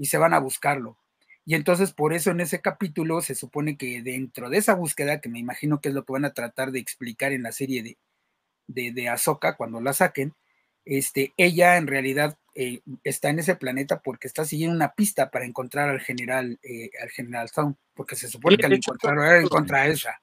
[0.00, 0.96] se van a buscarlo.
[1.44, 5.28] Y entonces por eso en ese capítulo se supone que dentro de esa búsqueda, que
[5.28, 7.98] me imagino que es lo que van a tratar de explicar en la serie de,
[8.68, 10.34] de, de Ahsoka cuando la saquen,
[10.86, 15.44] este, ella en realidad eh, está en ese planeta porque está siguiendo una pista para
[15.44, 17.50] encontrar al general, eh, al general
[17.92, 20.22] porque se supone que al encontrarlo era en contra Ezra.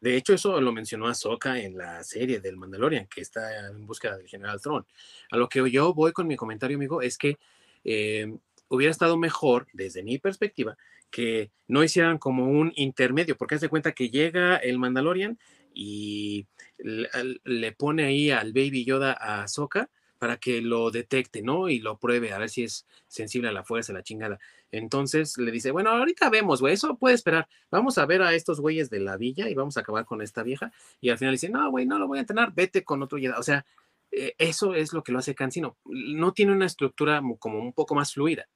[0.00, 4.16] De hecho, eso lo mencionó Ahsoka en la serie del Mandalorian, que está en búsqueda
[4.16, 4.86] del General Throne.
[5.30, 7.36] A lo que yo voy con mi comentario, amigo, es que
[7.84, 8.32] eh,
[8.68, 10.78] hubiera estado mejor, desde mi perspectiva,
[11.10, 15.38] que no hicieran como un intermedio, porque hace cuenta que llega el Mandalorian
[15.80, 16.48] y
[16.78, 19.88] le, pone ahí al Baby Yoda a Ahsoka
[20.18, 21.68] para que lo detecte, ¿no?
[21.68, 24.40] Y lo pruebe, a ver si es sensible a la fuerza, la chingada.
[24.72, 27.46] Entonces le dice, bueno, ahorita vemos, güey, eso puede esperar.
[27.70, 30.42] Vamos a ver a estos güeyes de la villa y vamos a acabar con esta
[30.42, 30.72] vieja.
[31.00, 33.16] Y al final dice, no, güey, no lo voy a entrenar, vete con otro.
[33.38, 33.64] O sea,
[34.10, 35.76] eh, eso es lo que lo hace cansino.
[35.84, 38.48] No tiene una estructura como un poco más fluida.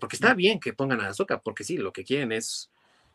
[0.00, 2.68] Porque está bien que pongan a Azoka, porque sí, lo que quieren es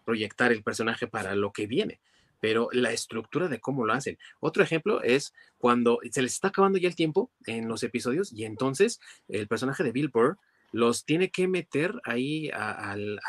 [0.06, 2.00] proyectar el personaje para lo que viene
[2.44, 4.18] pero la estructura de cómo lo hacen.
[4.42, 8.44] Otro ejemplo es cuando se les está acabando ya el tiempo en los episodios y
[8.44, 9.00] entonces
[9.30, 10.38] el personaje de Bill Burr
[10.74, 13.22] los tiene que meter ahí al,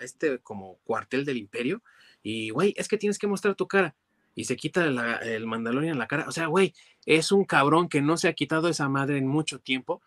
[0.00, 1.82] este como cuartel del imperio
[2.22, 3.94] y, güey, es que tienes que mostrar tu cara
[4.34, 6.26] y se quita el Mandalorian en la cara.
[6.28, 6.74] O sea, güey,
[7.06, 10.02] es un cabrón que no se ha quitado esa madre en mucho tiempo.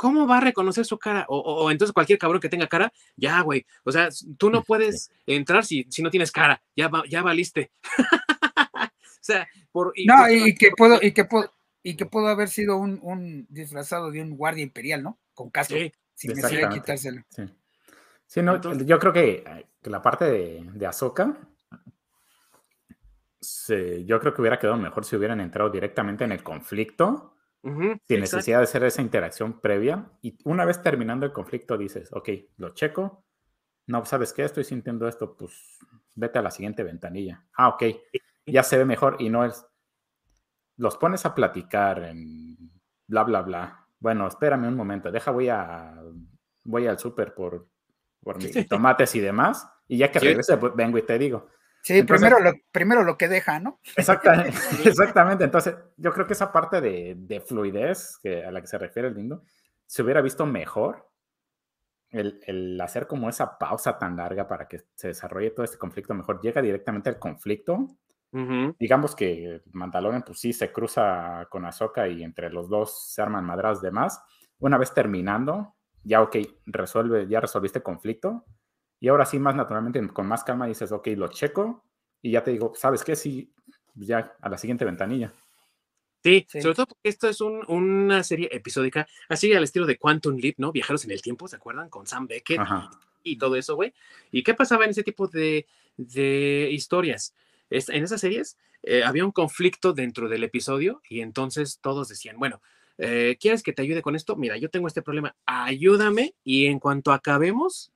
[0.00, 1.26] ¿Cómo va a reconocer su cara?
[1.28, 3.66] O, entonces cualquier cabrón que tenga cara, ya, güey.
[3.84, 4.08] O sea,
[4.38, 6.62] tú no puedes entrar si, si no tienes cara.
[6.74, 7.70] Ya, ya valiste.
[7.98, 9.92] o sea, por...
[10.06, 11.52] no, y, que puedo, y que puedo,
[11.82, 15.18] y que pudo haber sido un, disfrazado de un guardia imperial, ¿no?
[15.34, 15.74] Con casco,
[16.14, 17.22] sin necesidad de quitárselo.
[18.26, 18.40] Sí.
[18.40, 21.36] no, yo creo que, la parte de, de Ahsoka,
[23.68, 28.58] yo creo que hubiera quedado mejor si hubieran entrado directamente en el conflicto sin necesidad
[28.58, 30.10] de hacer esa interacción previa.
[30.22, 33.24] Y una vez terminando el conflicto dices, ok, lo checo.
[33.86, 34.44] No, ¿sabes qué?
[34.44, 35.78] Estoy sintiendo esto, pues
[36.14, 37.44] vete a la siguiente ventanilla.
[37.56, 37.84] Ah, ok,
[38.46, 39.66] ya se ve mejor y no es...
[40.76, 42.56] Los pones a platicar en
[43.06, 43.86] bla, bla, bla.
[43.98, 45.94] Bueno, espérame un momento, deja, voy a...
[46.64, 47.68] Voy al súper por,
[48.22, 49.66] por mis tomates y demás.
[49.88, 51.48] Y ya que regrese, pues, vengo y te digo.
[51.82, 53.80] Sí, primero, lo, primero lo que deja, ¿no?
[53.96, 55.44] Exactamente, exactamente.
[55.44, 59.14] Entonces, yo creo que esa parte de, fluidez que, a la que se refiere el
[59.14, 59.42] lindo,
[59.86, 61.08] se hubiera visto mejor
[62.10, 66.40] el, hacer como esa pausa tan larga para que se desarrolle todo este conflicto mejor.
[66.40, 67.88] Llega directamente al conflicto.
[68.78, 73.44] Digamos que Mandalorian, pues sí, se cruza con Ahsoka y entre los dos se arman
[73.44, 74.22] madras de más.
[74.60, 75.74] Una vez terminando,
[76.04, 76.36] ya ok,
[76.66, 78.44] resuelve, ya resolviste el conflicto
[79.00, 81.82] y ahora sí, más naturalmente, con más calma dices, ok, lo checo
[82.20, 83.16] y ya te digo, ¿sabes qué?
[83.16, 83.50] Sí,
[83.94, 85.32] ya a la siguiente ventanilla.
[86.22, 90.56] Sí, sobre todo porque esto es una serie episódica, así al estilo de Quantum Leap,
[90.58, 90.70] ¿no?
[90.70, 91.88] Viajeros en el tiempo, ¿se acuerdan?
[91.88, 92.60] Con Sam Beckett
[93.22, 93.94] y, todo eso, güey.
[94.30, 95.66] ¿Y qué pasaba en ese tipo de,
[95.96, 97.34] historias?
[97.70, 102.60] en esas series eh, había un conflicto dentro del episodio y entonces todos decían, bueno,
[102.98, 104.36] eh, ¿quieres que te ayude con esto?
[104.36, 107.92] Mira, yo tengo este problema, ayúdame y en cuanto acabemos,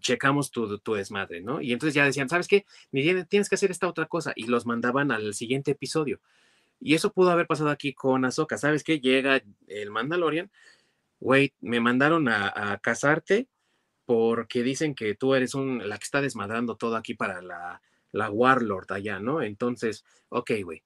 [0.00, 1.60] checamos tu, tu, desmadre, ¿no?
[1.60, 2.64] Y entonces ya decían, ¿sabes qué?
[2.90, 6.20] Tienes que hacer esta otra cosa y los mandaban al siguiente episodio.
[6.80, 9.00] Y eso pudo haber pasado aquí con Ahsoka, ¿sabes qué?
[9.00, 10.50] Llega el Mandalorian,
[11.20, 13.46] güey, me mandaron a, casarte
[14.04, 18.30] porque dicen que tú eres un, la que está desmadrando todo aquí para la, la
[18.30, 19.42] Warlord allá, ¿no?
[19.42, 20.82] Entonces, ok, güey,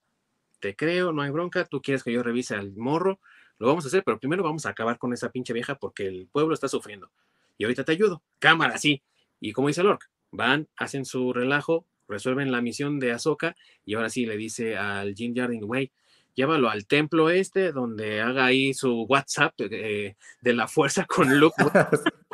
[0.60, 3.18] te creo, no hay bronca, tú quieres que yo revise al morro,
[3.58, 6.28] lo vamos a hacer, pero primero vamos a acabar con esa pinche vieja porque el
[6.30, 7.10] pueblo está sufriendo
[7.58, 8.22] y ahorita te ayudo.
[8.38, 9.02] Cámara, sí.
[9.40, 14.08] Y como dice Lork, van, hacen su relajo, resuelven la misión de Ahsoka y ahora
[14.08, 15.92] sí le dice al Jim Jardin, güey,
[16.34, 21.56] llévalo al templo este donde haga ahí su WhatsApp eh, de la fuerza con Luke,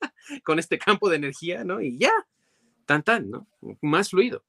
[0.44, 1.80] con este campo de energía, ¿no?
[1.80, 2.12] Y ya,
[2.86, 3.46] tan tan, ¿no?
[3.82, 4.44] Más fluido.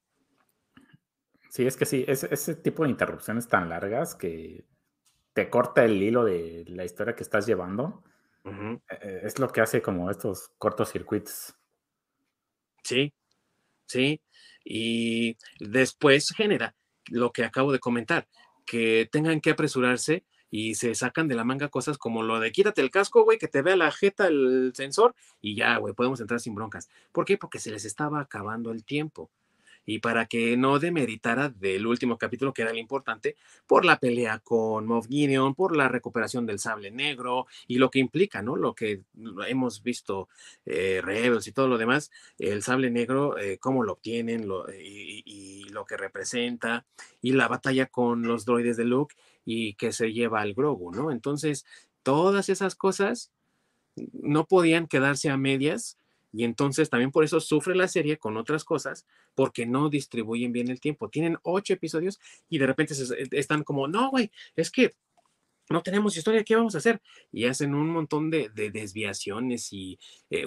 [1.50, 4.64] Sí, es que sí, ese tipo de interrupciones tan largas que
[5.34, 8.02] te corta el hilo de la historia que estás llevando
[8.44, 11.54] e, e, es lo que hace como estos cortocircuitos.
[12.82, 13.12] Sí,
[13.86, 14.20] sí.
[14.64, 16.74] Y después genera
[17.06, 18.28] lo que acabo de comentar,
[18.64, 22.82] que tengan que apresurarse y se sacan de la manga cosas como lo de quítate
[22.82, 26.40] el casco, güey, que te vea la jeta el sensor y ya, güey, podemos entrar
[26.40, 26.90] sin broncas.
[27.10, 27.38] ¿Por qué?
[27.38, 29.30] Porque se les estaba acabando el tiempo
[29.84, 33.36] y para que no demeritara del último capítulo, que era el importante,
[33.66, 37.98] por la pelea con Moff Gideon, por la recuperación del sable negro y lo que
[37.98, 38.56] implica, ¿no?
[38.56, 39.02] Lo que
[39.48, 40.28] hemos visto,
[40.66, 44.48] eh, Rebels y todo lo demás, el sable negro, eh, cómo lo obtienen
[44.78, 46.84] y, y, lo que representa,
[47.20, 49.14] y la batalla con los droides de Luke
[49.44, 51.10] y que se lleva al Grogu, ¿no?
[51.10, 51.64] Entonces,
[52.02, 53.32] todas esas cosas
[54.12, 55.98] no podían quedarse a medias
[56.32, 60.68] y entonces también por eso sufre la serie con otras cosas, porque no distribuyen bien
[60.68, 61.10] el tiempo.
[61.10, 62.18] Tienen ocho episodios
[62.48, 64.94] y de repente eh, están como, no, güey, es que
[65.70, 67.00] no tenemos historia, ¿qué vamos a hacer?
[67.30, 69.98] Y hacen un montón de, desviaciones y
[70.30, 70.44] eh,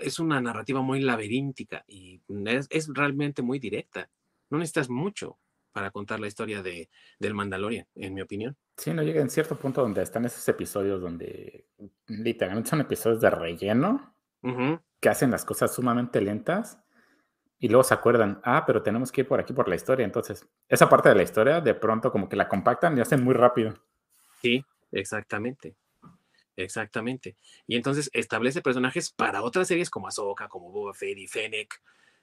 [0.00, 4.08] es una narrativa muy laberíntica y es, realmente muy directa.
[4.50, 5.38] No necesitas mucho
[5.72, 6.88] para contar la historia de,
[7.18, 8.56] del Mandalorian, en mi opinión.
[8.76, 11.66] Sí, no llega en cierto punto donde están esos episodios donde
[12.06, 14.14] literalmente son episodios de relleno,
[15.00, 16.78] que hacen las cosas sumamente lentas
[17.58, 20.04] y luego se acuerdan, ah, pero tenemos que ir por aquí por la historia.
[20.04, 23.34] Entonces, esa parte de la historia de pronto como que la compactan y hacen muy
[23.34, 23.74] rápido.
[24.42, 25.76] Sí, exactamente.
[26.56, 27.36] Exactamente.
[27.66, 31.80] Y entonces establece personajes para otras series como Ahsoka, como Boba Fett y Fennec,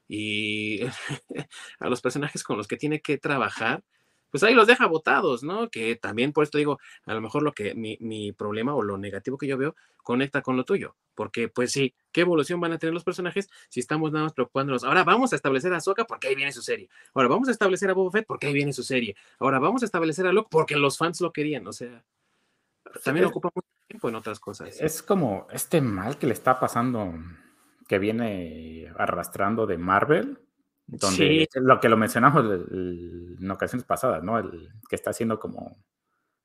[0.07, 0.81] y
[1.79, 3.83] a los personajes con los que tiene que trabajar
[4.31, 5.69] pues ahí los deja votados, ¿no?
[5.69, 9.37] Que también por esto digo, a lo mejor lo que mi, problema o lo negativo
[9.37, 12.93] que yo veo conecta con lo tuyo, porque pues sí, ¿qué evolución van a tener
[12.93, 14.83] los personajes si estamos nada más preocupándonos?
[14.83, 17.89] Ahora vamos a establecer a Soka porque ahí viene su serie, ahora vamos a establecer
[17.89, 20.75] a Boba Fett porque ahí viene su serie, ahora vamos a establecer a Luke porque
[20.75, 22.03] los fans lo querían, o sea,
[23.03, 24.79] también ocupa mucho tiempo en otras cosas.
[24.79, 27.13] Es como este mal que le está pasando,
[27.87, 30.39] que viene arrastrando de Marvel,
[30.87, 34.37] donde lo que lo mencionamos en ocasiones pasadas, ¿no?
[34.37, 35.77] El que está haciendo como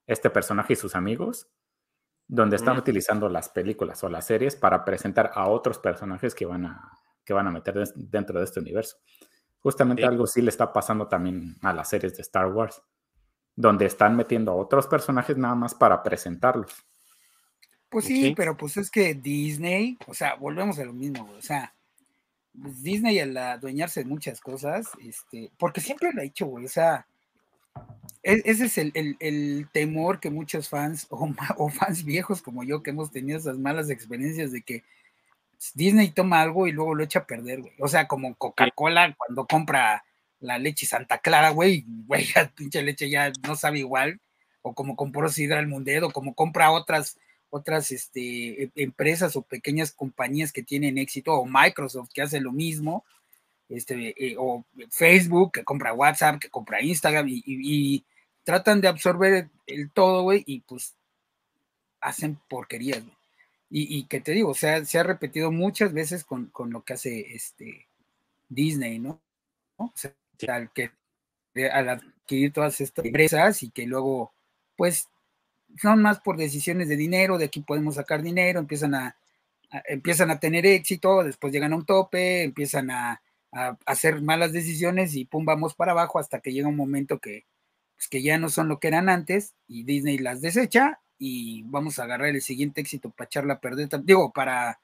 [0.06, 1.48] este personaje y sus amigos,
[2.28, 6.66] donde están utilizando las películas o las series para presentar a otros personajes que van
[6.66, 6.90] a,
[7.24, 8.96] que van a meter dentro de este universo.
[9.60, 12.82] Justamente algo sí le está pasando también a las series de Star Wars,
[13.54, 16.72] donde están metiendo a otros personajes nada más para presentarlos.
[17.88, 21.75] Pues sí, pero pues es que Disney, o sea, volvemos a lo mismo, o sea,
[22.60, 26.68] pues, Disney al adueñarse de muchas cosas, este, porque siempre lo ha hecho, güey, o
[26.68, 27.06] sea,
[28.22, 33.10] e, ese es el, temor que muchos fans o, fans viejos como yo que hemos
[33.10, 34.84] tenido esas malas experiencias de que
[35.74, 37.72] Disney toma algo y luego lo echa a perder, güey.
[37.78, 40.04] O sea, como Coca-Cola cuando compra
[40.40, 44.20] la leche Santa Clara, güey, güey, la pinche leche ya no sabe igual,
[44.62, 47.18] o como compró Sidra al Mundero, o como compra otras
[47.50, 52.52] otras este, e, empresas o pequeñas compañías que tienen éxito, o Microsoft que hace lo
[52.52, 53.04] mismo,
[53.68, 58.04] este, eh, o Facebook que compra WhatsApp, que compra Instagram, y,
[58.44, 60.94] tratan de absorber el, todo, güey, y pues
[62.00, 63.02] hacen porquerías,
[63.68, 67.34] Y, que te digo, o sea, se ha repetido muchas veces con, lo que hace
[67.34, 67.88] este
[68.48, 69.20] Disney, ¿no?
[69.76, 70.14] O sea,
[70.48, 70.92] al, que,
[71.72, 74.32] al adquirir todas estas empresas y que luego,
[74.76, 75.08] pues,
[75.80, 79.16] son más por decisiones de dinero, de aquí podemos sacar dinero, empiezan a,
[79.86, 83.22] empiezan a tener éxito, después llegan a un tope, empiezan a,
[83.86, 87.46] hacer malas decisiones y pum, vamos para abajo hasta que llega un momento que,
[87.94, 91.98] pues, que ya no son lo que eran antes y Disney las desecha y vamos
[91.98, 94.78] a agarrar el siguiente éxito para echarla a perder, digo, para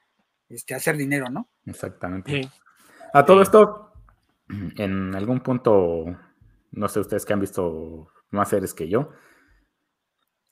[0.49, 1.49] este, hacer dinero, ¿no?
[1.67, 2.49] Exactamente.
[3.13, 3.93] A todo esto,
[4.49, 6.07] en algún punto,
[6.71, 9.11] no sé ustedes que han visto más series que yo,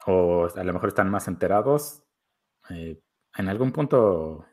[0.07, 2.03] o a lo mejor están más enterados,
[2.71, 3.01] eh,
[3.37, 4.47] en algún punto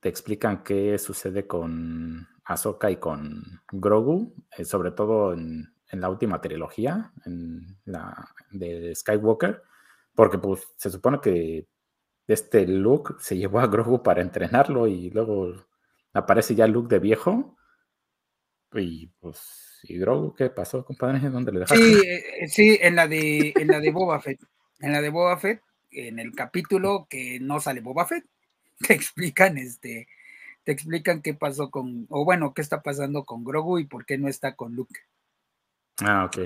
[0.00, 6.40] te explican qué sucede con Ahsoka y con Grogu, eh, sobre todo en, la última
[6.40, 9.62] trilogía, en la de Skywalker,
[10.14, 11.66] porque pues se supone que
[12.28, 15.52] este Luke se llevó a Grogu para entrenarlo y luego
[16.12, 17.56] aparece ya Luke de viejo
[18.72, 21.28] y pues ¿y Grogu qué pasó, compadre?
[21.28, 21.84] ¿Dónde le dejaste?
[21.84, 24.40] Sí, eh, sí, en la de en la de Boba Fett
[24.80, 28.24] en la de Boba Fett, en el capítulo que no sale Boba Fett,
[28.86, 30.08] te explican este,
[30.64, 34.18] te explican qué pasó con, o bueno, qué está pasando con Grogu y por qué
[34.18, 35.00] no está con Luke.
[36.02, 36.38] Ah, ok.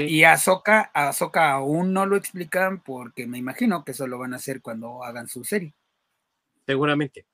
[0.00, 4.32] Y a Ahsoka, Ahsoka aún no lo explican porque me imagino que eso lo van
[4.32, 5.74] a hacer cuando hagan su serie.
[6.66, 7.26] Seguramente.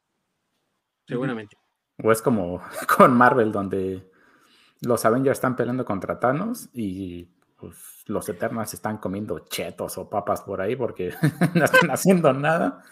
[1.07, 1.57] Seguramente.
[2.03, 2.63] O es como
[2.97, 4.11] con Marvel, donde
[4.81, 7.29] los Avengers están peleando contra Thanos y
[7.63, 11.15] pues los Eternas están comiendo chetos o papas por ahí porque
[11.55, 12.83] no están haciendo nada.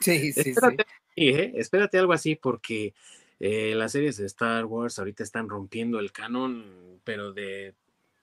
[0.00, 1.28] Sí, sí, espérate, sí.
[1.28, 1.52] ¿eh?
[1.56, 2.94] espérate algo así porque
[3.40, 7.74] eh, las series de Star Wars ahorita están rompiendo el canon, pero de,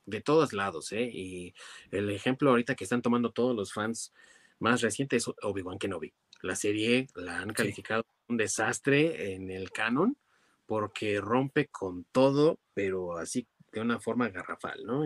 [0.08, 1.12] de todos lados, ¿eh?
[1.14, 1.54] Y
[1.92, 4.14] el ejemplo ahorita que están tomando todos los fans
[4.58, 6.12] más recientes es Obi-Wan Kenobi.
[6.42, 10.18] La serie la han calificado un desastre en el canon
[10.66, 15.04] porque rompe con todo, pero así de una forma garrafal, ¿no?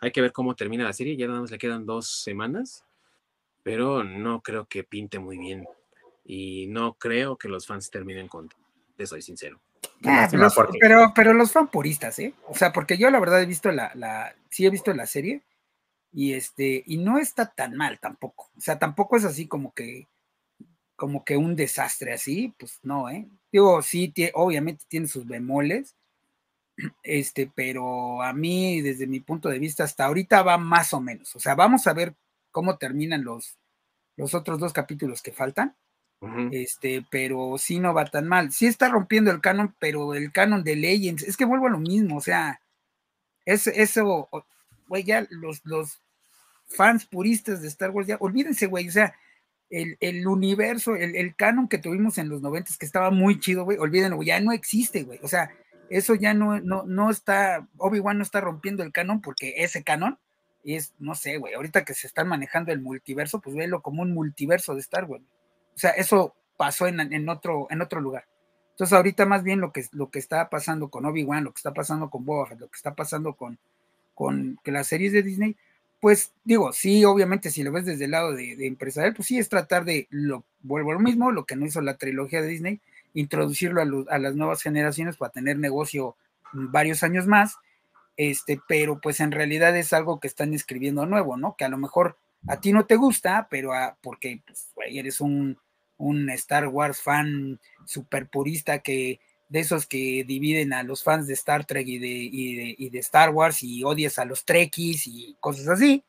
[0.00, 2.84] hay que ver cómo termina la serie, ya nada más le quedan dos semanas,
[3.62, 5.66] pero no creo que pinte muy bien
[6.24, 8.48] y no creo que los fans terminen con,
[8.96, 9.60] te soy sincero.
[10.04, 10.28] Ah,
[10.80, 12.34] pero, pero los fan puristas, ¿eh?
[12.48, 15.42] O sea, porque yo la verdad he visto la, la, sí he visto la serie
[16.12, 18.50] y este, y no está tan mal tampoco.
[18.56, 20.08] O sea, tampoco es así como que,
[20.96, 23.28] como que un desastre así, pues no, ¿eh?
[23.52, 25.96] Digo, sí, obviamente tiene sus bemoles,
[27.02, 31.34] este, pero a mí, desde mi punto de vista, hasta ahorita va más o menos.
[31.36, 32.14] O sea, vamos a ver
[32.50, 33.58] cómo terminan los,
[34.16, 35.76] los otros dos capítulos que faltan.
[36.50, 38.52] Este, pero sí no va tan mal.
[38.52, 41.78] Sí está rompiendo el canon, pero el canon de Legends, es que vuelvo a lo
[41.78, 42.60] mismo, o sea,
[43.46, 44.28] es, eso,
[44.86, 46.02] güey, ya los, los
[46.66, 49.14] fans puristas de Star Wars, ya olvídense, güey, o sea,
[49.70, 53.64] el, el universo, el, el, canon que tuvimos en los noventas, que estaba muy chido,
[53.64, 55.50] güey, olvídenlo, ya no existe, güey, o sea,
[55.90, 60.18] eso ya no, no, no está, Obi-Wan no está rompiendo el canon porque ese canon
[60.64, 64.14] es, no sé, güey, ahorita que se están manejando el multiverso, pues vélo como un
[64.14, 65.24] multiverso de Star Wars.
[65.74, 68.26] O sea, eso pasó en, otro, en otro lugar.
[68.70, 71.74] Entonces ahorita más bien lo que, lo que está pasando con Obi-Wan, lo que está
[71.74, 73.58] pasando con Boba lo que está pasando con,
[74.14, 75.56] con que las series de Disney,
[76.00, 79.38] pues digo, sí, obviamente si lo ves desde el lado de, de empresarial, pues sí
[79.38, 82.48] es tratar de, lo vuelvo a lo mismo, lo que no hizo la trilogía de
[82.48, 82.80] Disney,
[83.14, 86.16] introducirlo a, las nuevas generaciones para tener negocio
[86.52, 87.56] varios años más,
[88.16, 91.56] este, pero pues en realidad es algo que están escribiendo nuevo, ¿no?
[91.56, 92.18] Que a lo mejor
[92.48, 95.58] a ti no te gusta, pero a, porque pues, eres un,
[95.96, 99.20] un Star Wars fan super purista que
[99.50, 103.30] de esos que dividen a los fans de Star Trek y de, y de, Star
[103.30, 106.04] Wars y odias a los Trekkies y cosas así.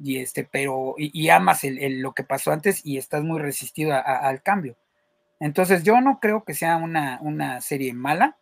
[0.00, 4.42] Y este, pero, y, amas el, lo que pasó antes y estás muy resistido al
[4.42, 4.76] cambio.
[5.40, 8.36] Entonces yo no creo que sea una, una serie mala,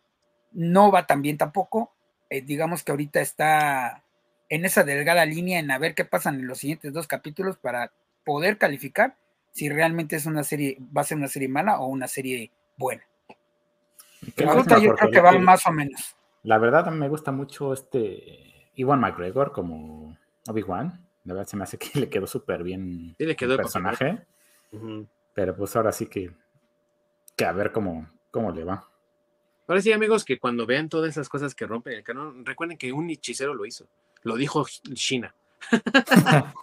[0.51, 1.93] no va tan bien tampoco,
[2.29, 4.03] eh, digamos que ahorita está
[4.49, 7.91] en esa delgada línea en a ver qué pasan en los siguientes dos capítulos para
[8.25, 9.15] poder calificar
[9.51, 13.03] si realmente es una serie, va a ser una serie mala o una serie buena.
[14.45, 16.15] Ahorita yo creo que va más o menos.
[16.43, 20.15] La verdad me gusta mucho este Iwan McGregor como
[20.47, 21.07] Obi-Wan.
[21.23, 24.25] La verdad se me hace que le quedó súper bien le quedó el personaje.
[25.33, 26.31] Pero pues ahora sí que,
[27.37, 28.85] que a ver cómo, cómo le va.
[29.67, 32.91] Ahora sí, amigos, que cuando vean todas esas cosas que rompen el canon, recuerden que
[32.91, 33.87] un hechicero lo hizo.
[34.23, 35.33] Lo dijo China.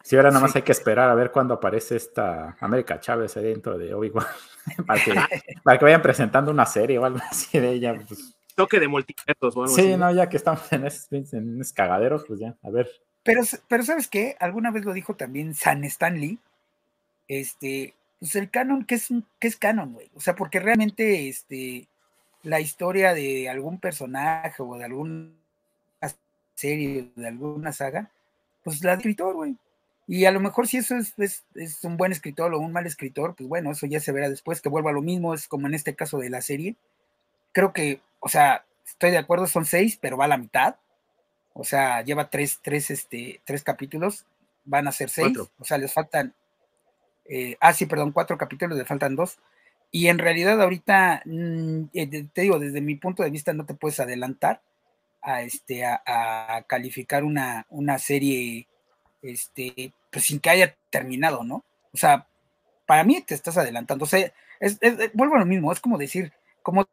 [0.00, 3.76] Sí, ahora nada más hay que esperar a ver cuándo aparece esta América Chávez dentro
[3.76, 4.24] de Obi-Wan.
[4.86, 5.04] para,
[5.78, 7.94] que, vayan presentando una serie o algo así de ella.
[8.06, 8.34] Pues.
[8.54, 12.56] Toque de multiversos o algo sí, no, ya que estamos en esos, cagaderos, pues ya,
[12.62, 12.88] a ver.
[13.22, 14.34] Pero, pero ¿sabes qué?
[14.40, 16.38] Alguna vez lo dijo también San Stanley.
[17.26, 19.08] Este, pues el canon, ¿qué es,
[19.38, 20.10] qué es canon, güey?
[20.14, 21.88] O sea, porque realmente este,
[22.42, 25.30] la historia de algún personaje o de alguna
[26.54, 28.10] serie, de alguna saga,
[28.64, 29.56] pues la escritor, güey.
[30.08, 31.14] Y a lo mejor si eso es,
[31.54, 34.60] es, un buen escritor o un mal escritor, pues bueno, eso ya se verá después,
[34.60, 36.76] que vuelva a lo mismo, es como en este caso de la serie.
[37.52, 40.76] Creo que, o sea, estoy de acuerdo, son seis, pero va a la mitad.
[41.52, 44.24] O sea, lleva tres, tres, este, tres capítulos,
[44.64, 46.34] van a ser seis, o sea, les faltan,
[47.28, 49.38] eh, ah, sí, perdón, cuatro capítulos, le faltan dos.
[49.90, 53.74] Y en realidad ahorita, mm, eh, te digo, desde mi punto de vista no te
[53.74, 54.62] puedes adelantar
[55.22, 58.68] a, este, a, calificar una, una, serie
[59.22, 61.64] este, pues sin que haya terminado, ¿no?
[61.92, 62.26] O sea,
[62.86, 64.04] para mí te estás adelantando.
[64.04, 64.78] O sea, es,
[65.14, 66.32] vuelvo a lo mismo, es como decir,
[66.62, 66.86] como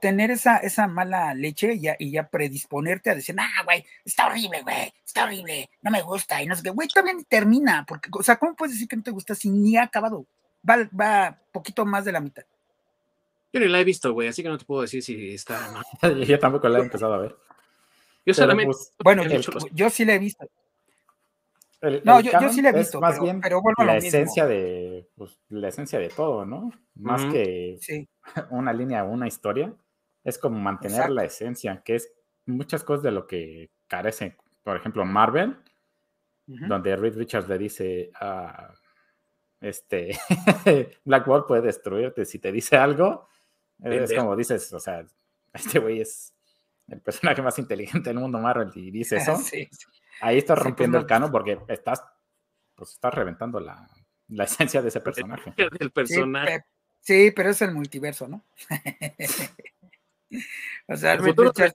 [0.00, 4.26] tener esa, esa mala leche y ya, y ya predisponerte a decir, ah, güey, está
[4.26, 8.10] horrible, güey, está horrible, no me gusta, y no sé qué, güey, también termina, porque,
[8.12, 10.26] o sea, ¿cómo puedes decir que no te gusta si ni ha acabado?
[10.68, 12.44] va, va poquito más de la mitad.
[13.52, 16.24] Yo ni la he visto, güey, así que no te puedo decir si está mal.
[16.26, 17.36] yo tampoco la he empezado a ver.
[18.26, 18.72] Yo solamente.
[18.72, 19.22] Pues, bueno,
[19.72, 20.46] yo, sí la he visto.
[22.04, 23.00] no, yo, sí la he visto.
[23.00, 26.70] más bien pero la esencia de pues, la esencia de todo, ¿no?
[26.96, 27.78] Más que
[28.50, 29.72] una línea o una historia,
[30.24, 32.12] es como mantener la esencia, que es
[32.46, 34.36] muchas cosas de lo que carece.
[34.62, 35.56] Por ejemplo, Marvel,
[36.46, 38.74] donde Reed Richards le dice a
[39.60, 40.18] este,
[41.04, 43.28] Black Bolt puede destruirte si te dice algo.
[43.82, 45.06] Es como dices, o sea,
[45.52, 46.34] este güey es
[46.88, 49.38] el personaje más inteligente del mundo Marvel y dice eso.
[50.20, 52.02] Ahí estás pues, rompiendo el cano porque estás,
[52.74, 53.88] pues estás reventando la,
[54.28, 55.54] la esencia de ese personaje.
[55.56, 56.64] El personaje.
[57.00, 58.44] Sí, pero es el multiverso, ¿no?
[60.88, 61.74] o sea, Red Richard,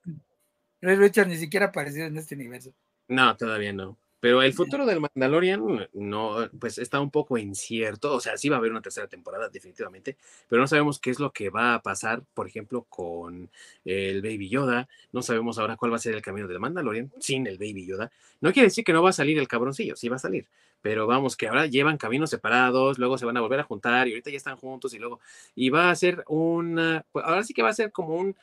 [0.82, 2.74] Richard ni siquiera apareció en este universo.
[3.08, 3.98] No, todavía no.
[4.24, 8.14] Pero el futuro del Mandalorian no, pues está un poco incierto.
[8.14, 10.16] O sea, sí va a haber una tercera temporada, definitivamente,
[10.48, 13.50] pero no sabemos qué es lo que va a pasar, por ejemplo, con
[13.84, 14.88] el Baby Yoda.
[15.12, 18.14] No sabemos ahora cuál va a ser el camino del Mandalorian sin el Baby Yoda.
[18.40, 20.48] No quiere decir que no va a salir el cabroncillo, sí va a salir,
[20.82, 24.12] pero vamos, que ahora llevan caminos separados, luego se van a volver a juntar y
[24.12, 25.20] ahorita ya están juntos y luego,
[25.54, 28.38] y va a ser una, pues ahora sí que va a ser como un,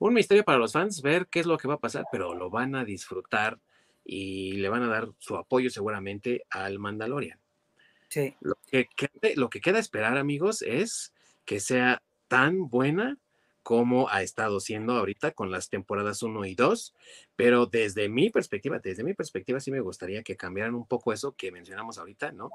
[0.00, 2.50] un misterio para los fans ver qué es lo que va a pasar, pero lo
[2.50, 3.60] van a disfrutar
[4.12, 7.38] y le van a dar su apoyo seguramente al Mandalorian.
[8.08, 8.34] Sí.
[8.40, 8.88] Lo que,
[9.36, 11.12] lo que queda esperar, amigos, es
[11.44, 13.18] que sea tan buena
[13.62, 16.92] como ha estado siendo ahorita con las temporadas 1 y 2,
[17.36, 21.36] pero desde mi perspectiva, desde mi perspectiva sí me gustaría que cambiaran un poco eso
[21.36, 22.50] que mencionamos ahorita, ¿no?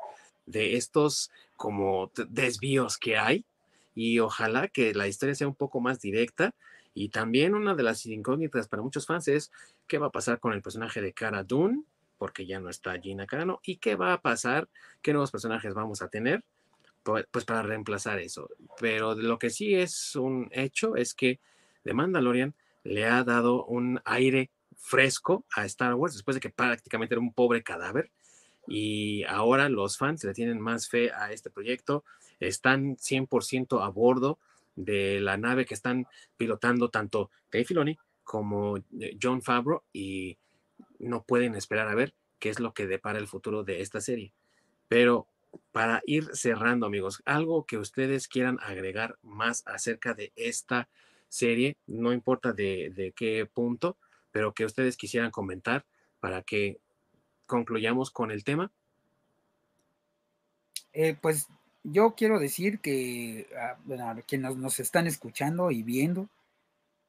[0.45, 3.45] De estos como desvíos que hay
[3.93, 6.53] y ojalá que la historia sea un poco más directa
[6.95, 9.51] y también una de las incógnitas para muchos fans es
[9.85, 11.83] qué va a pasar con el personaje de Cara Dune,
[12.17, 14.69] porque ya no está Gina Carano, y qué va a pasar,
[15.01, 16.45] qué nuevos personajes vamos a tener,
[17.03, 18.49] pues para reemplazar eso.
[18.79, 21.41] Pero lo que sí es un hecho es que
[21.83, 22.55] The Mandalorian
[22.85, 27.33] le ha dado un aire fresco a Star Wars después de que prácticamente era un
[27.33, 28.09] pobre cadáver.
[28.67, 32.05] Y ahora los fans le tienen más fe a este proyecto,
[32.39, 34.39] están 100% a bordo
[34.75, 36.07] de la nave que están
[36.37, 40.37] pilotando tanto Dave Filoni como eh, John Favreau y
[40.99, 44.33] no pueden esperar a ver qué es lo que depara el futuro de esta serie.
[44.87, 45.27] Pero
[45.71, 50.89] para ir cerrando, amigos, algo que ustedes quieran agregar más acerca de esta
[51.29, 53.97] serie, no importa de, qué punto,
[54.31, 55.85] pero que ustedes quisieran comentar
[56.19, 56.79] para que
[57.45, 58.71] concluyamos con el tema.
[60.93, 61.47] Eh, pues
[61.91, 66.29] yo quiero decir que, ah, bueno, a quienes nos, están escuchando y viendo,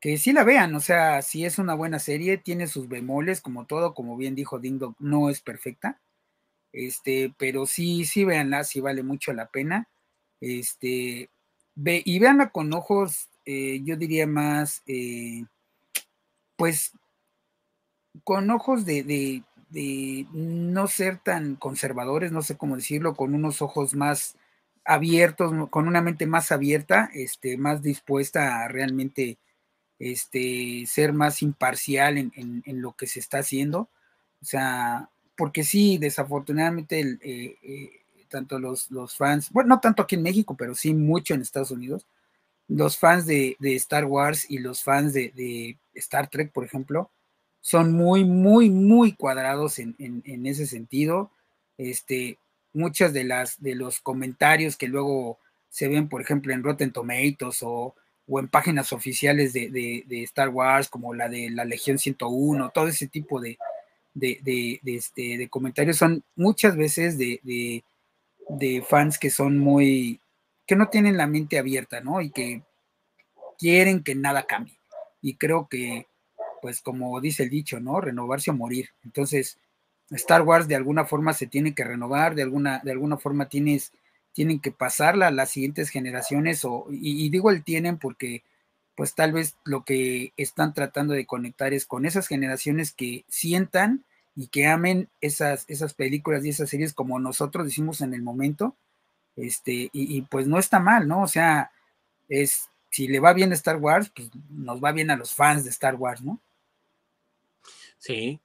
[0.00, 3.66] que sí la vean, o sea, si es una buena serie, tiene sus bemoles, como
[3.66, 5.98] todo, como bien dijo Ding no es perfecta,
[6.72, 9.88] este, pero sí, sí véanla, sí vale mucho la pena,
[10.40, 11.30] este,
[11.74, 15.44] ve, y véanla con ojos, eh, yo diría más, eh,
[16.56, 16.92] pues,
[18.24, 23.62] con ojos de, de, de no ser tan conservadores, no sé cómo decirlo, con unos
[23.62, 24.36] ojos más
[24.86, 29.38] abiertos, con una mente más abierta, este, más dispuesta a realmente
[29.98, 33.88] este, ser más imparcial en, lo que se está haciendo.
[34.42, 37.90] O sea, porque sí, desafortunadamente, eh, eh,
[38.28, 41.70] tanto los, los, fans, bueno, no tanto aquí en México, pero sí mucho en Estados
[41.70, 42.06] Unidos,
[42.68, 47.10] los fans de, Star Wars y los fans de, Star Trek, por ejemplo,
[47.60, 51.30] son muy, muy, muy cuadrados en, en, ese sentido.
[51.78, 52.38] Este,
[52.76, 55.38] muchas de las de los comentarios que luego
[55.68, 57.94] se ven, por ejemplo, en Rotten Tomatoes o,
[58.28, 59.70] o en páginas oficiales de,
[60.06, 63.58] de, Star Wars, como la de la Legión 101, todo ese tipo de,
[64.14, 67.82] de, este, de comentarios son muchas veces de,
[68.88, 70.20] fans que son muy,
[70.66, 72.20] que no tienen la mente abierta, ¿no?
[72.20, 72.62] Y que
[73.58, 74.78] quieren que nada cambie.
[75.22, 76.06] Y creo que,
[76.62, 78.00] pues como dice el dicho, ¿no?
[78.00, 78.90] Renovarse o morir.
[79.04, 79.58] Entonces,
[80.10, 83.92] Star Wars de alguna forma se tiene que renovar, de alguna, de alguna forma tienes,
[84.32, 88.42] tienen que pasarla a las siguientes generaciones, o, y, digo el tienen porque
[88.94, 94.04] pues tal vez lo que están tratando de conectar es con esas generaciones que sientan
[94.34, 98.74] y que amen esas, esas películas y esas series como nosotros decimos en el momento,
[99.36, 101.22] este, y, pues no está mal, ¿no?
[101.22, 101.70] O sea,
[102.28, 105.64] es, si le va bien a Star Wars, pues nos va bien a los fans
[105.64, 106.40] de Star Wars, ¿no?
[107.98, 108.40] Sí,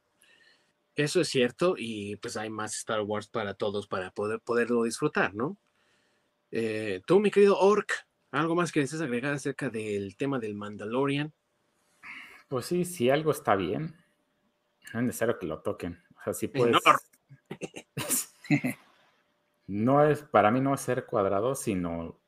[0.95, 5.33] eso es cierto, y pues hay más Star Wars para todos para poder poderlo disfrutar,
[5.33, 5.57] ¿no?
[6.51, 7.91] Eh, tú, mi querido Orc,
[8.31, 11.33] ¿algo más que desees agregar acerca del tema del Mandalorian?
[12.49, 13.95] Pues sí, si algo está bien,
[14.93, 16.03] no es necesario que lo toquen.
[16.19, 16.77] O sea, si puedes.
[19.67, 20.03] No.
[20.03, 22.19] es, para mí no es ser cuadrado, sino.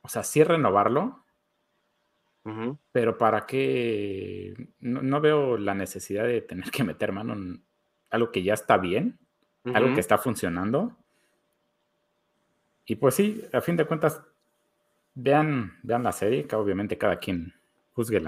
[0.00, 1.26] O sea, sí renovarlo.
[2.90, 4.54] Pero para qué.
[4.80, 7.62] No, veo la necesidad de tener que meter mano en
[8.10, 9.18] algo que ya está bien,
[9.72, 10.96] algo que está funcionando.
[12.84, 14.22] Y pues sí, a fin de cuentas,
[15.14, 17.54] vean, vean la serie, que obviamente cada quien
[17.94, 18.22] juzgue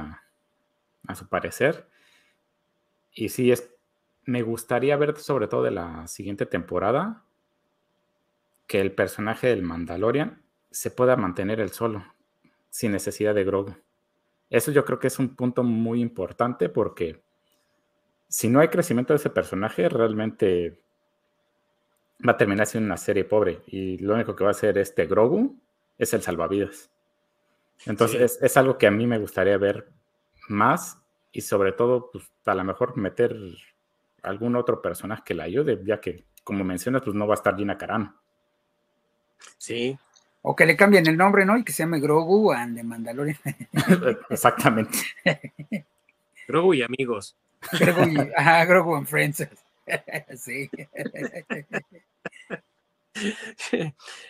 [1.08, 1.88] a su parecer.
[3.12, 3.70] Y sí, es,
[4.24, 7.24] me gustaría ver sobre todo de la siguiente temporada
[8.66, 12.04] que el personaje del Mandalorian se pueda mantener el solo,
[12.70, 13.76] sin necesidad de Grogu.
[14.50, 17.22] Eso yo creo que es un punto muy importante porque
[18.28, 20.80] si no hay crecimiento de ese personaje, realmente
[22.26, 25.06] va a terminar siendo una serie pobre y lo único que va a hacer este
[25.06, 25.60] Grogu
[25.98, 26.90] es el salvavidas.
[27.86, 29.88] Entonces es, algo que a mí me gustaría ver
[30.48, 30.98] más
[31.32, 33.36] y sobre todo, pues a lo mejor meter
[34.22, 37.56] algún otro personaje que la ayude, ya que, como mencionas, pues no va a estar
[37.56, 38.20] Gina Carano.
[39.58, 39.98] Sí.
[40.46, 41.56] O que le cambien el nombre, ¿no?
[41.56, 43.38] Y que se llame Grogu and the Mandalorian.
[44.28, 44.98] Exactamente.
[46.46, 47.34] Grogu y amigos.
[47.80, 49.48] Grogu y, ajá, Grogu and Friends.
[50.36, 50.70] sí.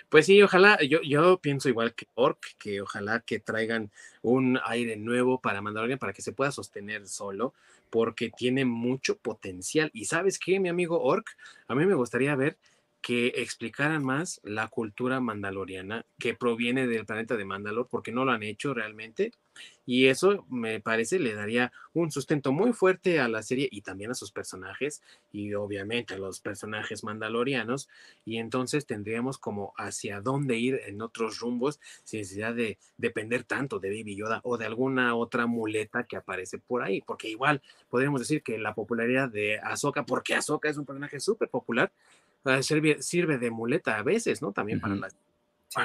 [0.09, 3.91] Pues sí, ojalá, yo, yo pienso igual que Orc, que ojalá que traigan
[4.23, 7.55] un aire nuevo para Mandalorian para que se pueda sostener solo,
[7.91, 9.91] porque tiene mucho potencial.
[9.93, 11.27] Y sabes qué, mi amigo Orc,
[11.66, 12.57] a mí me gustaría ver
[13.05, 18.32] que explicaran más la cultura mandaloriana que proviene del planeta de Mandalor, porque no lo
[18.32, 19.31] han hecho realmente.
[19.85, 24.10] Y eso me parece le daría un sustento muy fuerte a la serie y también
[24.10, 25.02] a sus personajes
[25.32, 27.90] y obviamente a los personajes mandalorianos.
[28.24, 33.81] Y entonces tendríamos como hacia dónde ir en otros rumbos sin necesidad de depender tanto
[33.81, 37.02] de Baby Yoda o de alguna otra muleta que aparece por ahí.
[37.02, 37.60] Porque igual
[37.90, 41.93] podríamos decir que la popularidad de Ahsoka, porque Ahsoka es un personaje súper popular,
[42.62, 44.53] sirve, sirve de muleta a veces, ¿no?
[44.53, 45.15] También para las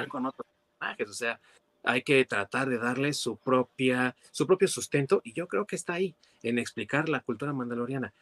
[0.08, 0.46] con otros
[0.78, 1.40] personajes, o sea,
[1.82, 5.94] hay que tratar de darle su propia, su propio sustento, y yo creo que está
[5.94, 8.12] ahí, en explicar la cultura mandaloriana.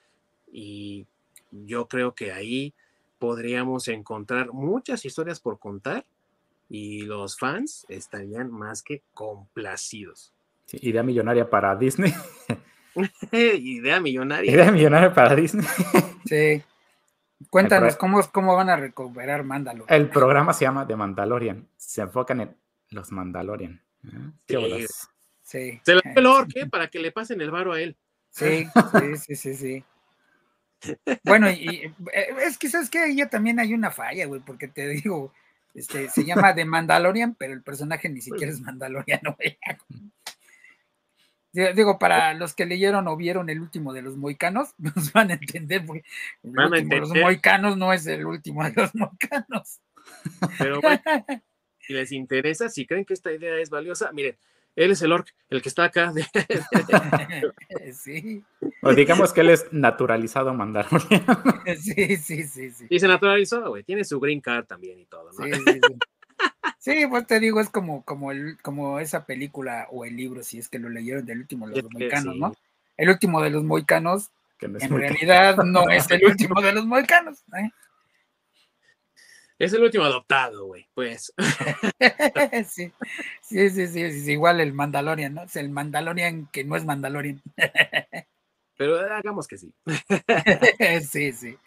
[0.51, 1.07] Y
[1.51, 2.75] yo creo que ahí
[3.19, 6.05] podríamos encontrar muchas historias por contar
[6.69, 10.33] y los fans estarían más que complacidos.
[10.73, 12.15] idea millonaria para Disney.
[13.33, 14.53] idea millonaria.
[14.53, 15.67] Idea millonaria para Disney.
[16.27, 16.63] sí.
[17.51, 20.01] Cuéntanos cómo, cómo van a recuperar Mandalorian.
[20.01, 21.69] El programa se llama The Mandalorian.
[21.77, 22.57] Se enfocan en
[22.91, 23.81] los Mandalorian.
[24.05, 24.87] ¿eh?
[25.43, 25.81] Sí.
[25.85, 26.67] Se lo el ¿qué?
[26.71, 27.97] Para que le pasen el varo a él.
[28.31, 28.67] Sí,
[29.25, 29.85] sí, sí, sí,
[31.25, 34.87] Bueno, y, eh, es que sabes que ahí también hay una falla, güey, porque te
[34.87, 35.33] digo,
[35.75, 39.59] este, se llama The Mandalorian, pero el personaje ni siquiera es mandaloriano, güey.
[41.53, 45.35] Digo, para los que leyeron o vieron el último de los moicanos, nos van a
[45.35, 46.05] entender, porque
[46.43, 49.81] el último de los moicanos no es el último de los moicanos.
[50.59, 51.03] Pero bueno,
[51.79, 54.37] si les interesa, si creen que esta idea es valiosa, miren,
[54.77, 56.13] él es el orc, el que está acá.
[57.93, 58.45] sí.
[58.83, 61.01] O digamos que él es naturalizado mandaron.
[61.81, 62.87] sí, sí, sí, sí.
[62.89, 65.45] Y se naturalizó, güey, tiene su green card también y todo, ¿no?
[65.45, 65.99] Sí, sí, sí.
[66.79, 70.59] Sí, pues te digo, es como, como, el, como esa película o el libro, si
[70.59, 72.57] es que lo leyeron del último de los moicanos, ¿no?
[72.97, 77.39] El último de los moicanos, en realidad no es el último de los mohicanos.
[77.57, 77.71] ¿eh?
[79.59, 81.33] Es el último adoptado, güey, pues.
[82.69, 82.93] sí,
[83.43, 85.43] sí, sí, sí, es igual el Mandalorian, ¿no?
[85.43, 87.43] Es el Mandalorian que no es Mandalorian.
[88.77, 89.73] Pero hagamos que sí.
[91.11, 91.59] sí, sí.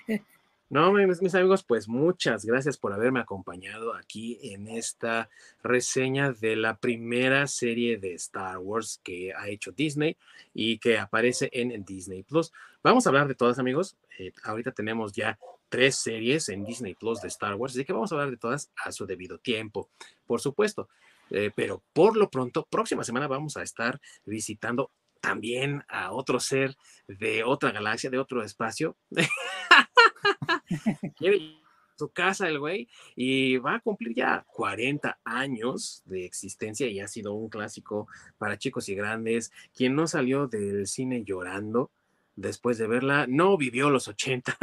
[0.72, 5.30] No, mis, amigos, pues muchas gracias por haberme acompañado aquí en esta
[5.62, 10.16] reseña de la primera serie de Star Wars que ha hecho Disney
[10.54, 12.54] y que aparece en Disney Plus.
[12.82, 13.98] Vamos a hablar de todas, amigos.
[14.18, 15.38] Eh, ahorita tenemos ya
[15.68, 18.72] tres series en Disney Plus de Star Wars, así que vamos a hablar de todas
[18.82, 19.90] a su debido tiempo,
[20.26, 20.88] por supuesto.
[21.32, 24.90] Eh, pero por lo pronto, próxima semana vamos a estar visitando
[25.20, 26.78] también a otro ser
[27.10, 28.96] de otra galaxia, de otro espacio.
[31.98, 37.08] Su casa el güey y va a cumplir ya 40 años de existencia y ha
[37.08, 38.08] sido un clásico
[38.40, 39.52] para chicos y grandes.
[39.76, 41.92] Quien no salió del cine llorando
[42.36, 44.58] después de verla no vivió los 80.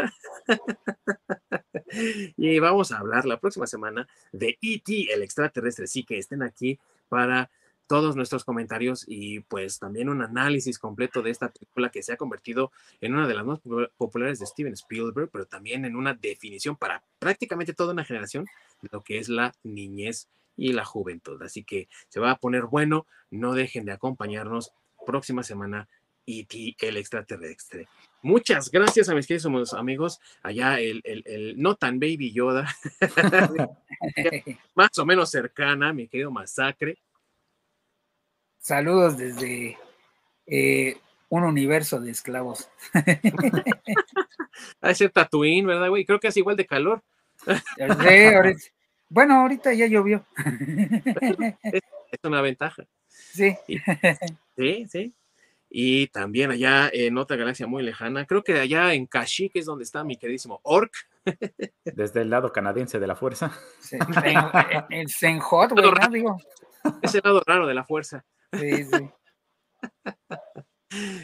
[2.36, 5.86] y vamos a hablar la próxima semana de E.T., el extraterrestre.
[5.86, 6.78] Sí que estén aquí
[7.08, 7.50] para
[7.88, 12.16] todos nuestros comentarios y pues también un análisis completo de esta película que se ha
[12.16, 12.70] convertido
[13.00, 13.60] en una de las más
[13.96, 18.46] populares de Steven Spielberg, pero también en una definición para prácticamente toda una generación
[18.82, 21.42] de lo que es la niñez y la juventud.
[21.42, 24.72] Así que se va a poner bueno, no dejen de acompañarnos
[25.06, 25.88] próxima semana
[26.26, 26.76] E.T.
[26.80, 27.88] el extraterrestre.
[28.20, 30.20] Muchas gracias a mis queridos amigos.
[30.42, 32.68] Allá el, el, el no tan baby Yoda,
[34.74, 36.98] más o menos cercana, mi querido Masacre.
[38.58, 39.78] Saludos desde
[40.46, 40.96] eh,
[41.28, 42.68] un universo de esclavos.
[44.80, 46.04] a ese Tatooine, ¿verdad, güey?
[46.04, 47.02] Creo que es igual de calor.
[49.08, 50.24] bueno, ahorita ya llovió.
[51.72, 51.82] es
[52.22, 52.84] una ventaja.
[53.08, 53.56] Sí.
[54.56, 55.14] sí, sí.
[55.70, 59.84] Y también allá en otra galaxia muy lejana, creo que allá en Kashyyyk es donde
[59.84, 60.92] está mi queridísimo Orc.
[61.84, 63.52] Desde el lado canadiense de la fuerza.
[63.80, 63.98] Sí,
[64.90, 66.08] el Senhot, güey, ¿no?
[66.08, 66.38] Digo.
[67.02, 68.24] Es el lado raro de la fuerza.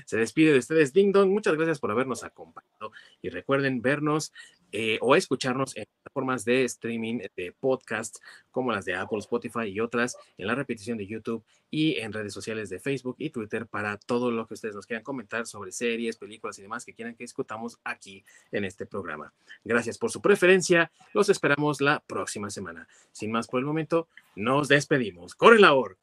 [0.06, 1.30] Se despide de ustedes Ding Dong.
[1.30, 2.92] Muchas gracias por habernos acompañado.
[3.22, 4.32] Y recuerden vernos
[4.72, 8.20] eh, o escucharnos en plataformas de streaming de podcasts
[8.50, 12.34] como las de Apple, Spotify y otras, en la repetición de YouTube y en redes
[12.34, 16.16] sociales de Facebook y Twitter para todo lo que ustedes nos quieran comentar sobre series,
[16.16, 19.32] películas y demás que quieran que discutamos aquí en este programa.
[19.62, 20.90] Gracias por su preferencia.
[21.12, 22.88] Los esperamos la próxima semana.
[23.12, 25.34] Sin más por el momento, nos despedimos.
[25.34, 25.98] ¡Corre la org!